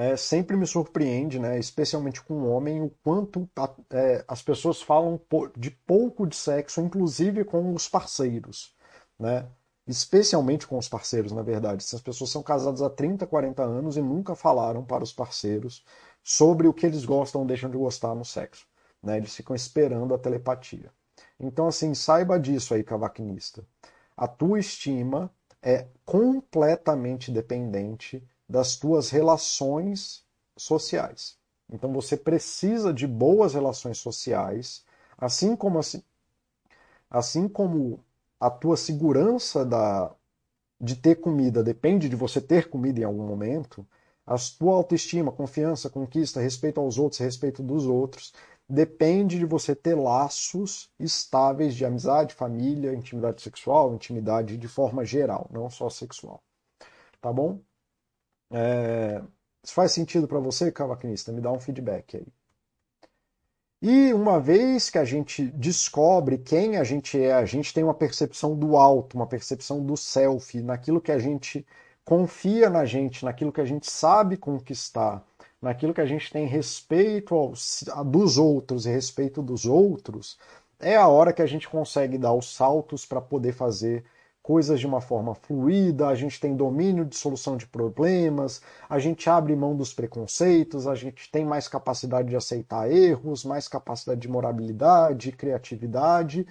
é, 0.00 0.16
sempre 0.16 0.56
me 0.56 0.66
surpreende, 0.66 1.38
né, 1.38 1.58
especialmente 1.58 2.22
com 2.22 2.32
o 2.32 2.50
homem, 2.50 2.80
o 2.80 2.88
quanto 3.04 3.46
é, 3.90 4.24
as 4.26 4.40
pessoas 4.40 4.80
falam 4.80 5.20
de 5.54 5.70
pouco 5.70 6.26
de 6.26 6.34
sexo, 6.34 6.80
inclusive 6.80 7.44
com 7.44 7.74
os 7.74 7.86
parceiros, 7.86 8.74
né? 9.18 9.46
Especialmente 9.86 10.66
com 10.66 10.78
os 10.78 10.88
parceiros, 10.88 11.32
na 11.32 11.42
verdade. 11.42 11.82
Essas 11.84 12.00
pessoas 12.00 12.30
são 12.30 12.42
casadas 12.42 12.80
há 12.80 12.88
30, 12.88 13.26
40 13.26 13.62
anos 13.62 13.98
e 13.98 14.00
nunca 14.00 14.34
falaram 14.34 14.82
para 14.82 15.04
os 15.04 15.12
parceiros 15.12 15.84
sobre 16.22 16.66
o 16.66 16.72
que 16.72 16.86
eles 16.86 17.04
gostam 17.04 17.42
ou 17.42 17.46
deixam 17.46 17.68
de 17.68 17.76
gostar 17.76 18.14
no 18.14 18.24
sexo. 18.24 18.66
Né? 19.02 19.18
Eles 19.18 19.36
ficam 19.36 19.54
esperando 19.54 20.14
a 20.14 20.18
telepatia. 20.18 20.90
Então, 21.38 21.66
assim, 21.66 21.92
saiba 21.92 22.40
disso 22.40 22.72
aí, 22.72 22.82
cavaquinista. 22.82 23.66
A 24.16 24.26
tua 24.26 24.58
estima 24.58 25.30
é 25.60 25.88
completamente 26.06 27.30
dependente 27.30 28.26
das 28.50 28.76
tuas 28.76 29.10
relações 29.10 30.24
sociais. 30.56 31.38
Então 31.72 31.92
você 31.92 32.16
precisa 32.16 32.92
de 32.92 33.06
boas 33.06 33.54
relações 33.54 33.98
sociais, 33.98 34.84
assim 35.16 35.54
como 35.54 35.78
assim, 35.78 36.02
assim 37.08 37.48
como 37.48 38.04
a 38.40 38.50
tua 38.50 38.76
segurança 38.76 39.64
da, 39.64 40.12
de 40.80 40.96
ter 40.96 41.16
comida 41.20 41.62
depende 41.62 42.08
de 42.08 42.16
você 42.16 42.40
ter 42.40 42.68
comida 42.68 43.00
em 43.00 43.04
algum 43.04 43.24
momento, 43.26 43.86
a 44.26 44.34
tua 44.58 44.74
autoestima, 44.74 45.30
confiança, 45.30 45.88
conquista, 45.88 46.40
respeito 46.40 46.80
aos 46.80 46.98
outros, 46.98 47.20
respeito 47.20 47.62
dos 47.62 47.86
outros, 47.86 48.32
depende 48.68 49.38
de 49.38 49.44
você 49.44 49.76
ter 49.76 49.94
laços 49.94 50.90
estáveis 50.98 51.74
de 51.74 51.84
amizade, 51.84 52.34
família, 52.34 52.94
intimidade 52.94 53.42
sexual, 53.42 53.94
intimidade 53.94 54.56
de 54.56 54.68
forma 54.68 55.04
geral, 55.04 55.48
não 55.52 55.70
só 55.70 55.88
sexual. 55.88 56.42
Tá 57.20 57.32
bom? 57.32 57.60
É, 58.50 59.22
isso 59.62 59.74
faz 59.74 59.92
sentido 59.92 60.26
para 60.26 60.38
você, 60.40 60.72
cavaquinista? 60.72 61.32
Me 61.32 61.40
dá 61.40 61.52
um 61.52 61.60
feedback 61.60 62.16
aí. 62.16 62.26
E 63.82 64.12
uma 64.12 64.38
vez 64.38 64.90
que 64.90 64.98
a 64.98 65.04
gente 65.04 65.46
descobre 65.46 66.36
quem 66.36 66.76
a 66.76 66.84
gente 66.84 67.18
é, 67.18 67.32
a 67.32 67.46
gente 67.46 67.72
tem 67.72 67.82
uma 67.82 67.94
percepção 67.94 68.54
do 68.54 68.76
alto, 68.76 69.14
uma 69.14 69.26
percepção 69.26 69.84
do 69.84 69.96
self, 69.96 70.60
naquilo 70.60 71.00
que 71.00 71.10
a 71.10 71.18
gente 71.18 71.66
confia 72.04 72.68
na 72.68 72.84
gente, 72.84 73.24
naquilo 73.24 73.52
que 73.52 73.60
a 73.60 73.64
gente 73.64 73.90
sabe 73.90 74.36
conquistar, 74.36 75.24
naquilo 75.62 75.94
que 75.94 76.00
a 76.00 76.06
gente 76.06 76.30
tem 76.30 76.46
respeito 76.46 77.34
aos, 77.34 77.84
dos 78.06 78.36
outros 78.36 78.84
e 78.84 78.90
respeito 78.90 79.42
dos 79.42 79.64
outros, 79.64 80.38
é 80.78 80.96
a 80.96 81.08
hora 81.08 81.32
que 81.32 81.42
a 81.42 81.46
gente 81.46 81.68
consegue 81.68 82.18
dar 82.18 82.34
os 82.34 82.54
saltos 82.54 83.06
para 83.06 83.20
poder 83.20 83.52
fazer 83.52 84.04
coisas 84.50 84.80
de 84.80 84.86
uma 84.86 85.00
forma 85.00 85.32
fluida, 85.32 86.08
a 86.08 86.14
gente 86.16 86.40
tem 86.40 86.56
domínio 86.56 87.04
de 87.04 87.16
solução 87.16 87.56
de 87.56 87.68
problemas, 87.68 88.60
a 88.88 88.98
gente 88.98 89.30
abre 89.30 89.54
mão 89.54 89.76
dos 89.76 89.94
preconceitos, 89.94 90.88
a 90.88 90.94
gente 90.96 91.30
tem 91.30 91.44
mais 91.44 91.68
capacidade 91.68 92.30
de 92.30 92.34
aceitar 92.34 92.90
erros, 92.90 93.44
mais 93.44 93.68
capacidade 93.68 94.20
de 94.20 94.28
morabilidade, 94.28 95.30
criatividade, 95.30 96.44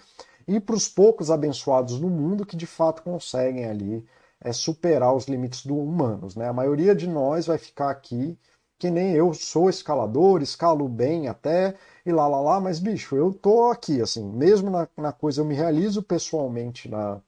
e 0.47 0.61
para 0.61 0.77
os 0.77 0.87
poucos 0.87 1.29
abençoados 1.29 1.99
no 1.99 2.09
mundo 2.09 2.45
que 2.45 2.55
de 2.55 2.65
fato 2.65 3.03
conseguem 3.03 3.65
ali 3.65 4.05
é, 4.39 4.53
superar 4.53 5.13
os 5.13 5.25
limites 5.25 5.65
do 5.65 5.77
humanos. 5.77 6.37
Né? 6.37 6.47
A 6.47 6.53
maioria 6.53 6.95
de 6.95 7.05
nós 7.05 7.47
vai 7.47 7.57
ficar 7.57 7.89
aqui, 7.89 8.39
que 8.77 8.89
nem 8.89 9.11
eu 9.11 9.33
sou 9.33 9.69
escalador, 9.69 10.41
escalo 10.41 10.87
bem 10.87 11.27
até, 11.27 11.75
e 12.05 12.13
lá, 12.13 12.29
lá, 12.29 12.39
lá, 12.39 12.61
mas 12.61 12.79
bicho, 12.79 13.17
eu 13.17 13.33
tô 13.33 13.69
aqui, 13.69 14.01
assim, 14.01 14.23
mesmo 14.23 14.69
na, 14.69 14.87
na 14.95 15.11
coisa, 15.11 15.41
eu 15.41 15.45
me 15.45 15.53
realizo 15.53 16.01
pessoalmente 16.01 16.87
na, 16.87 17.21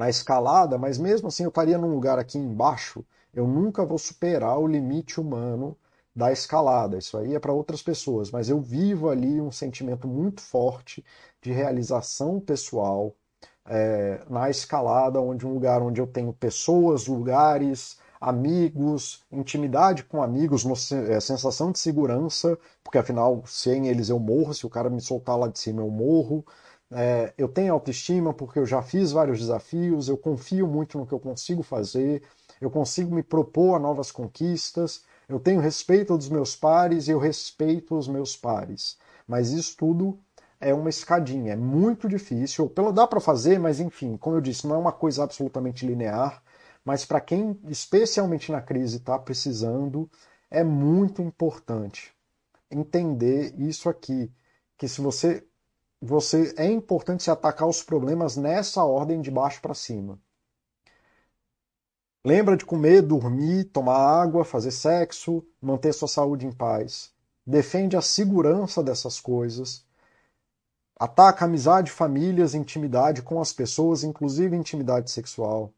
na 0.00 0.08
escalada, 0.08 0.78
mas 0.78 0.98
mesmo 0.98 1.28
assim 1.28 1.44
eu 1.44 1.50
estaria 1.50 1.76
num 1.78 1.92
lugar 1.94 2.18
aqui 2.18 2.38
embaixo, 2.38 3.04
eu 3.34 3.46
nunca 3.46 3.84
vou 3.84 3.98
superar 3.98 4.58
o 4.58 4.66
limite 4.66 5.20
humano 5.20 5.76
da 6.16 6.32
escalada. 6.32 6.96
Isso 6.98 7.18
aí 7.18 7.34
é 7.34 7.38
para 7.38 7.52
outras 7.52 7.82
pessoas, 7.82 8.30
mas 8.30 8.48
eu 8.48 8.60
vivo 8.60 9.10
ali 9.10 9.40
um 9.40 9.52
sentimento 9.52 10.08
muito 10.08 10.40
forte 10.40 11.04
de 11.42 11.52
realização 11.52 12.40
pessoal 12.40 13.14
é, 13.66 14.22
na 14.28 14.50
escalada, 14.50 15.20
onde 15.20 15.46
um 15.46 15.54
lugar 15.54 15.82
onde 15.82 16.00
eu 16.00 16.06
tenho 16.06 16.32
pessoas, 16.32 17.06
lugares, 17.06 17.98
amigos, 18.20 19.22
intimidade 19.30 20.04
com 20.04 20.22
amigos, 20.22 20.64
é, 20.92 21.20
sensação 21.20 21.72
de 21.72 21.78
segurança, 21.78 22.58
porque 22.82 22.98
afinal, 22.98 23.42
sem 23.46 23.88
eles 23.88 24.08
eu 24.08 24.18
morro, 24.18 24.54
se 24.54 24.66
o 24.66 24.70
cara 24.70 24.90
me 24.90 25.00
soltar 25.00 25.38
lá 25.38 25.48
de 25.48 25.58
cima 25.58 25.82
eu 25.82 25.90
morro. 25.90 26.44
É, 26.92 27.32
eu 27.38 27.48
tenho 27.48 27.72
autoestima 27.72 28.34
porque 28.34 28.58
eu 28.58 28.66
já 28.66 28.82
fiz 28.82 29.12
vários 29.12 29.38
desafios, 29.38 30.08
eu 30.08 30.16
confio 30.16 30.66
muito 30.66 30.98
no 30.98 31.06
que 31.06 31.12
eu 31.12 31.20
consigo 31.20 31.62
fazer, 31.62 32.22
eu 32.60 32.70
consigo 32.70 33.14
me 33.14 33.22
propor 33.22 33.76
a 33.76 33.78
novas 33.78 34.10
conquistas, 34.10 35.04
eu 35.28 35.38
tenho 35.38 35.60
respeito 35.60 36.16
dos 36.18 36.28
meus 36.28 36.56
pares 36.56 37.06
e 37.06 37.12
eu 37.12 37.18
respeito 37.18 37.96
os 37.96 38.08
meus 38.08 38.36
pares. 38.36 38.98
Mas 39.26 39.50
isso 39.52 39.76
tudo 39.76 40.18
é 40.60 40.74
uma 40.74 40.90
escadinha, 40.90 41.52
é 41.52 41.56
muito 41.56 42.08
difícil. 42.08 42.68
Pelo 42.68 42.92
dá 42.92 43.06
para 43.06 43.20
fazer, 43.20 43.58
mas 43.58 43.78
enfim, 43.78 44.16
como 44.16 44.36
eu 44.36 44.40
disse, 44.40 44.66
não 44.66 44.74
é 44.74 44.78
uma 44.78 44.92
coisa 44.92 45.22
absolutamente 45.22 45.86
linear. 45.86 46.42
Mas 46.84 47.04
para 47.04 47.20
quem, 47.20 47.58
especialmente 47.68 48.50
na 48.50 48.60
crise, 48.60 48.96
está 48.96 49.18
precisando, 49.18 50.10
é 50.50 50.64
muito 50.64 51.22
importante 51.22 52.12
entender 52.70 53.54
isso 53.58 53.88
aqui, 53.88 54.32
que 54.78 54.88
se 54.88 55.00
você 55.00 55.44
você 56.00 56.54
é 56.56 56.66
importante 56.66 57.22
se 57.22 57.30
atacar 57.30 57.68
os 57.68 57.82
problemas 57.82 58.36
nessa 58.36 58.82
ordem 58.84 59.20
de 59.20 59.30
baixo 59.30 59.60
para 59.60 59.74
cima. 59.74 60.18
Lembra 62.24 62.56
de 62.56 62.64
comer, 62.64 63.02
dormir, 63.02 63.64
tomar 63.64 63.96
água, 63.96 64.44
fazer 64.44 64.70
sexo, 64.70 65.44
manter 65.60 65.92
sua 65.92 66.08
saúde 66.08 66.46
em 66.46 66.52
paz. 66.52 67.12
Defende 67.46 67.96
a 67.96 68.02
segurança 68.02 68.82
dessas 68.82 69.18
coisas. 69.20 69.84
Ataca 70.98 71.46
amizade, 71.46 71.90
famílias, 71.90 72.54
intimidade 72.54 73.22
com 73.22 73.40
as 73.40 73.52
pessoas, 73.52 74.04
inclusive 74.04 74.54
intimidade 74.54 75.10
sexual. 75.10 75.72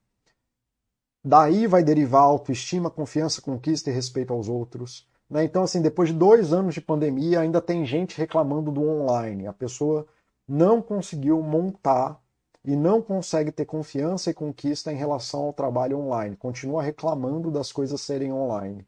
Daí 1.25 1.69
vai 1.69 1.85
derivar 1.85 2.23
autoestima, 2.23 2.91
confiança, 2.91 3.41
conquista 3.41 3.89
e 3.89 3.93
respeito 3.93 4.33
aos 4.33 4.49
outros. 4.49 5.09
Né? 5.31 5.45
Então, 5.45 5.63
assim, 5.63 5.81
depois 5.81 6.09
de 6.09 6.17
dois 6.17 6.53
anos 6.53 6.75
de 6.75 6.81
pandemia, 6.81 7.41
ainda 7.41 7.61
tem 7.61 7.87
gente 7.87 8.19
reclamando 8.19 8.73
do 8.73 8.83
online. 8.83 9.47
A 9.47 9.53
pessoa 9.53 10.07
não 10.47 10.83
conseguiu 10.83 11.43
montar 11.43 12.21
e 12.65 12.77
não 12.77 13.03
consegue 13.03 13.51
ter 13.51 13.65
confiança 13.65 14.31
e 14.31 14.35
conquista 14.35 14.93
em 14.93 14.97
relação 14.97 15.43
ao 15.45 15.53
trabalho 15.53 15.99
online. 15.99 16.37
Continua 16.37 16.83
reclamando 16.83 17.51
das 17.51 17.73
coisas 17.73 18.01
serem 18.01 18.33
online. 18.33 18.87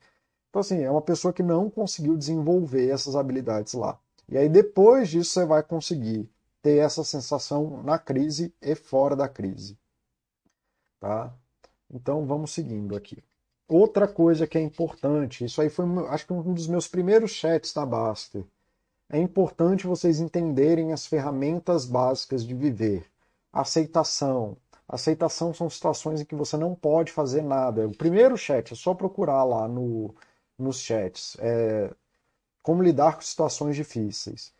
Então, 0.49 0.61
assim, 0.61 0.83
é 0.83 0.91
uma 0.91 1.03
pessoa 1.03 1.33
que 1.33 1.43
não 1.43 1.69
conseguiu 1.69 2.17
desenvolver 2.17 2.89
essas 2.89 3.17
habilidades 3.17 3.75
lá. 3.75 3.99
E 4.29 4.39
aí, 4.39 4.49
depois 4.49 5.09
disso, 5.09 5.31
você 5.31 5.45
vai 5.45 5.63
conseguir 5.63 6.31
ter 6.63 6.79
essa 6.79 7.03
sensação 7.03 7.83
na 7.83 7.99
crise 7.99 8.55
e 8.63 8.75
fora 8.75 9.17
da 9.17 9.29
crise. 9.29 9.77
Tá? 11.01 11.35
Então, 11.93 12.25
vamos 12.25 12.53
seguindo 12.53 12.95
aqui. 12.97 13.23
Outra 13.69 14.07
coisa 14.07 14.47
que 14.47 14.57
é 14.57 14.61
importante, 14.61 15.45
isso 15.45 15.61
aí 15.61 15.69
foi, 15.69 15.85
acho 16.09 16.27
que 16.27 16.33
um 16.33 16.55
dos 16.55 16.67
meus 16.69 16.87
primeiros 16.87 17.33
chats 17.33 17.73
da 17.73 17.85
Baster. 17.85 18.45
É 19.11 19.19
importante 19.19 19.87
vocês 19.87 20.21
entenderem 20.21 20.93
as 20.93 21.07
ferramentas 21.07 21.85
básicas 21.85 22.45
de 22.45 22.55
viver. 22.55 23.07
Aceitação. 23.53 24.57
Aceitação 24.89 25.55
são 25.55 25.71
situações 25.71 26.21
em 26.21 26.25
que 26.25 26.35
você 26.35 26.57
não 26.57 26.75
pode 26.75 27.13
fazer 27.13 27.43
nada. 27.43 27.87
O 27.87 27.97
primeiro 27.97 28.37
chat 28.37 28.73
é 28.73 28.77
só 28.77 28.95
procurar 28.95 29.45
lá 29.45 29.69
no, 29.69 30.15
nos 30.59 30.79
chats. 30.81 31.37
É, 31.41 31.91
como 32.63 32.83
lidar 32.83 33.17
com 33.17 33.23
situações 33.23 33.77
difíceis. 33.77 34.53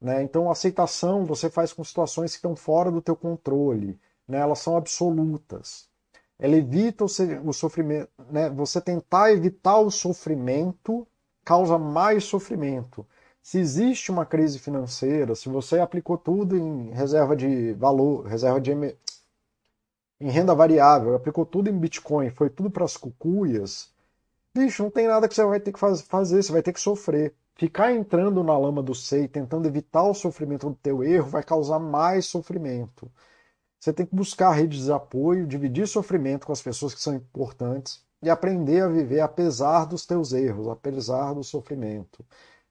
Né? 0.00 0.22
Então, 0.22 0.50
aceitação 0.50 1.24
você 1.24 1.50
faz 1.50 1.72
com 1.72 1.84
situações 1.84 2.32
que 2.32 2.38
estão 2.38 2.56
fora 2.56 2.90
do 2.90 3.02
teu 3.02 3.14
controle. 3.16 3.98
Né? 4.26 4.38
Elas 4.38 4.58
são 4.60 4.76
absolutas 4.76 5.90
ela 6.40 6.56
evita 6.56 7.04
o 7.04 7.52
sofrimento, 7.52 8.08
né? 8.30 8.48
Você 8.50 8.80
tentar 8.80 9.30
evitar 9.30 9.78
o 9.78 9.90
sofrimento 9.90 11.06
causa 11.44 11.78
mais 11.78 12.24
sofrimento. 12.24 13.06
Se 13.42 13.58
existe 13.58 14.10
uma 14.10 14.26
crise 14.26 14.58
financeira, 14.58 15.34
se 15.34 15.48
você 15.48 15.78
aplicou 15.80 16.16
tudo 16.18 16.56
em 16.56 16.90
reserva 16.90 17.34
de 17.34 17.72
valor, 17.74 18.26
reserva 18.26 18.60
de 18.60 18.72
em 20.20 20.30
renda 20.30 20.54
variável, 20.54 21.14
aplicou 21.14 21.46
tudo 21.46 21.70
em 21.70 21.78
Bitcoin, 21.78 22.30
foi 22.30 22.50
tudo 22.50 22.70
para 22.70 22.84
as 22.84 22.96
cucuias, 22.96 23.90
bicho, 24.54 24.82
não 24.82 24.90
tem 24.90 25.06
nada 25.06 25.26
que 25.28 25.34
você 25.34 25.44
vai 25.44 25.60
ter 25.60 25.72
que 25.72 25.78
fazer, 25.78 26.42
você 26.42 26.52
vai 26.52 26.62
ter 26.62 26.72
que 26.72 26.80
sofrer. 26.80 27.34
Ficar 27.56 27.92
entrando 27.92 28.42
na 28.42 28.56
lama 28.56 28.82
do 28.82 28.94
sei, 28.94 29.28
tentando 29.28 29.66
evitar 29.66 30.02
o 30.04 30.14
sofrimento 30.14 30.68
do 30.68 30.76
teu 30.76 31.02
erro, 31.02 31.28
vai 31.28 31.42
causar 31.42 31.78
mais 31.78 32.26
sofrimento. 32.26 33.10
Você 33.78 33.92
tem 33.92 34.06
que 34.06 34.14
buscar 34.14 34.52
redes 34.52 34.84
de 34.84 34.92
apoio, 34.92 35.46
dividir 35.46 35.86
sofrimento 35.86 36.46
com 36.46 36.52
as 36.52 36.62
pessoas 36.62 36.94
que 36.94 37.00
são 37.00 37.14
importantes 37.14 38.02
e 38.22 38.28
aprender 38.28 38.82
a 38.82 38.88
viver 38.88 39.20
apesar 39.20 39.86
dos 39.86 40.04
teus 40.06 40.32
erros, 40.32 40.68
apesar 40.68 41.34
do 41.34 41.42
sofrimento. 41.42 42.24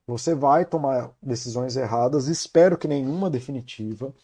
Você 0.06 0.34
vai 0.34 0.64
tomar 0.64 1.12
decisões 1.22 1.76
erradas, 1.76 2.26
espero 2.26 2.76
que 2.76 2.88
nenhuma 2.88 3.30
definitiva, 3.30 4.14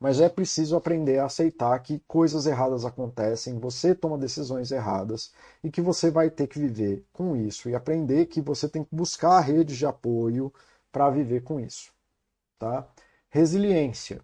mas 0.00 0.20
é 0.20 0.28
preciso 0.28 0.76
aprender 0.76 1.18
a 1.18 1.26
aceitar 1.26 1.78
que 1.80 2.00
coisas 2.06 2.46
erradas 2.46 2.84
acontecem, 2.84 3.58
você 3.58 3.94
toma 3.94 4.18
decisões 4.18 4.70
erradas 4.70 5.32
e 5.62 5.70
que 5.70 5.80
você 5.80 6.10
vai 6.10 6.30
ter 6.30 6.46
que 6.46 6.58
viver 6.58 7.04
com 7.12 7.36
isso 7.36 7.68
e 7.68 7.74
aprender 7.74 8.26
que 8.26 8.40
você 8.40 8.68
tem 8.68 8.84
que 8.84 8.94
buscar 8.94 9.40
redes 9.40 9.76
de 9.76 9.86
apoio 9.86 10.52
para 10.92 11.10
viver 11.10 11.42
com 11.42 11.60
isso, 11.60 11.92
tá? 12.58 12.88
Resiliência 13.30 14.22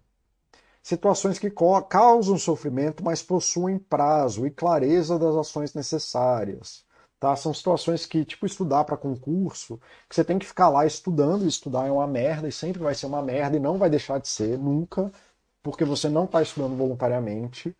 situações 0.81 1.37
que 1.37 1.51
causam 1.89 2.37
sofrimento, 2.37 3.03
mas 3.03 3.21
possuem 3.21 3.77
prazo 3.77 4.45
e 4.45 4.51
clareza 4.51 5.17
das 5.19 5.35
ações 5.35 5.73
necessárias. 5.73 6.83
Tá? 7.21 7.35
São 7.35 7.53
situações 7.53 8.07
que, 8.07 8.25
tipo, 8.25 8.47
estudar 8.47 8.83
para 8.83 8.97
concurso, 8.97 9.79
que 10.09 10.15
você 10.15 10.23
tem 10.25 10.39
que 10.39 10.45
ficar 10.47 10.69
lá 10.69 10.87
estudando, 10.87 11.45
e 11.45 11.47
estudar 11.47 11.87
é 11.87 11.91
uma 11.91 12.07
merda, 12.07 12.47
e 12.47 12.51
sempre 12.51 12.81
vai 12.81 12.95
ser 12.95 13.05
uma 13.05 13.21
merda, 13.21 13.55
e 13.57 13.59
não 13.59 13.77
vai 13.77 13.91
deixar 13.91 14.19
de 14.19 14.27
ser, 14.27 14.57
nunca, 14.57 15.11
porque 15.61 15.85
você 15.85 16.09
não 16.09 16.25
está 16.25 16.41
estudando 16.41 16.75
voluntariamente. 16.75 17.75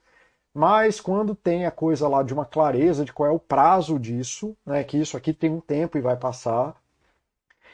Mas 0.53 1.01
quando 1.01 1.35
tem 1.35 1.65
a 1.65 1.71
coisa 1.71 2.07
lá 2.07 2.23
de 2.23 2.33
uma 2.33 2.45
clareza 2.45 3.05
de 3.05 3.13
qual 3.13 3.29
é 3.29 3.33
o 3.33 3.39
prazo 3.39 3.99
disso, 3.99 4.55
né, 4.65 4.83
que 4.83 4.97
isso 4.99 5.17
aqui 5.17 5.33
tem 5.33 5.51
um 5.51 5.61
tempo 5.61 5.97
e 5.97 6.01
vai 6.01 6.17
passar, 6.17 6.75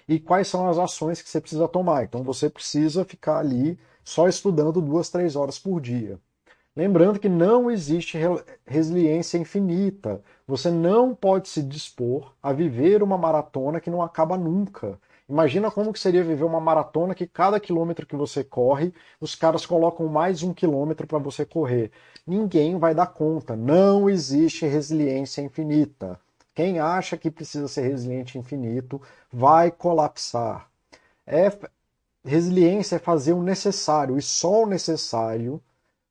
e 0.08 0.20
quais 0.20 0.48
são 0.48 0.70
as 0.70 0.78
ações 0.78 1.22
que 1.22 1.30
você 1.30 1.42
precisa 1.42 1.68
tomar. 1.68 2.04
Então 2.06 2.24
você 2.24 2.50
precisa 2.50 3.06
ficar 3.06 3.40
ali 3.40 3.78
só 4.04 4.28
estudando 4.28 4.82
duas, 4.82 5.10
três 5.10 5.36
horas 5.36 5.60
por 5.60 5.82
dia. 5.82 6.20
Lembrando 6.78 7.18
que 7.18 7.28
não 7.28 7.72
existe 7.72 8.20
resiliência 8.64 9.40
infinita. 9.40 10.22
Você 10.46 10.70
não 10.70 11.16
pode 11.16 11.50
se 11.50 11.64
dispor 11.64 12.32
a 12.42 12.54
viver 12.54 13.02
uma 13.02 13.18
maratona 13.18 13.82
que 13.82 13.90
não 13.90 14.00
acaba 14.00 14.38
nunca. 14.38 15.00
Imagina 15.28 15.72
como 15.72 15.92
que 15.92 16.00
seria 16.00 16.24
viver 16.24 16.44
uma 16.44 16.60
maratona 16.60 17.16
que 17.16 17.26
cada 17.26 17.60
quilômetro 17.60 18.06
que 18.06 18.16
você 18.16 18.44
corre, 18.44 18.94
os 19.20 19.34
caras 19.34 19.66
colocam 19.66 20.06
mais 20.06 20.44
um 20.44 20.54
quilômetro 20.54 21.08
para 21.08 21.18
você 21.18 21.44
correr. 21.44 21.92
Ninguém 22.28 22.78
vai 22.78 22.94
dar 22.94 23.08
conta. 23.08 23.56
Não 23.56 24.08
existe 24.08 24.68
resiliência 24.68 25.42
infinita. 25.42 26.20
Quem 26.54 26.78
acha 26.78 27.18
que 27.18 27.32
precisa 27.32 27.68
ser 27.68 27.88
resiliente 27.88 28.38
infinito 28.38 29.02
vai 29.34 29.72
colapsar. 29.72 30.70
É, 31.26 31.52
resiliência 32.24 32.98
é 32.98 33.00
fazer 33.00 33.34
o 33.34 33.42
necessário 33.42 34.16
e 34.16 34.22
só 34.22 34.62
o 34.62 34.68
necessário 34.68 35.60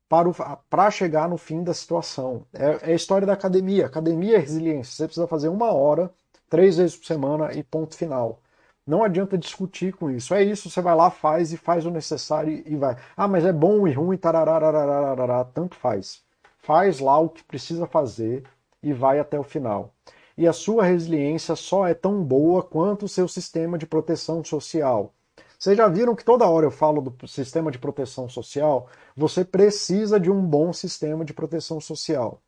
para, 0.09 0.91
chegar 0.91 1.29
no 1.29 1.37
fim 1.37 1.63
da 1.63 1.75
situação. 1.75 2.47
É, 2.53 2.91
é 2.91 2.93
a 2.93 2.95
história 2.95 3.27
da 3.27 3.33
academia. 3.33 3.87
Academia 3.87 4.37
é 4.37 4.39
resiliência. 4.39 4.93
Você 4.95 5.05
precisa 5.05 5.27
fazer 5.27 5.49
uma 5.49 5.73
hora 5.73 6.11
três 6.49 6.77
vezes 6.77 6.97
por 6.97 7.07
semana 7.07 7.53
e 7.53 7.63
ponto 7.63 7.97
final. 7.97 8.41
Não 8.87 9.03
adianta 9.03 9.37
discutir 9.37 9.93
com 9.95 10.11
isso. 10.11 10.33
É 10.33 10.45
isso, 10.45 10.71
você 10.71 10.81
vai 10.81 10.95
lá, 10.95 11.11
faz 11.11 11.53
e 11.53 11.57
faz 11.57 11.85
o 11.85 11.91
necessário 11.91 12.63
e 12.65 12.77
vai. 12.77 12.97
Ah, 13.17 13.27
mas 13.27 13.45
é 13.45 13.53
bom 13.53 13.87
e 13.89 13.93
ruim, 13.93 14.17
tararararararará, 14.17 15.45
tanto 15.45 15.75
faz. 15.77 16.23
Faz 16.59 17.01
lá 17.01 17.19
o 17.19 17.29
que 17.29 17.43
precisa 17.43 17.87
fazer 17.87 18.45
e 18.83 18.93
vai 18.93 19.19
até 19.19 19.39
o 19.39 19.43
final. 19.43 19.93
E 20.39 20.47
a 20.47 20.53
sua 20.53 20.85
resiliência 20.85 21.57
só 21.57 21.87
é 21.87 21.95
tão 21.95 22.23
boa 22.23 22.63
quanto 22.63 23.07
o 23.07 23.09
seu 23.09 23.27
sistema 23.27 23.77
de 23.77 23.87
proteção 23.87 24.45
social. 24.45 25.13
Vocês 25.59 25.77
já 25.77 25.89
viram 25.89 26.15
que 26.15 26.25
toda 26.25 26.49
hora 26.49 26.67
eu 26.67 26.71
falo 26.71 27.01
do 27.01 27.29
sistema 27.29 27.71
de 27.71 27.79
proteção 27.79 28.29
social? 28.29 28.89
Você 29.17 29.45
precisa 29.45 30.21
de 30.21 30.31
um 30.31 30.43
bom 30.43 30.73
sistema 30.73 31.25
de 31.25 31.33
proteção 31.33 31.81
social. 31.81 32.43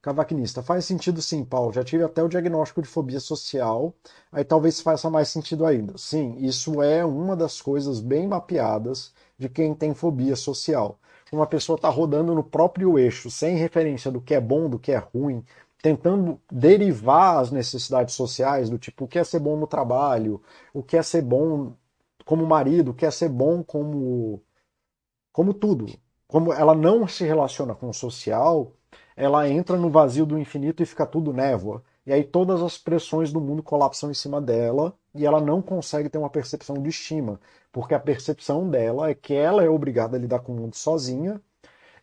Cavaquinista, 0.00 0.62
faz 0.62 0.84
sentido 0.84 1.20
sim, 1.20 1.44
Paulo. 1.44 1.72
Já 1.72 1.82
tive 1.82 2.04
até 2.04 2.22
o 2.22 2.28
diagnóstico 2.28 2.80
de 2.80 2.86
fobia 2.86 3.18
social, 3.18 3.92
aí 4.30 4.44
talvez 4.44 4.80
faça 4.80 5.10
mais 5.10 5.28
sentido 5.28 5.66
ainda. 5.66 5.98
Sim, 5.98 6.36
isso 6.38 6.80
é 6.80 7.04
uma 7.04 7.34
das 7.34 7.60
coisas 7.60 7.98
bem 8.00 8.28
mapeadas 8.28 9.12
de 9.36 9.48
quem 9.48 9.74
tem 9.74 9.92
fobia 9.94 10.36
social. 10.36 11.00
Uma 11.32 11.46
pessoa 11.46 11.74
está 11.74 11.88
rodando 11.88 12.36
no 12.36 12.44
próprio 12.44 12.96
eixo, 13.00 13.28
sem 13.32 13.56
referência 13.56 14.08
do 14.08 14.20
que 14.20 14.32
é 14.32 14.40
bom, 14.40 14.70
do 14.70 14.78
que 14.78 14.92
é 14.92 14.98
ruim, 14.98 15.44
tentando 15.82 16.40
derivar 16.50 17.38
as 17.40 17.50
necessidades 17.50 18.14
sociais, 18.14 18.70
do 18.70 18.78
tipo 18.78 19.06
o 19.06 19.08
que 19.08 19.18
é 19.18 19.24
ser 19.24 19.40
bom 19.40 19.56
no 19.56 19.66
trabalho, 19.66 20.40
o 20.72 20.84
que 20.84 20.96
é 20.96 21.02
ser 21.02 21.22
bom 21.22 21.72
como 22.26 22.44
marido, 22.44 22.90
o 22.90 22.94
que 22.94 23.06
é 23.06 23.10
ser 23.10 23.28
bom 23.28 23.62
como, 23.62 24.42
como 25.32 25.54
tudo. 25.54 25.86
Como 26.26 26.52
ela 26.52 26.74
não 26.74 27.06
se 27.06 27.24
relaciona 27.24 27.72
com 27.72 27.88
o 27.88 27.94
social, 27.94 28.72
ela 29.16 29.48
entra 29.48 29.76
no 29.76 29.88
vazio 29.88 30.26
do 30.26 30.36
infinito 30.36 30.82
e 30.82 30.86
fica 30.86 31.06
tudo 31.06 31.32
névoa. 31.32 31.84
E 32.04 32.12
aí 32.12 32.24
todas 32.24 32.60
as 32.62 32.76
pressões 32.76 33.32
do 33.32 33.40
mundo 33.40 33.62
colapsam 33.62 34.10
em 34.10 34.14
cima 34.14 34.40
dela 34.40 34.92
e 35.14 35.24
ela 35.24 35.40
não 35.40 35.62
consegue 35.62 36.08
ter 36.08 36.18
uma 36.18 36.28
percepção 36.28 36.82
de 36.82 36.88
estima, 36.88 37.40
porque 37.72 37.94
a 37.94 38.00
percepção 38.00 38.68
dela 38.68 39.08
é 39.08 39.14
que 39.14 39.32
ela 39.32 39.62
é 39.62 39.70
obrigada 39.70 40.16
a 40.16 40.20
lidar 40.20 40.40
com 40.40 40.52
o 40.52 40.56
mundo 40.56 40.74
sozinha 40.74 41.40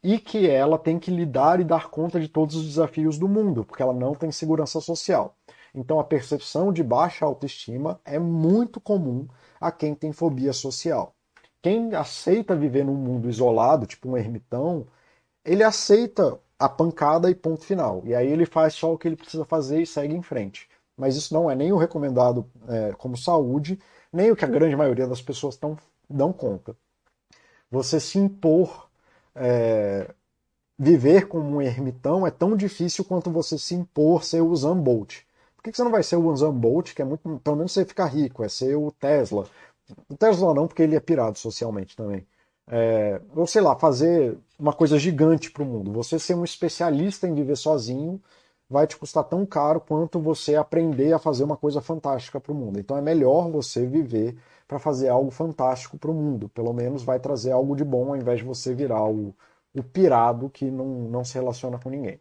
e 0.02 0.18
que 0.18 0.50
ela 0.50 0.78
tem 0.78 0.98
que 1.00 1.12
lidar 1.12 1.60
e 1.60 1.66
dar 1.66 1.90
conta 1.90 2.18
de 2.18 2.30
todos 2.30 2.56
os 2.56 2.66
desafios 2.66 3.18
do 3.18 3.28
mundo, 3.28 3.66
porque 3.66 3.84
ela 3.84 3.94
não 3.94 4.16
tem 4.16 4.32
segurança 4.32 4.80
social. 4.80 5.36
Então 5.76 6.00
a 6.00 6.04
percepção 6.06 6.72
de 6.72 6.82
baixa 6.82 7.26
autoestima 7.26 8.00
é 8.06 8.18
muito 8.18 8.80
comum 8.80 9.28
a 9.64 9.72
quem 9.72 9.96
tem 9.96 10.12
fobia 10.12 10.54
social. 10.54 11.16
Quem 11.62 11.96
aceita 11.96 12.56
viver 12.56 12.84
num 12.84 12.96
mundo 12.96 13.30
isolado, 13.30 13.86
tipo 13.86 14.10
um 14.10 14.18
ermitão, 14.18 14.86
ele 15.46 15.64
aceita 15.64 16.38
a 16.60 16.68
pancada 16.68 17.30
e 17.30 17.36
ponto 17.36 17.64
final. 17.64 18.02
E 18.06 18.14
aí 18.14 18.28
ele 18.28 18.46
faz 18.46 18.74
só 18.74 18.94
o 18.94 18.98
que 18.98 19.08
ele 19.08 19.16
precisa 19.16 19.46
fazer 19.46 19.82
e 19.82 19.86
segue 19.86 20.14
em 20.14 20.22
frente. 20.22 20.70
Mas 20.98 21.16
isso 21.16 21.34
não 21.34 21.50
é 21.50 21.56
nem 21.56 21.72
o 21.72 21.78
recomendado 21.78 22.46
é, 22.68 22.94
como 22.94 23.18
saúde, 23.18 23.80
nem 24.12 24.32
o 24.32 24.36
que 24.36 24.46
a 24.46 24.48
grande 24.48 24.76
maioria 24.76 25.08
das 25.08 25.22
pessoas 25.22 25.56
tão, 25.56 25.78
dão 26.10 26.32
conta. 26.34 26.76
Você 27.72 28.00
se 28.00 28.20
impor, 28.20 28.90
é, 29.34 30.14
viver 30.78 31.28
como 31.28 31.58
um 31.58 31.62
ermitão 31.62 32.28
é 32.28 32.32
tão 32.32 32.56
difícil 32.56 33.06
quanto 33.06 33.32
você 33.32 33.58
se 33.58 33.74
impor 33.74 34.24
ser 34.24 34.42
o 34.42 34.50
Usain 34.50 34.76
Bolt. 34.76 35.22
Por 35.64 35.72
que 35.72 35.78
você 35.78 35.84
não 35.84 35.92
vai 35.92 36.04
ser 36.04 36.18
o 36.18 36.28
Usain 36.28 36.52
Bolt, 36.52 36.94
que 36.94 37.02
é 37.02 37.06
muito, 37.06 37.40
pelo 37.40 37.56
menos 37.56 37.72
você 37.72 37.86
ficar 37.86 38.06
rico, 38.08 38.44
é 38.44 38.50
ser 38.50 38.76
o 38.76 38.92
Tesla. 38.92 39.48
O 40.10 40.16
Tesla 40.18 40.54
não, 40.54 40.68
porque 40.68 40.84
ele 40.84 40.96
é 40.96 41.00
pirado 41.00 41.40
socialmente 41.40 41.96
também 41.96 42.28
é, 42.68 43.22
ou 43.36 43.46
sei 43.48 43.62
lá, 43.62 43.76
fazer 43.76 44.38
uma 44.58 44.74
coisa 44.74 44.98
gigante 44.98 45.52
para 45.52 45.64
o 45.64 45.66
mundo. 45.66 45.92
Você 45.94 46.18
ser 46.20 46.36
um 46.36 46.44
especialista 46.44 47.28
em 47.28 47.34
viver 47.34 47.56
sozinho 47.58 48.22
vai 48.70 48.88
te 48.88 48.98
custar 48.98 49.24
tão 49.26 49.46
caro 49.46 49.80
quanto 49.82 50.20
você 50.20 50.56
aprender 50.56 51.14
a 51.14 51.20
fazer 51.20 51.44
uma 51.44 51.58
coisa 51.58 51.82
fantástica 51.82 52.40
para 52.40 52.52
o 52.52 52.56
mundo. 52.56 52.80
Então 52.80 52.98
é 52.98 53.02
melhor 53.02 53.50
você 53.52 53.86
viver 53.86 54.38
para 54.68 54.80
fazer 54.80 55.10
algo 55.10 55.30
fantástico 55.32 55.98
para 55.98 56.10
o 56.12 56.14
mundo. 56.14 56.50
Pelo 56.50 56.74
menos 56.74 57.04
vai 57.04 57.20
trazer 57.20 57.52
algo 57.52 57.76
de 57.76 57.84
bom 57.84 58.10
ao 58.10 58.16
invés 58.18 58.40
de 58.40 58.46
você 58.46 58.74
virar 58.74 59.06
o, 59.06 59.36
o 59.76 59.84
pirado 59.84 60.50
que 60.50 60.72
não, 60.72 60.86
não 60.86 61.24
se 61.26 61.36
relaciona 61.36 61.78
com 61.78 61.90
ninguém. 61.90 62.20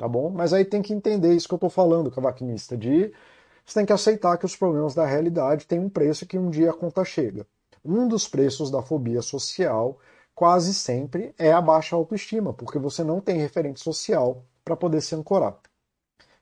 Tá 0.00 0.08
bom? 0.08 0.30
Mas 0.30 0.54
aí 0.54 0.64
tem 0.64 0.80
que 0.80 0.94
entender 0.94 1.34
isso 1.34 1.46
que 1.46 1.52
eu 1.52 1.58
estou 1.58 1.68
falando, 1.70 2.10
cavaquinista, 2.10 2.74
de 2.76 3.12
você 3.66 3.74
tem 3.74 3.86
que 3.86 3.92
aceitar 3.92 4.38
que 4.38 4.46
os 4.46 4.56
problemas 4.56 4.94
da 4.94 5.04
realidade 5.04 5.66
têm 5.66 5.78
um 5.78 5.90
preço 5.90 6.24
que 6.26 6.38
um 6.38 6.48
dia 6.48 6.70
a 6.70 6.74
conta 6.74 7.04
chega 7.04 7.46
um 7.84 8.06
dos 8.06 8.28
preços 8.28 8.70
da 8.70 8.82
fobia 8.82 9.22
social 9.22 9.98
quase 10.34 10.72
sempre 10.72 11.34
é 11.38 11.52
a 11.52 11.60
baixa 11.60 11.96
autoestima, 11.96 12.52
porque 12.52 12.78
você 12.78 13.04
não 13.04 13.20
tem 13.20 13.38
referente 13.38 13.80
social 13.80 14.44
para 14.64 14.76
poder 14.76 15.00
se 15.02 15.14
ancorar. 15.14 15.58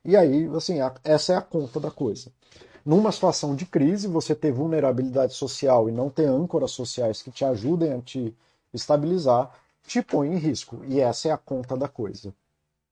E 0.03 0.15
aí, 0.15 0.47
assim, 0.55 0.77
essa 1.03 1.33
é 1.33 1.35
a 1.35 1.41
conta 1.41 1.79
da 1.79 1.91
coisa. 1.91 2.31
Numa 2.85 3.11
situação 3.11 3.55
de 3.55 3.65
crise, 3.65 4.07
você 4.07 4.33
ter 4.33 4.51
vulnerabilidade 4.51 5.33
social 5.33 5.89
e 5.89 5.91
não 5.91 6.09
ter 6.09 6.25
âncoras 6.25 6.71
sociais 6.71 7.21
que 7.21 7.31
te 7.31 7.43
ajudem 7.43 7.93
a 7.93 8.01
te 8.01 8.35
estabilizar, 8.73 9.51
te 9.85 10.01
põe 10.01 10.29
em 10.29 10.37
risco. 10.37 10.81
E 10.85 10.99
essa 10.99 11.27
é 11.27 11.31
a 11.31 11.37
conta 11.37 11.75
da 11.75 11.89
coisa. 11.89 12.33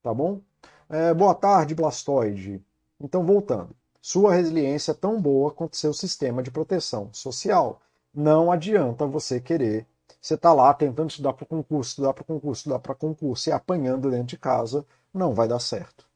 Tá 0.04 0.14
bom? 0.14 0.42
É, 0.90 1.14
boa 1.14 1.36
tarde, 1.36 1.76
Blastoide. 1.76 2.64
Então, 3.00 3.26
voltando. 3.26 3.76
Sua 4.02 4.34
resiliência 4.34 4.92
é 4.92 4.94
tão 4.94 5.22
boa 5.22 5.52
quanto 5.52 5.76
seu 5.76 5.94
sistema 5.94 6.42
de 6.42 6.50
proteção 6.50 7.10
social 7.14 7.82
não 8.14 8.52
adianta 8.52 9.06
você 9.06 9.40
querer. 9.40 9.86
Você 10.20 10.34
está 10.34 10.52
lá 10.52 10.74
tentando 10.74 11.10
estudar 11.10 11.34
para 11.34 11.46
concurso, 11.46 11.92
estudar 11.92 12.14
para 12.14 12.24
concurso, 12.24 12.62
estudar 12.62 12.80
para 12.80 12.96
concurso 12.96 13.50
e 13.50 13.52
apanhando 13.52 14.10
dentro 14.10 14.28
de 14.28 14.38
casa, 14.38 14.84
não 15.14 15.36
vai 15.36 15.48
dar 15.48 15.60
certo. 15.60 16.08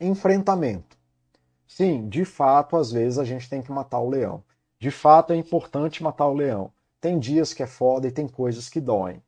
Enfrentamento. 0.00 0.96
Sim, 1.68 2.08
de 2.08 2.24
fato, 2.24 2.76
às 2.76 2.90
vezes 2.90 3.18
a 3.18 3.24
gente 3.24 3.48
tem 3.50 3.60
que 3.60 3.70
matar 3.70 4.00
o 4.00 4.08
leão. 4.08 4.42
De 4.78 4.90
fato, 4.90 5.32
é 5.32 5.36
importante 5.36 6.02
matar 6.02 6.28
o 6.28 6.34
leão. 6.34 6.72
Tem 7.00 7.18
dias 7.18 7.52
que 7.52 7.62
é 7.62 7.66
foda 7.66 8.08
e 8.08 8.12
tem 8.12 8.26
coisas 8.26 8.68
que 8.68 8.80
doem. 8.80 9.22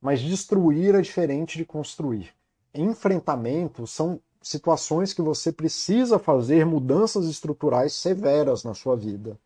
Mas 0.00 0.20
destruir 0.20 0.94
é 0.94 1.00
diferente 1.00 1.56
de 1.56 1.64
construir. 1.64 2.34
Enfrentamento 2.74 3.86
são 3.86 4.20
situações 4.42 5.12
que 5.12 5.22
você 5.22 5.52
precisa 5.52 6.18
fazer 6.18 6.66
mudanças 6.66 7.26
estruturais 7.26 7.92
severas 7.94 8.64
na 8.64 8.74
sua 8.74 8.96
vida. 8.96 9.38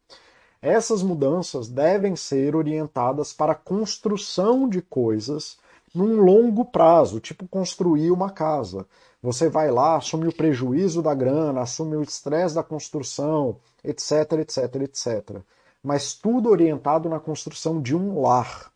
Essas 0.61 1.03
mudanças 1.03 1.69
devem 1.69 2.17
ser 2.17 2.57
orientadas 2.57 3.33
para 3.33 3.53
a 3.53 3.57
construção 3.57 4.69
de 4.69 4.83
coisas 4.83 5.59
num 5.95 6.21
longo 6.21 6.65
prazo, 6.65 7.21
tipo 7.21 7.47
construir 7.47 8.11
uma 8.11 8.31
casa. 8.31 8.87
Você 9.23 9.49
vai 9.49 9.71
lá, 9.71 9.97
assume 9.97 10.29
o 10.29 10.35
prejuízo 10.35 11.03
da 11.03 11.15
grana, 11.15 11.61
assume 11.61 11.97
o 11.97 12.03
estresse 12.03 12.55
da 12.55 12.63
construção, 12.63 13.57
etc, 13.85 14.33
etc, 14.41 14.75
etc. 14.83 15.43
Mas 15.83 16.15
tudo 16.15 16.51
orientado 16.51 17.09
na 17.09 17.21
construção 17.21 17.81
de 17.81 17.95
um 17.95 18.21
lar. 18.21 18.73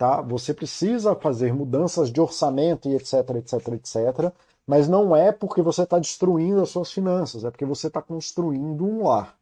Tá? 0.00 0.22
Você 0.22 0.54
precisa 0.54 1.14
fazer 1.14 1.52
mudanças 1.52 2.10
de 2.10 2.20
orçamento 2.22 2.88
e 2.88 2.94
etc, 2.94 3.12
etc, 3.36 3.68
etc. 3.74 4.32
Mas 4.66 4.88
não 4.88 5.14
é 5.14 5.30
porque 5.30 5.60
você 5.60 5.82
está 5.82 5.98
destruindo 5.98 6.62
as 6.62 6.70
suas 6.70 6.90
finanças, 6.90 7.44
é 7.44 7.50
porque 7.50 7.66
você 7.66 7.88
está 7.88 8.00
construindo 8.00 8.82
um 8.82 9.06
lar 9.06 9.38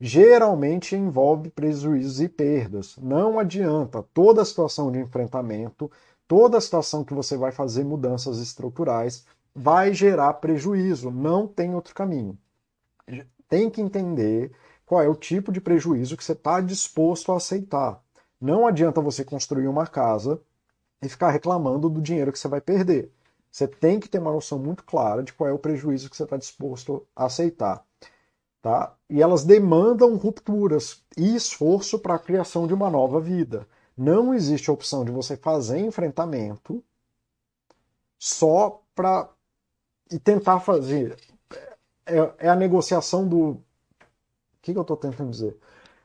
geralmente 0.00 0.94
envolve 0.94 1.50
prejuízos 1.50 2.20
e 2.20 2.28
perdas. 2.28 2.96
Não 2.98 3.38
adianta. 3.38 4.02
Toda 4.14 4.44
situação 4.44 4.92
de 4.92 4.98
enfrentamento, 4.98 5.90
toda 6.26 6.60
situação 6.60 7.04
que 7.04 7.14
você 7.14 7.36
vai 7.36 7.52
fazer 7.52 7.84
mudanças 7.84 8.38
estruturais, 8.38 9.24
vai 9.54 9.92
gerar 9.92 10.34
prejuízo. 10.34 11.10
Não 11.10 11.46
tem 11.46 11.74
outro 11.74 11.94
caminho. 11.94 12.38
Tem 13.48 13.70
que 13.70 13.80
entender 13.80 14.52
qual 14.86 15.02
é 15.02 15.08
o 15.08 15.14
tipo 15.14 15.50
de 15.50 15.60
prejuízo 15.60 16.16
que 16.16 16.24
você 16.24 16.32
está 16.32 16.60
disposto 16.60 17.32
a 17.32 17.36
aceitar. 17.36 18.00
Não 18.40 18.66
adianta 18.66 19.00
você 19.00 19.24
construir 19.24 19.68
uma 19.68 19.86
casa 19.86 20.40
e 21.02 21.08
ficar 21.08 21.30
reclamando 21.30 21.88
do 21.88 22.00
dinheiro 22.00 22.32
que 22.32 22.38
você 22.38 22.48
vai 22.48 22.60
perder. 22.60 23.10
Você 23.50 23.66
tem 23.66 23.98
que 23.98 24.08
ter 24.08 24.18
uma 24.18 24.32
noção 24.32 24.58
muito 24.58 24.84
clara 24.84 25.22
de 25.22 25.32
qual 25.32 25.48
é 25.48 25.52
o 25.52 25.58
prejuízo 25.58 26.10
que 26.10 26.16
você 26.16 26.24
está 26.24 26.36
disposto 26.36 27.06
a 27.16 27.26
aceitar. 27.26 27.84
Tá? 28.60 28.94
E 29.08 29.22
elas 29.22 29.44
demandam 29.44 30.16
rupturas 30.16 31.02
e 31.16 31.34
esforço 31.34 31.98
para 31.98 32.14
a 32.14 32.18
criação 32.18 32.66
de 32.66 32.74
uma 32.74 32.90
nova 32.90 33.20
vida. 33.20 33.66
Não 33.96 34.34
existe 34.34 34.70
a 34.70 34.72
opção 34.72 35.04
de 35.04 35.10
você 35.10 35.36
fazer 35.36 35.78
enfrentamento 35.78 36.82
só 38.18 38.82
para 38.94 39.28
e 40.10 40.18
tentar 40.18 40.60
fazer. 40.60 41.16
É, 42.06 42.32
é, 42.38 42.48
a 42.48 42.56
negociação 42.56 43.28
do. 43.28 43.50
O 43.50 43.62
que, 44.62 44.72
que 44.72 44.78
eu 44.78 44.82
estou 44.82 44.96
tentando 44.96 45.30
dizer? 45.30 45.56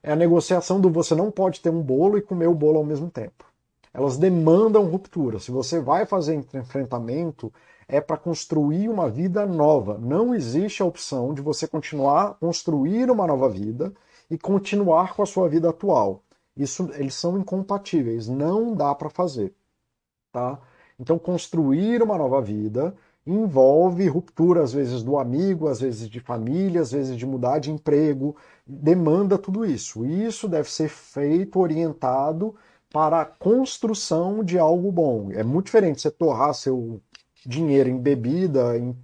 É 0.03 0.11
a 0.11 0.17
negociação 0.17 0.81
do 0.81 0.89
você 0.89 1.15
não 1.15 1.31
pode 1.31 1.61
ter 1.61 1.69
um 1.69 1.81
bolo 1.81 2.17
e 2.17 2.21
comer 2.21 2.47
o 2.47 2.53
bolo 2.53 2.77
ao 2.77 2.83
mesmo 2.83 3.09
tempo. 3.09 3.45
Elas 3.93 4.17
demandam 4.17 4.85
ruptura. 4.85 5.39
Se 5.39 5.49
você 5.49 5.79
vai 5.79 6.05
fazer 6.05 6.35
enfrentamento, 6.35 7.53
é 7.87 8.01
para 8.01 8.17
construir 8.17 8.89
uma 8.89 9.09
vida 9.09 9.45
nova. 9.45 9.97
Não 9.97 10.35
existe 10.35 10.81
a 10.81 10.85
opção 10.85 11.33
de 11.33 11.41
você 11.41 11.67
continuar 11.67 12.33
construir 12.35 13.09
uma 13.09 13.25
nova 13.25 13.47
vida 13.47 13.93
e 14.29 14.37
continuar 14.37 15.15
com 15.15 15.23
a 15.23 15.25
sua 15.25 15.47
vida 15.47 15.69
atual. 15.69 16.21
Isso 16.55 16.89
eles 16.95 17.15
são 17.15 17.37
incompatíveis, 17.37 18.27
não 18.27 18.75
dá 18.75 18.93
para 18.93 19.09
fazer, 19.09 19.53
tá? 20.31 20.59
Então 20.99 21.17
construir 21.17 22.01
uma 22.03 22.17
nova 22.17 22.41
vida 22.41 22.95
envolve 23.25 24.07
ruptura, 24.07 24.61
às 24.63 24.73
vezes, 24.73 25.01
do 25.03 25.17
amigo, 25.17 25.67
às 25.67 25.79
vezes 25.79 26.09
de 26.09 26.19
família, 26.19 26.81
às 26.81 26.91
vezes 26.91 27.17
de 27.17 27.25
mudar 27.25 27.59
de 27.59 27.71
emprego, 27.71 28.35
demanda 28.65 29.37
tudo 29.37 29.65
isso. 29.65 30.05
E 30.05 30.25
isso 30.25 30.47
deve 30.47 30.69
ser 30.69 30.89
feito 30.89 31.59
orientado 31.59 32.55
para 32.91 33.21
a 33.21 33.25
construção 33.25 34.43
de 34.43 34.59
algo 34.59 34.91
bom. 34.91 35.31
É 35.31 35.43
muito 35.43 35.65
diferente 35.65 36.01
você 36.01 36.11
torrar 36.11 36.53
seu 36.53 37.01
dinheiro 37.45 37.89
em 37.89 37.97
bebida, 37.97 38.77
em 38.77 38.95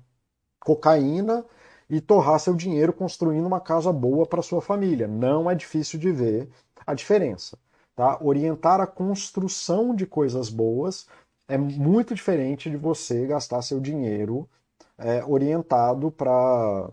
cocaína, 0.59 1.45
e 1.89 1.99
torrar 1.99 2.39
seu 2.39 2.53
dinheiro 2.53 2.93
construindo 2.93 3.47
uma 3.47 3.59
casa 3.59 3.91
boa 3.91 4.25
para 4.25 4.43
sua 4.43 4.61
família. 4.61 5.07
Não 5.07 5.49
é 5.49 5.55
difícil 5.55 5.99
de 5.99 6.11
ver 6.11 6.47
a 6.85 6.93
diferença. 6.93 7.57
Tá? 7.95 8.17
Orientar 8.21 8.79
a 8.79 8.87
construção 8.87 9.95
de 9.95 10.05
coisas 10.05 10.49
boas 10.49 11.07
é 11.49 11.57
muito 11.57 12.13
diferente 12.13 12.69
de 12.69 12.77
você 12.77 13.25
gastar 13.25 13.61
seu 13.63 13.79
dinheiro 13.79 14.47
é, 14.97 15.23
orientado 15.25 16.11
para 16.11 16.89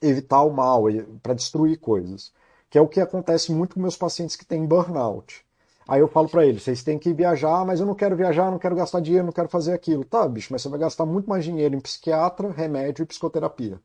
evitar 0.00 0.42
o 0.42 0.52
mal, 0.52 0.84
para 1.22 1.34
destruir 1.34 1.78
coisas. 1.78 2.32
Que 2.70 2.78
é 2.78 2.80
o 2.80 2.88
que 2.88 3.00
acontece 3.00 3.52
muito 3.52 3.74
com 3.74 3.80
meus 3.80 3.96
pacientes 3.96 4.36
que 4.36 4.46
têm 4.46 4.64
burnout. 4.64 5.44
Aí 5.88 6.00
eu 6.00 6.08
falo 6.08 6.28
para 6.28 6.44
eles, 6.46 6.62
vocês 6.62 6.82
têm 6.82 6.98
que 6.98 7.12
viajar, 7.12 7.64
mas 7.64 7.80
eu 7.80 7.86
não 7.86 7.94
quero 7.94 8.16
viajar, 8.16 8.50
não 8.50 8.58
quero 8.58 8.74
gastar 8.74 9.00
dinheiro, 9.00 9.26
não 9.26 9.32
quero 9.32 9.48
fazer 9.48 9.72
aquilo. 9.72 10.04
Tá, 10.04 10.28
bicho, 10.28 10.48
mas 10.52 10.62
você 10.62 10.68
vai 10.68 10.80
gastar 10.80 11.06
muito 11.06 11.28
mais 11.28 11.44
dinheiro 11.44 11.76
em 11.76 11.80
psiquiatra, 11.80 12.50
remédio 12.50 13.02
e 13.02 13.06
psicoterapia. 13.06 13.80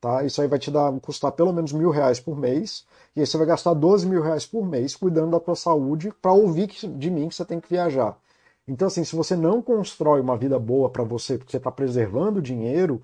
Tá? 0.00 0.22
Isso 0.24 0.40
aí 0.40 0.48
vai 0.48 0.58
te 0.58 0.70
dar, 0.70 0.92
custar 1.00 1.32
pelo 1.32 1.52
menos 1.52 1.72
mil 1.72 1.90
reais 1.90 2.20
por 2.20 2.36
mês, 2.36 2.86
e 3.16 3.20
aí 3.20 3.26
você 3.26 3.36
vai 3.36 3.46
gastar 3.46 3.74
12 3.74 4.06
mil 4.06 4.22
reais 4.22 4.46
por 4.46 4.66
mês 4.66 4.94
cuidando 4.96 5.32
da 5.32 5.40
tua 5.40 5.56
saúde 5.56 6.12
para 6.22 6.32
ouvir 6.32 6.68
de 6.68 7.10
mim 7.10 7.28
que 7.28 7.34
você 7.34 7.44
tem 7.44 7.60
que 7.60 7.68
viajar. 7.68 8.16
Então, 8.68 8.86
assim, 8.86 9.02
se 9.02 9.16
você 9.16 9.34
não 9.34 9.62
constrói 9.62 10.20
uma 10.20 10.36
vida 10.36 10.58
boa 10.58 10.90
para 10.90 11.02
você, 11.02 11.38
porque 11.38 11.50
você 11.50 11.56
está 11.56 11.72
preservando 11.72 12.42
dinheiro, 12.42 13.02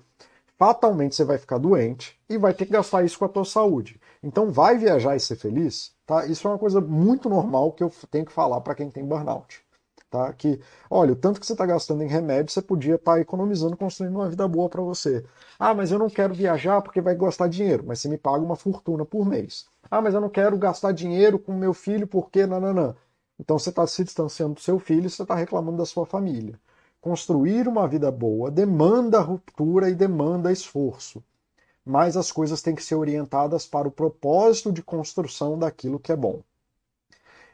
fatalmente 0.59 1.15
você 1.15 1.25
vai 1.25 1.39
ficar 1.39 1.57
doente 1.57 2.19
e 2.29 2.37
vai 2.37 2.53
ter 2.53 2.67
que 2.67 2.71
gastar 2.71 3.03
isso 3.03 3.17
com 3.17 3.25
a 3.25 3.29
tua 3.29 3.43
saúde. 3.43 3.99
Então, 4.21 4.51
vai 4.51 4.77
viajar 4.77 5.15
e 5.15 5.19
ser 5.19 5.35
feliz, 5.35 5.91
tá? 6.05 6.25
Isso 6.27 6.47
é 6.47 6.51
uma 6.51 6.59
coisa 6.59 6.79
muito 6.79 7.27
normal 7.27 7.71
que 7.71 7.83
eu 7.83 7.91
tenho 8.11 8.25
que 8.25 8.31
falar 8.31 8.61
para 8.61 8.75
quem 8.75 8.91
tem 8.91 9.03
burnout. 9.03 9.65
Tá? 10.09 10.31
Que, 10.33 10.61
olha, 10.89 11.13
o 11.13 11.15
tanto 11.15 11.39
que 11.39 11.45
você 11.45 11.53
está 11.53 11.65
gastando 11.65 12.03
em 12.03 12.07
remédio, 12.07 12.53
você 12.53 12.61
podia 12.61 12.95
estar 12.95 13.13
tá 13.15 13.19
economizando, 13.19 13.75
construindo 13.75 14.15
uma 14.15 14.29
vida 14.29 14.47
boa 14.47 14.69
para 14.69 14.81
você. 14.81 15.25
Ah, 15.59 15.73
mas 15.73 15.91
eu 15.91 15.97
não 15.97 16.09
quero 16.09 16.33
viajar 16.33 16.81
porque 16.81 17.01
vai 17.01 17.15
gastar 17.15 17.49
dinheiro, 17.49 17.83
mas 17.85 17.99
você 17.99 18.07
me 18.07 18.17
paga 18.17 18.43
uma 18.43 18.55
fortuna 18.55 19.03
por 19.03 19.25
mês. 19.25 19.65
Ah, 19.89 20.01
mas 20.01 20.13
eu 20.13 20.21
não 20.21 20.29
quero 20.29 20.57
gastar 20.57 20.91
dinheiro 20.91 21.39
com 21.39 21.53
meu 21.53 21.73
filho 21.73 22.07
porque 22.07 22.45
nananã. 22.45 22.95
Então 23.39 23.59
você 23.59 23.69
está 23.69 23.85
se 23.85 24.03
distanciando 24.03 24.55
do 24.55 24.61
seu 24.61 24.79
filho 24.79 25.09
você 25.09 25.21
está 25.21 25.35
reclamando 25.35 25.77
da 25.77 25.85
sua 25.85 26.05
família. 26.05 26.59
Construir 27.01 27.67
uma 27.67 27.87
vida 27.87 28.11
boa 28.11 28.49
demanda 28.49 29.19
ruptura 29.19 29.89
e 29.89 29.95
demanda 29.95 30.51
esforço. 30.51 31.23
Mas 31.85 32.17
as 32.17 32.31
coisas 32.31 32.61
têm 32.61 32.73
que 32.75 32.83
ser 32.83 32.95
orientadas 32.95 33.67
para 33.67 33.87
o 33.87 33.91
propósito 33.91 34.71
de 34.71 34.81
construção 34.81 35.57
daquilo 35.57 35.99
que 35.99 36.11
é 36.11 36.15
bom. 36.15 36.41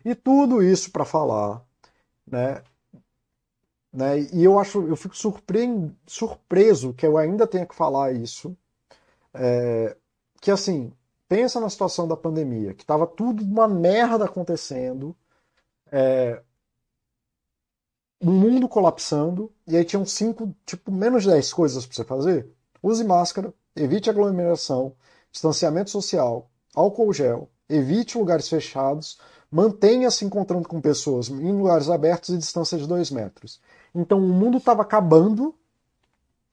E 0.06 0.16
tudo 0.16 0.64
isso 0.64 0.92
para 0.92 1.06
falar, 1.06 1.62
né? 2.26 2.64
né? 3.92 4.20
E 4.34 4.44
eu 4.44 4.58
acho, 4.60 4.88
eu 4.88 4.96
fico 4.96 5.16
surpre... 5.16 5.92
surpreso 6.08 6.94
que 6.94 7.06
eu 7.06 7.18
ainda 7.18 7.46
tenha 7.46 7.66
que 7.66 7.76
falar 7.76 8.14
isso, 8.14 8.56
é... 9.34 9.96
que 10.42 10.50
assim, 10.52 10.94
pensa 11.28 11.60
na 11.60 11.70
situação 11.70 12.08
da 12.08 12.18
pandemia, 12.18 12.74
que 12.74 12.84
estava 12.84 13.06
tudo 13.08 13.44
uma 13.44 13.68
merda 13.68 14.26
acontecendo, 14.26 15.16
é, 15.92 16.42
um 18.22 18.32
mundo 18.32 18.68
colapsando, 18.70 19.52
e 19.68 19.76
aí 19.76 19.84
tinham 19.84 20.06
cinco, 20.06 20.56
tipo, 20.66 20.92
menos 20.92 21.24
de 21.24 21.30
10 21.30 21.52
coisas 21.54 21.86
para 21.86 21.96
você 21.96 22.04
fazer. 22.04 22.50
Use 22.82 23.04
máscara, 23.04 23.54
evite 23.76 24.10
aglomeração, 24.10 24.96
distanciamento 25.32 25.90
social, 25.90 26.50
álcool 26.76 27.14
gel, 27.14 27.50
evite 27.68 28.18
lugares 28.18 28.48
fechados, 28.48 29.18
mantenha 29.50 30.10
se 30.12 30.24
encontrando 30.24 30.68
com 30.68 30.80
pessoas 30.80 31.30
em 31.30 31.52
lugares 31.52 31.90
abertos 31.90 32.30
e 32.30 32.38
distância 32.38 32.78
de 32.78 32.88
2 32.88 33.12
metros. 33.12 33.60
Então 33.94 34.20
o 34.20 34.22
mundo 34.22 34.58
estava 34.58 34.82
acabando 34.82 35.56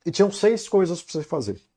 e 0.05 0.11
tinham 0.11 0.31
seis 0.31 0.67
coisas 0.67 1.01
para 1.01 1.13
você 1.13 1.23
fazer. 1.23 1.68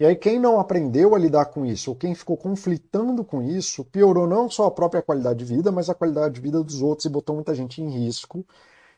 E 0.00 0.06
aí, 0.06 0.16
quem 0.16 0.40
não 0.40 0.58
aprendeu 0.58 1.14
a 1.14 1.18
lidar 1.18 1.44
com 1.44 1.66
isso, 1.66 1.90
ou 1.90 1.94
quem 1.94 2.14
ficou 2.14 2.34
conflitando 2.34 3.22
com 3.22 3.42
isso, 3.42 3.84
piorou 3.84 4.26
não 4.26 4.48
só 4.48 4.64
a 4.64 4.70
própria 4.70 5.02
qualidade 5.02 5.40
de 5.40 5.44
vida, 5.44 5.70
mas 5.70 5.90
a 5.90 5.94
qualidade 5.94 6.36
de 6.36 6.40
vida 6.40 6.64
dos 6.64 6.80
outros 6.80 7.04
e 7.04 7.10
botou 7.10 7.34
muita 7.34 7.54
gente 7.54 7.82
em 7.82 7.90
risco. 7.90 8.42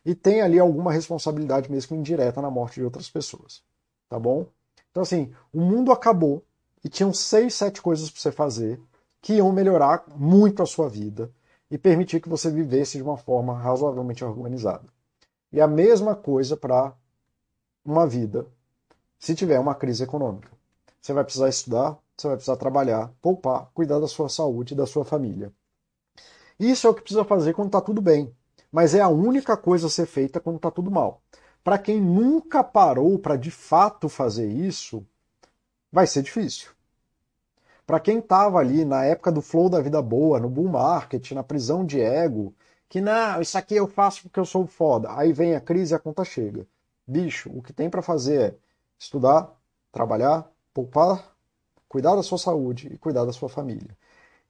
E 0.07 0.15
tem 0.15 0.43
ali 0.43 0.61
alguma 0.61 0.93
responsabilidade 0.93 1.69
mesmo 1.69 1.97
indireta 1.97 2.41
na 2.41 2.53
morte 2.53 2.75
de 2.75 2.85
outras 2.85 3.11
pessoas. 3.11 3.65
Tá 4.09 4.17
bom? 4.17 4.47
Então, 4.93 5.03
assim, 5.03 5.33
o 5.53 5.61
mundo 5.61 5.91
acabou 5.91 6.45
e 6.85 6.89
tinham 6.89 7.13
seis, 7.13 7.55
sete 7.55 7.83
coisas 7.83 8.09
para 8.09 8.21
você 8.21 8.31
fazer 8.31 8.81
que 9.21 9.35
iam 9.35 9.51
melhorar 9.51 10.05
muito 10.15 10.63
a 10.63 10.67
sua 10.67 10.89
vida 10.89 11.33
e 11.69 11.77
permitir 11.77 12.21
que 12.21 12.29
você 12.29 12.49
vivesse 12.49 12.99
de 12.99 13.03
uma 13.03 13.17
forma 13.17 13.59
razoavelmente 13.59 14.25
organizada. 14.25 14.87
E 15.51 15.61
a 15.61 15.67
mesma 15.67 16.15
coisa 16.15 16.57
para 16.57 16.95
uma 17.85 18.07
vida 18.07 18.47
se 19.19 19.35
tiver 19.35 19.59
uma 19.59 19.75
crise 19.75 20.05
econômica. 20.05 20.62
Você 21.03 21.13
vai 21.13 21.25
precisar 21.25 21.49
estudar, 21.49 21.99
você 22.17 22.29
vai 22.29 22.37
precisar 22.37 22.57
trabalhar, 22.57 23.13
poupar, 23.21 23.69
cuidar 23.75 23.99
da 23.99 24.07
sua 24.07 24.29
saúde 24.29 24.73
e 24.73 24.77
da 24.77 24.87
sua 24.87 25.05
família. 25.05 25.53
Isso 26.61 26.87
é 26.87 26.91
o 26.91 26.95
que 26.95 27.03
precisa 27.03 27.25
fazer 27.25 27.55
quando 27.55 27.67
está 27.69 27.81
tudo 27.81 28.01
bem, 28.01 28.33
mas 28.71 28.95
é 28.95 29.01
a 29.01 29.09
única 29.09 29.57
coisa 29.57 29.89
a 29.89 29.91
ser 29.91 30.07
feita 30.07 30.39
quando 30.39 30.57
está 30.57 30.71
tudo 30.71 30.93
mal. 30.93 31.21
Para 31.65 31.77
quem 31.77 32.01
nunca 32.01 32.63
parou 32.63 33.19
para 33.19 33.35
de 33.35 33.51
fato 33.51 34.09
fazer 34.09 34.47
isso, 34.49 35.05
vai 35.91 36.07
ser 36.07 36.23
difícil. 36.23 36.71
Para 37.85 37.99
quem 37.99 38.21
estava 38.21 38.59
ali 38.59 38.85
na 38.85 39.05
época 39.05 39.33
do 39.33 39.43
flow 39.43 39.69
da 39.69 39.81
vida 39.81 40.01
boa, 40.01 40.39
no 40.39 40.49
bull 40.49 40.69
market, 40.69 41.33
na 41.33 41.43
prisão 41.43 41.85
de 41.85 42.01
ego, 42.01 42.55
que 42.89 43.01
não, 43.01 43.41
isso 43.41 43.59
aqui 43.59 43.75
eu 43.75 43.89
faço 43.89 44.23
porque 44.23 44.39
eu 44.39 44.45
sou 44.45 44.69
foda. 44.69 45.09
Aí 45.17 45.33
vem 45.33 45.57
a 45.57 45.61
crise 45.61 45.95
e 45.95 45.97
a 45.97 45.99
conta 45.99 46.25
chega. 46.25 46.65
Bicho, 47.05 47.51
o 47.51 47.61
que 47.61 47.73
tem 47.73 47.91
para 47.91 48.03
fazer 48.03 48.41
é 48.41 48.55
estudar, 48.99 49.51
trabalhar, 49.91 50.49
poupar, 50.73 51.35
cuidar 51.89 52.17
da 52.17 52.23
sua 52.23 52.39
saúde 52.39 52.89
e 52.93 52.99
cuidar 52.99 53.25
da 53.25 53.33
sua 53.33 53.49
família. 53.49 53.97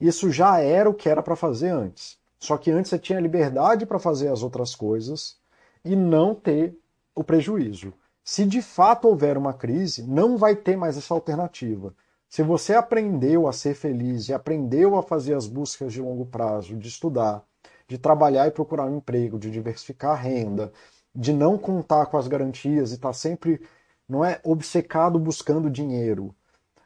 Isso 0.01 0.31
já 0.31 0.59
era 0.59 0.89
o 0.89 0.95
que 0.95 1.09
era 1.09 1.23
para 1.23 1.37
fazer 1.37 1.70
antes. 1.70 2.18
Só 2.39 2.57
que 2.57 2.70
antes 2.70 2.91
você 2.91 2.99
tinha 2.99 3.20
liberdade 3.20 3.87
para 3.87 3.99
fazer 3.99 4.29
as 4.29 4.43
outras 4.43 4.75
coisas 4.75 5.37
e 5.85 5.95
não 5.95 6.35
ter 6.35 6.77
o 7.14 7.23
prejuízo. 7.23 7.93
Se 8.25 8.45
de 8.45 8.62
fato 8.62 9.09
houver 9.09 9.37
uma 9.37 9.53
crise, 9.53 10.03
não 10.03 10.37
vai 10.37 10.57
ter 10.57 10.77
mais 10.77 10.97
essa 10.97 11.14
alternativa. 11.14 11.95
Se 12.29 12.43
você 12.43 12.75
aprendeu 12.75 13.47
a 13.47 13.53
ser 13.53 13.75
feliz 13.75 14.29
e 14.29 14.33
aprendeu 14.33 14.97
a 14.97 15.03
fazer 15.03 15.35
as 15.35 15.47
buscas 15.47 15.93
de 15.93 16.01
longo 16.01 16.25
prazo, 16.27 16.77
de 16.77 16.89
estudar, 16.89 17.45
de 17.87 17.99
trabalhar 17.99 18.47
e 18.47 18.51
procurar 18.51 18.87
um 18.87 18.97
emprego, 18.97 19.39
de 19.39 19.51
diversificar 19.51 20.12
a 20.12 20.16
renda, 20.16 20.73
de 21.14 21.33
não 21.33 21.59
contar 21.59 22.07
com 22.07 22.16
as 22.16 22.27
garantias 22.27 22.91
e 22.91 22.95
estar 22.95 23.09
tá 23.09 23.12
sempre 23.12 23.61
não 24.09 24.25
é 24.25 24.41
obcecado 24.45 25.19
buscando 25.19 25.71
dinheiro, 25.71 26.35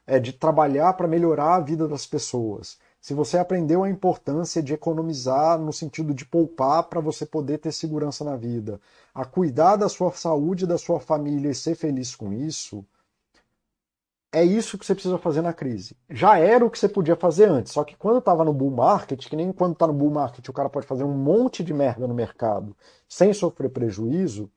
é 0.07 0.19
de 0.21 0.33
trabalhar 0.33 0.93
para 0.95 1.09
melhorar 1.09 1.57
a 1.57 1.61
vida 1.61 1.89
das 1.89 2.07
pessoas. 2.07 2.79
Se 3.01 3.15
você 3.15 3.39
aprendeu 3.39 3.85
a 3.85 3.91
importância 3.91 4.63
de 4.63 4.73
economizar 4.73 5.59
no 5.59 5.73
sentido 5.73 6.15
de 6.15 6.25
poupar 6.25 6.85
para 6.85 7.01
você 7.01 7.25
poder 7.27 7.59
ter 7.59 7.73
segurança 7.73 8.25
na 8.25 8.37
vida, 8.37 8.81
a 9.15 9.25
cuidar 9.25 9.77
da 9.77 9.89
sua 9.89 10.13
saúde 10.13 10.67
da 10.67 10.79
sua 10.79 11.01
família 11.01 11.51
e 11.51 11.55
ser 11.55 11.75
feliz 11.75 12.15
com 12.15 12.33
isso, 12.33 12.85
é 14.33 14.45
isso 14.45 14.77
que 14.77 14.85
você 14.85 14.95
precisa 14.95 15.19
fazer 15.19 15.41
na 15.41 15.53
crise. 15.53 15.97
Já 16.11 16.39
era 16.39 16.65
o 16.65 16.71
que 16.71 16.79
você 16.79 16.89
podia 16.89 17.17
fazer 17.17 17.49
antes, 17.49 17.73
só 17.73 17.85
que 17.85 17.97
quando 17.97 18.19
estava 18.19 18.45
no 18.45 18.53
bull 18.53 18.71
market, 18.71 19.29
que 19.29 19.37
nem 19.37 19.53
quando 19.53 19.73
está 19.73 19.87
no 19.87 19.93
bull 19.93 20.11
market 20.11 20.47
o 20.49 20.53
cara 20.53 20.69
pode 20.69 20.87
fazer 20.87 21.05
um 21.05 21.17
monte 21.17 21.65
de 21.65 21.73
merda 21.73 22.07
no 22.07 22.15
mercado 22.15 22.77
sem 23.09 23.33
sofrer 23.33 23.71
prejuízo, 23.71 24.51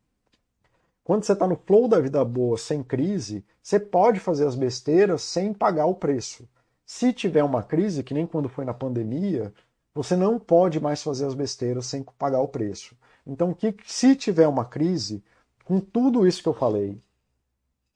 quando 1.09 1.23
você 1.23 1.33
está 1.33 1.47
no 1.47 1.55
flow 1.55 1.87
da 1.87 1.99
vida 1.99 2.23
boa, 2.23 2.55
sem 2.55 2.83
crise, 2.83 3.43
você 3.63 3.79
pode 3.79 4.19
fazer 4.19 4.45
as 4.45 4.53
besteiras 4.53 5.23
sem 5.23 5.51
pagar 5.51 5.87
o 5.87 5.95
preço. 5.95 6.47
Se 6.85 7.11
tiver 7.11 7.43
uma 7.43 7.63
crise, 7.63 8.03
que 8.03 8.13
nem 8.13 8.27
quando 8.27 8.47
foi 8.47 8.63
na 8.63 8.75
pandemia, 8.75 9.51
você 9.91 10.15
não 10.15 10.37
pode 10.37 10.79
mais 10.79 11.01
fazer 11.01 11.25
as 11.25 11.33
besteiras 11.33 11.87
sem 11.87 12.03
pagar 12.03 12.41
o 12.41 12.47
preço. 12.47 12.95
Então, 13.25 13.55
que, 13.55 13.75
se 13.87 14.15
tiver 14.15 14.47
uma 14.47 14.65
crise, 14.65 15.23
com 15.65 15.79
tudo 15.79 16.27
isso 16.27 16.43
que 16.43 16.47
eu 16.47 16.53
falei, 16.53 17.01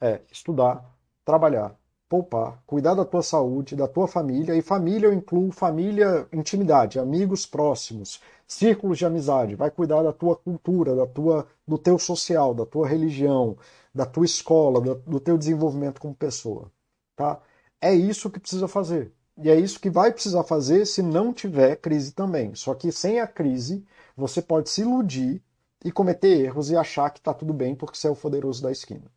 é 0.01 0.20
estudar, 0.32 0.84
trabalhar, 1.24 1.76
poupar, 2.14 2.61
cuidar 2.68 2.93
da 2.93 3.03
tua 3.03 3.24
saúde, 3.24 3.76
da 3.76 3.88
tua 3.88 4.07
família, 4.07 4.55
e 4.55 4.61
família 4.61 5.07
eu 5.07 5.14
incluo 5.14 5.51
família, 5.51 6.28
intimidade, 6.32 6.99
amigos 6.99 7.47
próximos, 7.47 8.22
círculos 8.47 8.99
de 8.99 9.05
amizade, 9.07 9.55
vai 9.55 9.72
cuidar 9.72 10.03
da 10.03 10.14
tua 10.14 10.36
cultura, 10.36 10.95
da 10.95 11.07
tua, 11.07 11.47
do 11.68 11.76
teu 11.76 11.97
social, 11.97 12.53
da 12.53 12.68
tua 12.68 12.88
religião, 12.88 13.57
da 13.91 14.05
tua 14.05 14.26
escola, 14.26 14.80
do, 14.80 14.93
do 14.93 15.20
teu 15.20 15.39
desenvolvimento 15.39 15.99
como 15.99 16.14
pessoa, 16.14 16.72
tá? 17.16 17.41
É 17.82 17.95
isso 17.95 18.30
que 18.30 18.39
precisa 18.39 18.68
fazer. 18.68 19.11
E 19.36 19.49
é 19.49 19.59
isso 19.59 19.80
que 19.80 19.89
vai 19.89 20.11
precisar 20.11 20.43
fazer 20.43 20.86
se 20.86 21.01
não 21.01 21.34
tiver 21.34 21.78
crise 21.78 22.11
também. 22.11 22.53
Só 22.53 22.76
que 22.76 22.91
sem 22.91 23.20
a 23.20 23.26
crise, 23.26 23.84
você 24.16 24.39
pode 24.39 24.70
se 24.70 24.82
iludir 24.82 25.41
e 25.84 25.91
cometer 25.91 26.41
erros 26.41 26.70
e 26.70 26.78
achar 26.78 27.09
que 27.09 27.20
está 27.20 27.34
tudo 27.34 27.53
bem 27.53 27.74
porque 27.76 27.97
você 27.97 28.07
é 28.07 28.11
o 28.11 28.16
poderoso 28.16 28.61
da 28.61 28.72
esquina. 28.72 29.11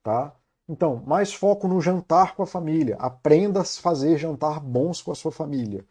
Tá? 0.00 0.32
Então, 0.66 1.02
mais 1.06 1.34
foco 1.34 1.68
no 1.68 1.78
jantar 1.80 2.34
com 2.34 2.42
a 2.42 2.46
família. 2.46 2.96
Aprenda 2.98 3.60
a 3.60 3.64
fazer 3.64 4.16
jantar 4.16 4.60
bons 4.60 5.02
com 5.02 5.12
a 5.12 5.14
sua 5.14 5.30
família. 5.30 5.84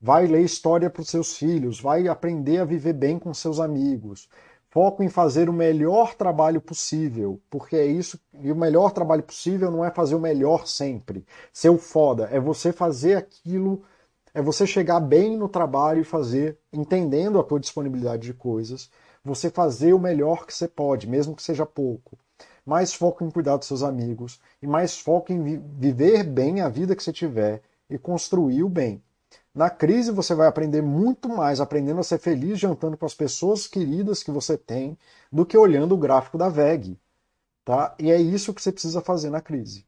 Vai 0.00 0.26
ler 0.26 0.42
história 0.42 0.90
para 0.90 1.00
os 1.02 1.08
seus 1.08 1.36
filhos, 1.36 1.80
vai 1.80 2.06
aprender 2.08 2.58
a 2.58 2.64
viver 2.64 2.92
bem 2.92 3.18
com 3.18 3.32
seus 3.32 3.58
amigos. 3.58 4.28
Foco 4.70 5.02
em 5.02 5.08
fazer 5.08 5.48
o 5.48 5.52
melhor 5.52 6.14
trabalho 6.14 6.60
possível, 6.60 7.40
porque 7.48 7.74
é 7.76 7.86
isso, 7.86 8.20
e 8.34 8.52
o 8.52 8.56
melhor 8.56 8.92
trabalho 8.92 9.22
possível 9.22 9.70
não 9.70 9.84
é 9.84 9.90
fazer 9.90 10.14
o 10.14 10.20
melhor 10.20 10.66
sempre. 10.66 11.26
Ser 11.52 11.70
o 11.70 11.78
foda, 11.78 12.28
é 12.30 12.38
você 12.38 12.70
fazer 12.70 13.16
aquilo, 13.16 13.82
é 14.34 14.42
você 14.42 14.66
chegar 14.66 15.00
bem 15.00 15.38
no 15.38 15.48
trabalho 15.48 16.02
e 16.02 16.04
fazer, 16.04 16.58
entendendo 16.70 17.40
a 17.40 17.44
tua 17.44 17.58
disponibilidade 17.58 18.24
de 18.24 18.34
coisas, 18.34 18.90
você 19.24 19.50
fazer 19.50 19.94
o 19.94 19.98
melhor 19.98 20.46
que 20.46 20.54
você 20.54 20.68
pode, 20.68 21.08
mesmo 21.08 21.34
que 21.34 21.42
seja 21.42 21.64
pouco 21.64 22.18
mais 22.68 22.92
foco 22.92 23.24
em 23.24 23.30
cuidar 23.30 23.56
dos 23.56 23.66
seus 23.66 23.82
amigos 23.82 24.38
e 24.60 24.66
mais 24.66 24.98
foco 24.98 25.32
em 25.32 25.42
vi 25.42 25.56
viver 25.56 26.22
bem 26.22 26.60
a 26.60 26.68
vida 26.68 26.94
que 26.94 27.02
você 27.02 27.10
tiver 27.10 27.62
e 27.88 27.96
construir 27.96 28.62
o 28.62 28.68
bem. 28.68 29.02
Na 29.54 29.70
crise 29.70 30.10
você 30.12 30.34
vai 30.34 30.46
aprender 30.46 30.82
muito 30.82 31.30
mais 31.30 31.60
aprendendo 31.60 32.00
a 32.00 32.04
ser 32.04 32.18
feliz 32.18 32.58
jantando 32.58 32.94
com 32.98 33.06
as 33.06 33.14
pessoas 33.14 33.66
queridas 33.66 34.22
que 34.22 34.30
você 34.30 34.58
tem 34.58 34.98
do 35.32 35.46
que 35.46 35.56
olhando 35.56 35.94
o 35.94 35.98
gráfico 35.98 36.36
da 36.36 36.50
VEG. 36.50 36.98
Tá? 37.64 37.94
E 37.98 38.10
é 38.10 38.20
isso 38.20 38.52
que 38.52 38.60
você 38.60 38.70
precisa 38.70 39.00
fazer 39.00 39.30
na 39.30 39.40
crise. 39.40 39.86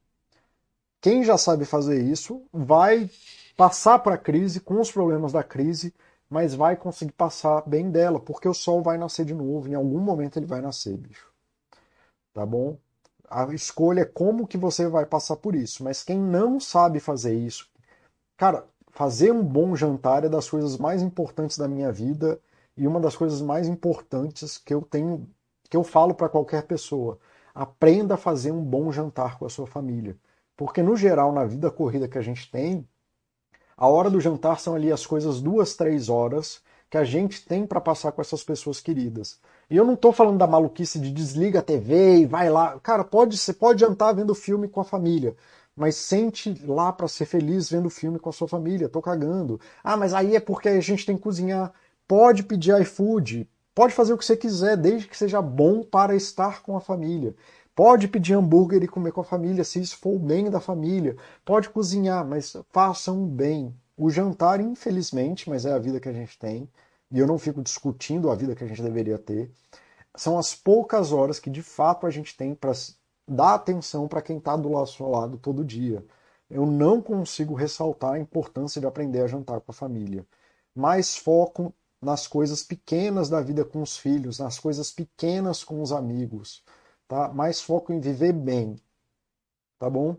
Quem 1.02 1.22
já 1.22 1.36
sabe 1.36 1.66
fazer 1.66 2.02
isso 2.02 2.42
vai 2.50 3.10
passar 3.58 3.98
para 3.98 4.14
a 4.14 4.18
crise 4.18 4.58
com 4.58 4.80
os 4.80 4.90
problemas 4.90 5.32
da 5.32 5.42
crise, 5.42 5.92
mas 6.30 6.54
vai 6.54 6.76
conseguir 6.76 7.12
passar 7.12 7.62
bem 7.66 7.90
dela, 7.90 8.18
porque 8.18 8.48
o 8.48 8.54
sol 8.54 8.82
vai 8.82 8.96
nascer 8.96 9.26
de 9.26 9.34
novo, 9.34 9.68
em 9.68 9.74
algum 9.74 10.00
momento 10.00 10.38
ele 10.38 10.46
vai 10.46 10.62
nascer, 10.62 10.96
bicho 10.96 11.29
tá 12.32 12.44
bom? 12.46 12.78
A 13.28 13.52
escolha 13.54 14.02
é 14.02 14.04
como 14.04 14.46
que 14.46 14.58
você 14.58 14.88
vai 14.88 15.06
passar 15.06 15.36
por 15.36 15.54
isso. 15.54 15.84
Mas 15.84 16.02
quem 16.02 16.18
não 16.18 16.58
sabe 16.58 17.00
fazer 17.00 17.34
isso, 17.34 17.68
cara, 18.36 18.66
fazer 18.90 19.32
um 19.32 19.42
bom 19.44 19.76
jantar 19.76 20.24
é 20.24 20.28
das 20.28 20.48
coisas 20.50 20.76
mais 20.76 21.02
importantes 21.02 21.56
da 21.58 21.68
minha 21.68 21.92
vida 21.92 22.40
e 22.76 22.86
uma 22.86 23.00
das 23.00 23.16
coisas 23.16 23.40
mais 23.40 23.68
importantes 23.68 24.58
que 24.58 24.74
eu 24.74 24.82
tenho, 24.82 25.28
que 25.68 25.76
eu 25.76 25.84
falo 25.84 26.14
para 26.14 26.28
qualquer 26.28 26.64
pessoa. 26.64 27.18
Aprenda 27.54 28.14
a 28.14 28.18
fazer 28.18 28.52
um 28.52 28.62
bom 28.62 28.90
jantar 28.92 29.38
com 29.38 29.46
a 29.46 29.50
sua 29.50 29.66
família. 29.66 30.16
Porque, 30.56 30.82
no 30.82 30.96
geral, 30.96 31.32
na 31.32 31.44
vida 31.44 31.70
corrida 31.70 32.08
que 32.08 32.18
a 32.18 32.22
gente 32.22 32.50
tem, 32.50 32.86
a 33.76 33.88
hora 33.88 34.10
do 34.10 34.20
jantar 34.20 34.60
são 34.60 34.74
ali 34.74 34.92
as 34.92 35.06
coisas 35.06 35.40
duas, 35.40 35.74
três 35.74 36.08
horas 36.08 36.62
que 36.90 36.98
a 36.98 37.04
gente 37.04 37.46
tem 37.46 37.64
para 37.64 37.80
passar 37.80 38.10
com 38.10 38.20
essas 38.20 38.42
pessoas 38.42 38.80
queridas. 38.80 39.38
E 39.70 39.76
eu 39.76 39.84
não 39.84 39.94
estou 39.94 40.12
falando 40.12 40.38
da 40.38 40.46
maluquice 40.46 40.98
de 40.98 41.12
desliga 41.12 41.60
a 41.60 41.62
TV 41.62 42.18
e 42.18 42.26
vai 42.26 42.50
lá. 42.50 42.80
Cara, 42.80 43.04
pode, 43.04 43.38
você 43.38 43.52
pode 43.52 43.80
jantar 43.80 44.12
vendo 44.12 44.34
filme 44.34 44.66
com 44.66 44.80
a 44.80 44.84
família, 44.84 45.36
mas 45.76 45.94
sente 45.94 46.60
lá 46.66 46.92
para 46.92 47.06
ser 47.06 47.26
feliz 47.26 47.70
vendo 47.70 47.88
filme 47.88 48.18
com 48.18 48.28
a 48.28 48.32
sua 48.32 48.48
família. 48.48 48.88
Tô 48.88 49.00
cagando. 49.00 49.60
Ah, 49.84 49.96
mas 49.96 50.12
aí 50.12 50.34
é 50.34 50.40
porque 50.40 50.68
a 50.68 50.80
gente 50.80 51.06
tem 51.06 51.16
que 51.16 51.22
cozinhar. 51.22 51.72
Pode 52.08 52.42
pedir 52.42 52.78
iFood, 52.80 53.48
pode 53.72 53.94
fazer 53.94 54.12
o 54.12 54.18
que 54.18 54.24
você 54.24 54.36
quiser, 54.36 54.76
desde 54.76 55.06
que 55.06 55.16
seja 55.16 55.40
bom 55.40 55.84
para 55.84 56.16
estar 56.16 56.60
com 56.60 56.76
a 56.76 56.80
família. 56.80 57.36
Pode 57.72 58.08
pedir 58.08 58.34
hambúrguer 58.34 58.82
e 58.82 58.88
comer 58.88 59.12
com 59.12 59.20
a 59.20 59.24
família, 59.24 59.62
se 59.62 59.80
isso 59.80 59.96
for 59.96 60.16
o 60.16 60.18
bem 60.18 60.50
da 60.50 60.58
família. 60.58 61.16
Pode 61.44 61.70
cozinhar, 61.70 62.26
mas 62.26 62.56
façam 62.72 63.24
bem. 63.24 63.72
O 64.02 64.08
jantar, 64.08 64.62
infelizmente, 64.62 65.46
mas 65.50 65.66
é 65.66 65.72
a 65.72 65.78
vida 65.78 66.00
que 66.00 66.08
a 66.08 66.12
gente 66.14 66.38
tem, 66.38 66.66
e 67.10 67.18
eu 67.18 67.26
não 67.26 67.38
fico 67.38 67.62
discutindo 67.62 68.30
a 68.30 68.34
vida 68.34 68.54
que 68.56 68.64
a 68.64 68.66
gente 68.66 68.80
deveria 68.80 69.18
ter, 69.18 69.52
são 70.16 70.38
as 70.38 70.54
poucas 70.54 71.12
horas 71.12 71.38
que 71.38 71.50
de 71.50 71.62
fato 71.62 72.06
a 72.06 72.10
gente 72.10 72.34
tem 72.34 72.54
para 72.54 72.72
dar 73.28 73.52
atenção 73.56 74.08
para 74.08 74.22
quem 74.22 74.38
está 74.38 74.56
do 74.56 74.70
nosso 74.70 75.06
lado 75.06 75.36
todo 75.36 75.62
dia. 75.62 76.02
Eu 76.48 76.64
não 76.64 77.02
consigo 77.02 77.54
ressaltar 77.54 78.14
a 78.14 78.18
importância 78.18 78.80
de 78.80 78.86
aprender 78.86 79.20
a 79.20 79.26
jantar 79.26 79.60
com 79.60 79.70
a 79.70 79.74
família. 79.74 80.26
Mais 80.74 81.14
foco 81.18 81.70
nas 82.00 82.26
coisas 82.26 82.62
pequenas 82.62 83.28
da 83.28 83.42
vida 83.42 83.66
com 83.66 83.82
os 83.82 83.98
filhos, 83.98 84.38
nas 84.38 84.58
coisas 84.58 84.90
pequenas 84.90 85.62
com 85.62 85.82
os 85.82 85.92
amigos, 85.92 86.64
tá? 87.06 87.28
Mais 87.28 87.60
foco 87.60 87.92
em 87.92 88.00
viver 88.00 88.32
bem, 88.32 88.76
tá 89.78 89.90
bom? 89.90 90.16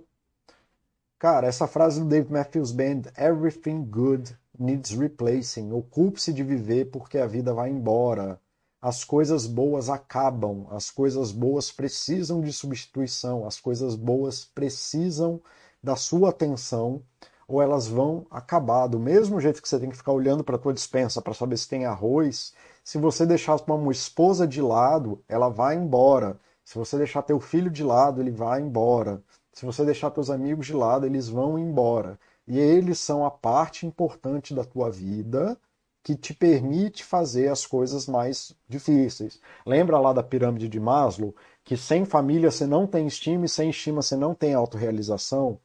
Cara, 1.21 1.45
essa 1.45 1.67
frase 1.67 1.99
do 1.99 2.07
Dave 2.07 2.33
Matthews 2.33 2.71
Band, 2.71 3.03
Everything 3.15 3.83
Good 3.83 4.35
needs 4.57 4.89
replacing. 4.89 5.71
Ocupe-se 5.71 6.33
de 6.33 6.43
viver 6.43 6.85
porque 6.85 7.19
a 7.19 7.27
vida 7.27 7.53
vai 7.53 7.69
embora. 7.69 8.41
As 8.81 9.03
coisas 9.03 9.45
boas 9.45 9.87
acabam, 9.87 10.65
as 10.71 10.89
coisas 10.89 11.31
boas 11.31 11.71
precisam 11.71 12.41
de 12.41 12.51
substituição, 12.51 13.45
as 13.45 13.59
coisas 13.59 13.93
boas 13.95 14.45
precisam 14.45 15.39
da 15.83 15.95
sua 15.95 16.31
atenção 16.31 17.03
ou 17.47 17.61
elas 17.61 17.87
vão 17.87 18.25
acabar. 18.31 18.87
Do 18.87 18.99
mesmo 18.99 19.39
jeito 19.39 19.61
que 19.61 19.69
você 19.69 19.79
tem 19.79 19.91
que 19.91 19.97
ficar 19.97 20.13
olhando 20.13 20.43
para 20.43 20.55
a 20.55 20.59
tua 20.59 20.73
dispensa 20.73 21.21
para 21.21 21.35
saber 21.35 21.57
se 21.57 21.67
tem 21.67 21.85
arroz, 21.85 22.51
se 22.83 22.97
você 22.97 23.27
deixar 23.27 23.61
uma 23.69 23.91
esposa 23.91 24.47
de 24.47 24.59
lado, 24.59 25.23
ela 25.29 25.49
vai 25.49 25.75
embora. 25.75 26.39
Se 26.65 26.79
você 26.79 26.97
deixar 26.97 27.21
teu 27.21 27.39
filho 27.39 27.69
de 27.69 27.83
lado, 27.83 28.21
ele 28.21 28.31
vai 28.31 28.59
embora. 28.59 29.21
Se 29.53 29.65
você 29.65 29.83
deixar 29.83 30.11
teus 30.11 30.29
amigos 30.29 30.67
de 30.67 30.73
lado, 30.73 31.05
eles 31.05 31.27
vão 31.27 31.59
embora. 31.59 32.19
E 32.47 32.57
eles 32.57 32.99
são 32.99 33.25
a 33.25 33.31
parte 33.31 33.85
importante 33.85 34.53
da 34.53 34.63
tua 34.63 34.89
vida 34.89 35.57
que 36.03 36.15
te 36.15 36.33
permite 36.33 37.03
fazer 37.03 37.49
as 37.49 37.65
coisas 37.65 38.07
mais 38.07 38.55
difíceis. 38.67 39.39
Lembra 39.65 39.99
lá 39.99 40.13
da 40.13 40.23
pirâmide 40.23 40.67
de 40.67 40.79
Maslow, 40.79 41.35
que 41.63 41.77
sem 41.77 42.05
família 42.05 42.49
você 42.49 42.65
não 42.65 42.87
tem 42.87 43.05
estima 43.05 43.45
e 43.45 43.49
sem 43.49 43.69
estima 43.69 44.01
você 44.01 44.15
não 44.15 44.33
tem 44.33 44.53
autorrealização? 44.53 45.59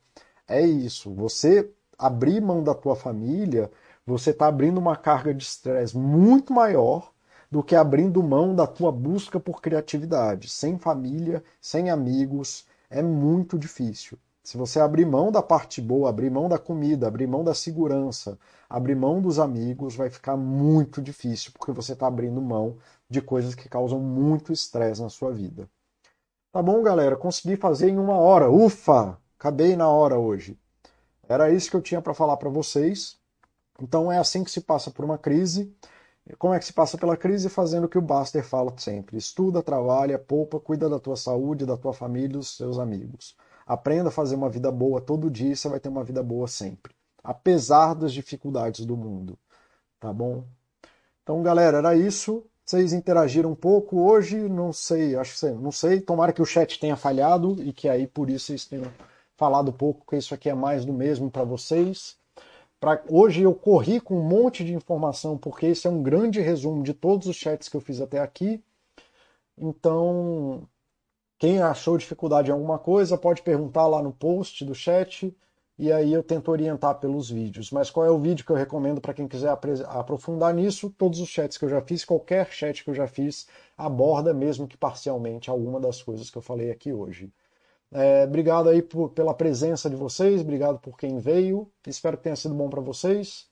É 0.47 0.61
isso. 0.61 1.13
Você 1.15 1.71
abrir 1.99 2.41
mão 2.41 2.63
da 2.63 2.75
tua 2.75 2.95
família, 2.95 3.71
você 4.07 4.31
está 4.31 4.47
abrindo 4.47 4.79
uma 4.79 4.97
carga 4.97 5.33
de 5.33 5.43
estresse 5.43 5.97
muito 5.97 6.53
maior 6.53 7.13
do 7.51 7.63
que 7.63 7.75
abrindo 7.75 8.23
mão 8.23 8.55
da 8.55 8.67
tua 8.67 8.93
busca 8.93 9.41
por 9.41 9.63
criatividade. 9.63 10.51
Sem 10.51 10.79
família, 10.79 11.43
sem 11.61 11.91
amigos, 11.91 12.67
é 12.91 13.03
muito 13.03 13.59
difícil. 13.59 14.19
Se 14.43 14.57
você 14.57 14.79
abrir 14.79 15.05
mão 15.05 15.33
da 15.33 15.43
parte 15.43 15.81
boa, 15.81 16.09
abrir 16.09 16.31
mão 16.31 16.49
da 16.49 16.59
comida, 16.59 17.09
abrir 17.09 17.27
mão 17.27 17.43
da 17.43 17.53
segurança, 17.53 18.39
abrir 18.71 18.95
mão 18.95 19.21
dos 19.21 19.41
amigos, 19.41 19.97
vai 19.97 20.09
ficar 20.09 20.37
muito 20.37 21.03
difícil, 21.03 21.51
porque 21.53 21.73
você 21.73 21.95
está 21.95 22.07
abrindo 22.07 22.41
mão 22.41 22.77
de 23.11 23.21
coisas 23.21 23.57
que 23.57 23.69
causam 23.69 23.99
muito 23.99 24.53
estresse 24.53 25.03
na 25.03 25.09
sua 25.09 25.33
vida. 25.33 25.69
Tá 26.53 26.63
bom, 26.63 26.81
galera? 26.83 27.17
Consegui 27.17 27.57
fazer 27.57 27.91
em 27.91 27.99
uma 27.99 28.15
hora. 28.15 28.51
Ufa! 28.51 29.19
Acabei 29.39 29.77
na 29.77 29.89
hora 29.89 30.17
hoje. 30.17 30.57
Era 31.29 31.51
isso 31.51 31.69
que 31.69 31.77
eu 31.77 31.83
tinha 31.83 32.01
para 32.01 32.15
falar 32.15 32.37
para 32.37 32.49
vocês. 32.49 33.19
Então 33.83 34.11
é 34.11 34.19
assim 34.19 34.43
que 34.43 34.51
se 34.51 34.61
passa 34.61 34.91
por 34.91 35.05
uma 35.05 35.19
crise. 35.19 35.75
Como 36.39 36.53
é 36.53 36.59
que 36.59 36.65
se 36.65 36.73
passa 36.73 36.99
pela 36.99 37.17
crise? 37.17 37.49
Fazendo 37.49 37.85
o 37.85 37.89
que 37.89 37.99
o 37.99 38.03
Buster 38.03 38.45
fala 38.45 38.73
sempre: 38.77 39.17
estuda, 39.17 39.63
trabalha, 39.63 40.19
poupa, 40.19 40.59
cuida 40.59 40.89
da 40.89 40.99
tua 40.99 41.17
saúde, 41.17 41.65
da 41.65 41.77
tua 41.77 41.93
família 41.93 42.27
e 42.27 42.31
dos 42.31 42.57
seus 42.57 42.79
amigos. 42.79 43.37
Aprenda 43.67 44.09
a 44.09 44.13
fazer 44.13 44.35
uma 44.35 44.51
vida 44.51 44.71
boa 44.71 45.01
todo 45.01 45.31
dia 45.31 45.53
e 45.53 45.57
você 45.57 45.69
vai 45.69 45.81
ter 45.81 45.89
uma 45.89 46.05
vida 46.05 46.23
boa 46.23 46.49
sempre, 46.49 46.95
apesar 47.23 47.95
das 47.95 48.13
dificuldades 48.13 48.85
do 48.85 48.97
mundo. 48.97 49.39
Tá 50.01 50.13
bom? 50.13 50.45
Então, 51.23 51.43
galera, 51.43 51.79
era 51.79 51.97
isso. 51.97 52.45
Vocês 52.65 52.93
interagiram 52.93 53.53
um 53.53 53.55
pouco 53.55 54.01
hoje, 54.01 54.49
não 54.49 54.73
sei, 54.73 55.15
acho 55.15 55.39
que 55.39 55.51
não 55.53 55.71
sei. 55.71 56.01
Tomara 56.01 56.33
que 56.33 56.43
o 56.43 56.47
chat 56.47 56.81
tenha 56.81 56.97
falhado 56.97 57.63
e 57.63 57.73
que 57.73 57.89
aí 57.89 58.09
por 58.09 58.29
isso 58.29 58.47
vocês 58.47 58.65
tenham 58.65 58.93
falado 59.37 59.73
pouco, 59.73 60.01
porque 60.01 60.17
isso 60.17 60.35
aqui 60.35 60.49
é 60.49 60.55
mais 60.55 60.85
do 60.85 60.93
mesmo 60.93 61.31
para 61.31 61.45
vocês. 61.45 62.17
Pra... 62.81 63.03
Hoje 63.09 63.43
eu 63.43 63.55
corri 63.55 64.01
com 64.01 64.19
um 64.19 64.23
monte 64.23 64.65
de 64.65 64.75
informação, 64.75 65.37
porque 65.39 65.67
esse 65.67 65.87
é 65.87 65.91
um 65.91 66.03
grande 66.03 66.41
resumo 66.41 66.83
de 66.83 66.95
todos 66.95 67.27
os 67.27 67.37
chats 67.37 67.69
que 67.69 67.77
eu 67.77 67.81
fiz 67.81 68.01
até 68.01 68.19
aqui. 68.21 68.63
Então, 69.59 70.69
quem 71.39 71.61
achou 71.63 71.99
dificuldade 71.99 72.51
em 72.51 72.53
alguma 72.53 72.79
coisa 72.79 73.19
pode 73.19 73.43
perguntar 73.43 73.87
lá 73.87 74.03
no 74.03 74.13
post 74.13 74.65
do 74.65 74.75
chat 74.75 75.35
e 75.79 75.93
aí 75.93 76.13
eu 76.13 76.23
tento 76.23 76.51
orientar 76.51 76.99
pelos 76.99 77.31
vídeos. 77.31 77.71
Mas 77.71 77.91
qual 77.91 78.07
é 78.07 78.11
o 78.11 78.19
vídeo 78.19 78.45
que 78.45 78.51
eu 78.53 78.57
recomendo 78.57 79.01
para 79.01 79.15
quem 79.15 79.29
quiser 79.29 79.51
aprofundar 79.89 80.55
nisso? 80.55 80.91
Todos 80.97 81.21
os 81.21 81.29
chats 81.29 81.59
que 81.59 81.65
eu 81.65 81.69
já 81.69 81.81
fiz, 81.83 82.05
qualquer 82.05 82.51
chat 82.51 82.83
que 82.85 82.91
eu 82.91 82.95
já 82.95 83.07
fiz, 83.07 83.47
aborda 83.77 84.33
mesmo 84.33 84.67
que 84.67 84.77
parcialmente 84.77 85.51
alguma 85.51 85.81
das 85.81 86.03
coisas 86.03 86.31
que 86.31 86.39
eu 86.39 86.43
falei 86.43 86.71
aqui 86.71 86.93
hoje. 86.93 87.31
É, 87.93 88.25
obrigado 88.25 88.69
aí 88.69 88.83
por, 88.83 89.11
pela 89.11 89.35
presença 89.35 89.89
de 89.89 89.97
vocês, 89.97 90.41
obrigado 90.41 90.79
por 90.79 90.97
quem 90.99 91.19
veio. 91.19 91.71
Espero 91.87 92.17
que 92.17 92.25
tenha 92.25 92.37
sido 92.37 92.55
bom 92.55 92.69
para 92.69 92.81
vocês. 92.81 93.49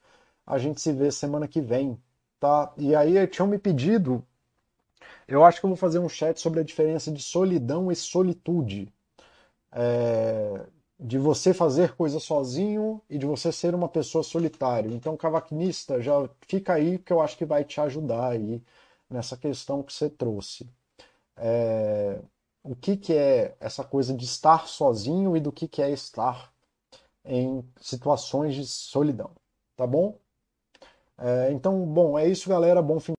A 0.46 0.58
gente 0.58 0.80
se 0.80 0.92
vê 0.92 1.10
semana 1.10 1.48
que 1.48 1.60
vem, 1.60 1.98
tá? 2.40 2.72
E 2.76 2.94
aí 2.94 3.26
tinham 3.28 3.46
me 3.48 3.58
pedido 3.58 4.24
eu 5.26 5.44
acho 5.44 5.60
que 5.60 5.66
eu 5.66 5.70
vou 5.70 5.76
fazer 5.76 5.98
um 5.98 6.08
chat 6.08 6.40
sobre 6.40 6.60
a 6.60 6.64
diferença 6.64 7.10
de 7.10 7.22
solidão 7.22 7.90
e 7.90 7.96
solitude. 7.96 8.92
É, 9.72 10.66
de 10.98 11.18
você 11.18 11.52
fazer 11.52 11.94
coisa 11.96 12.20
sozinho 12.20 13.02
e 13.10 13.18
de 13.18 13.26
você 13.26 13.52
ser 13.52 13.74
uma 13.74 13.88
pessoa 13.88 14.22
solitária. 14.24 14.88
Então, 14.90 15.16
cavaquinista, 15.16 16.00
já 16.00 16.28
fica 16.46 16.74
aí 16.74 16.98
que 16.98 17.12
eu 17.12 17.20
acho 17.20 17.36
que 17.36 17.44
vai 17.44 17.64
te 17.64 17.80
ajudar 17.80 18.30
aí 18.30 18.62
nessa 19.10 19.36
questão 19.36 19.82
que 19.82 19.92
você 19.92 20.08
trouxe. 20.10 20.68
É, 21.36 22.20
o 22.64 22.74
que, 22.74 22.96
que 22.96 23.12
é 23.12 23.56
essa 23.60 23.84
coisa 23.84 24.14
de 24.14 24.24
estar 24.24 24.66
sozinho 24.66 25.36
e 25.36 25.40
do 25.40 25.52
que, 25.52 25.68
que 25.68 25.82
é 25.82 25.90
estar 25.90 26.52
em 27.24 27.64
situações 27.80 28.54
de 28.54 28.66
solidão, 28.66 29.30
tá 29.76 29.86
bom? 29.86 30.18
É, 31.18 31.52
então, 31.52 31.86
bom, 31.86 32.18
é 32.18 32.26
isso, 32.26 32.48
galera. 32.48 32.82
Bom 32.82 32.98
fim 32.98 33.12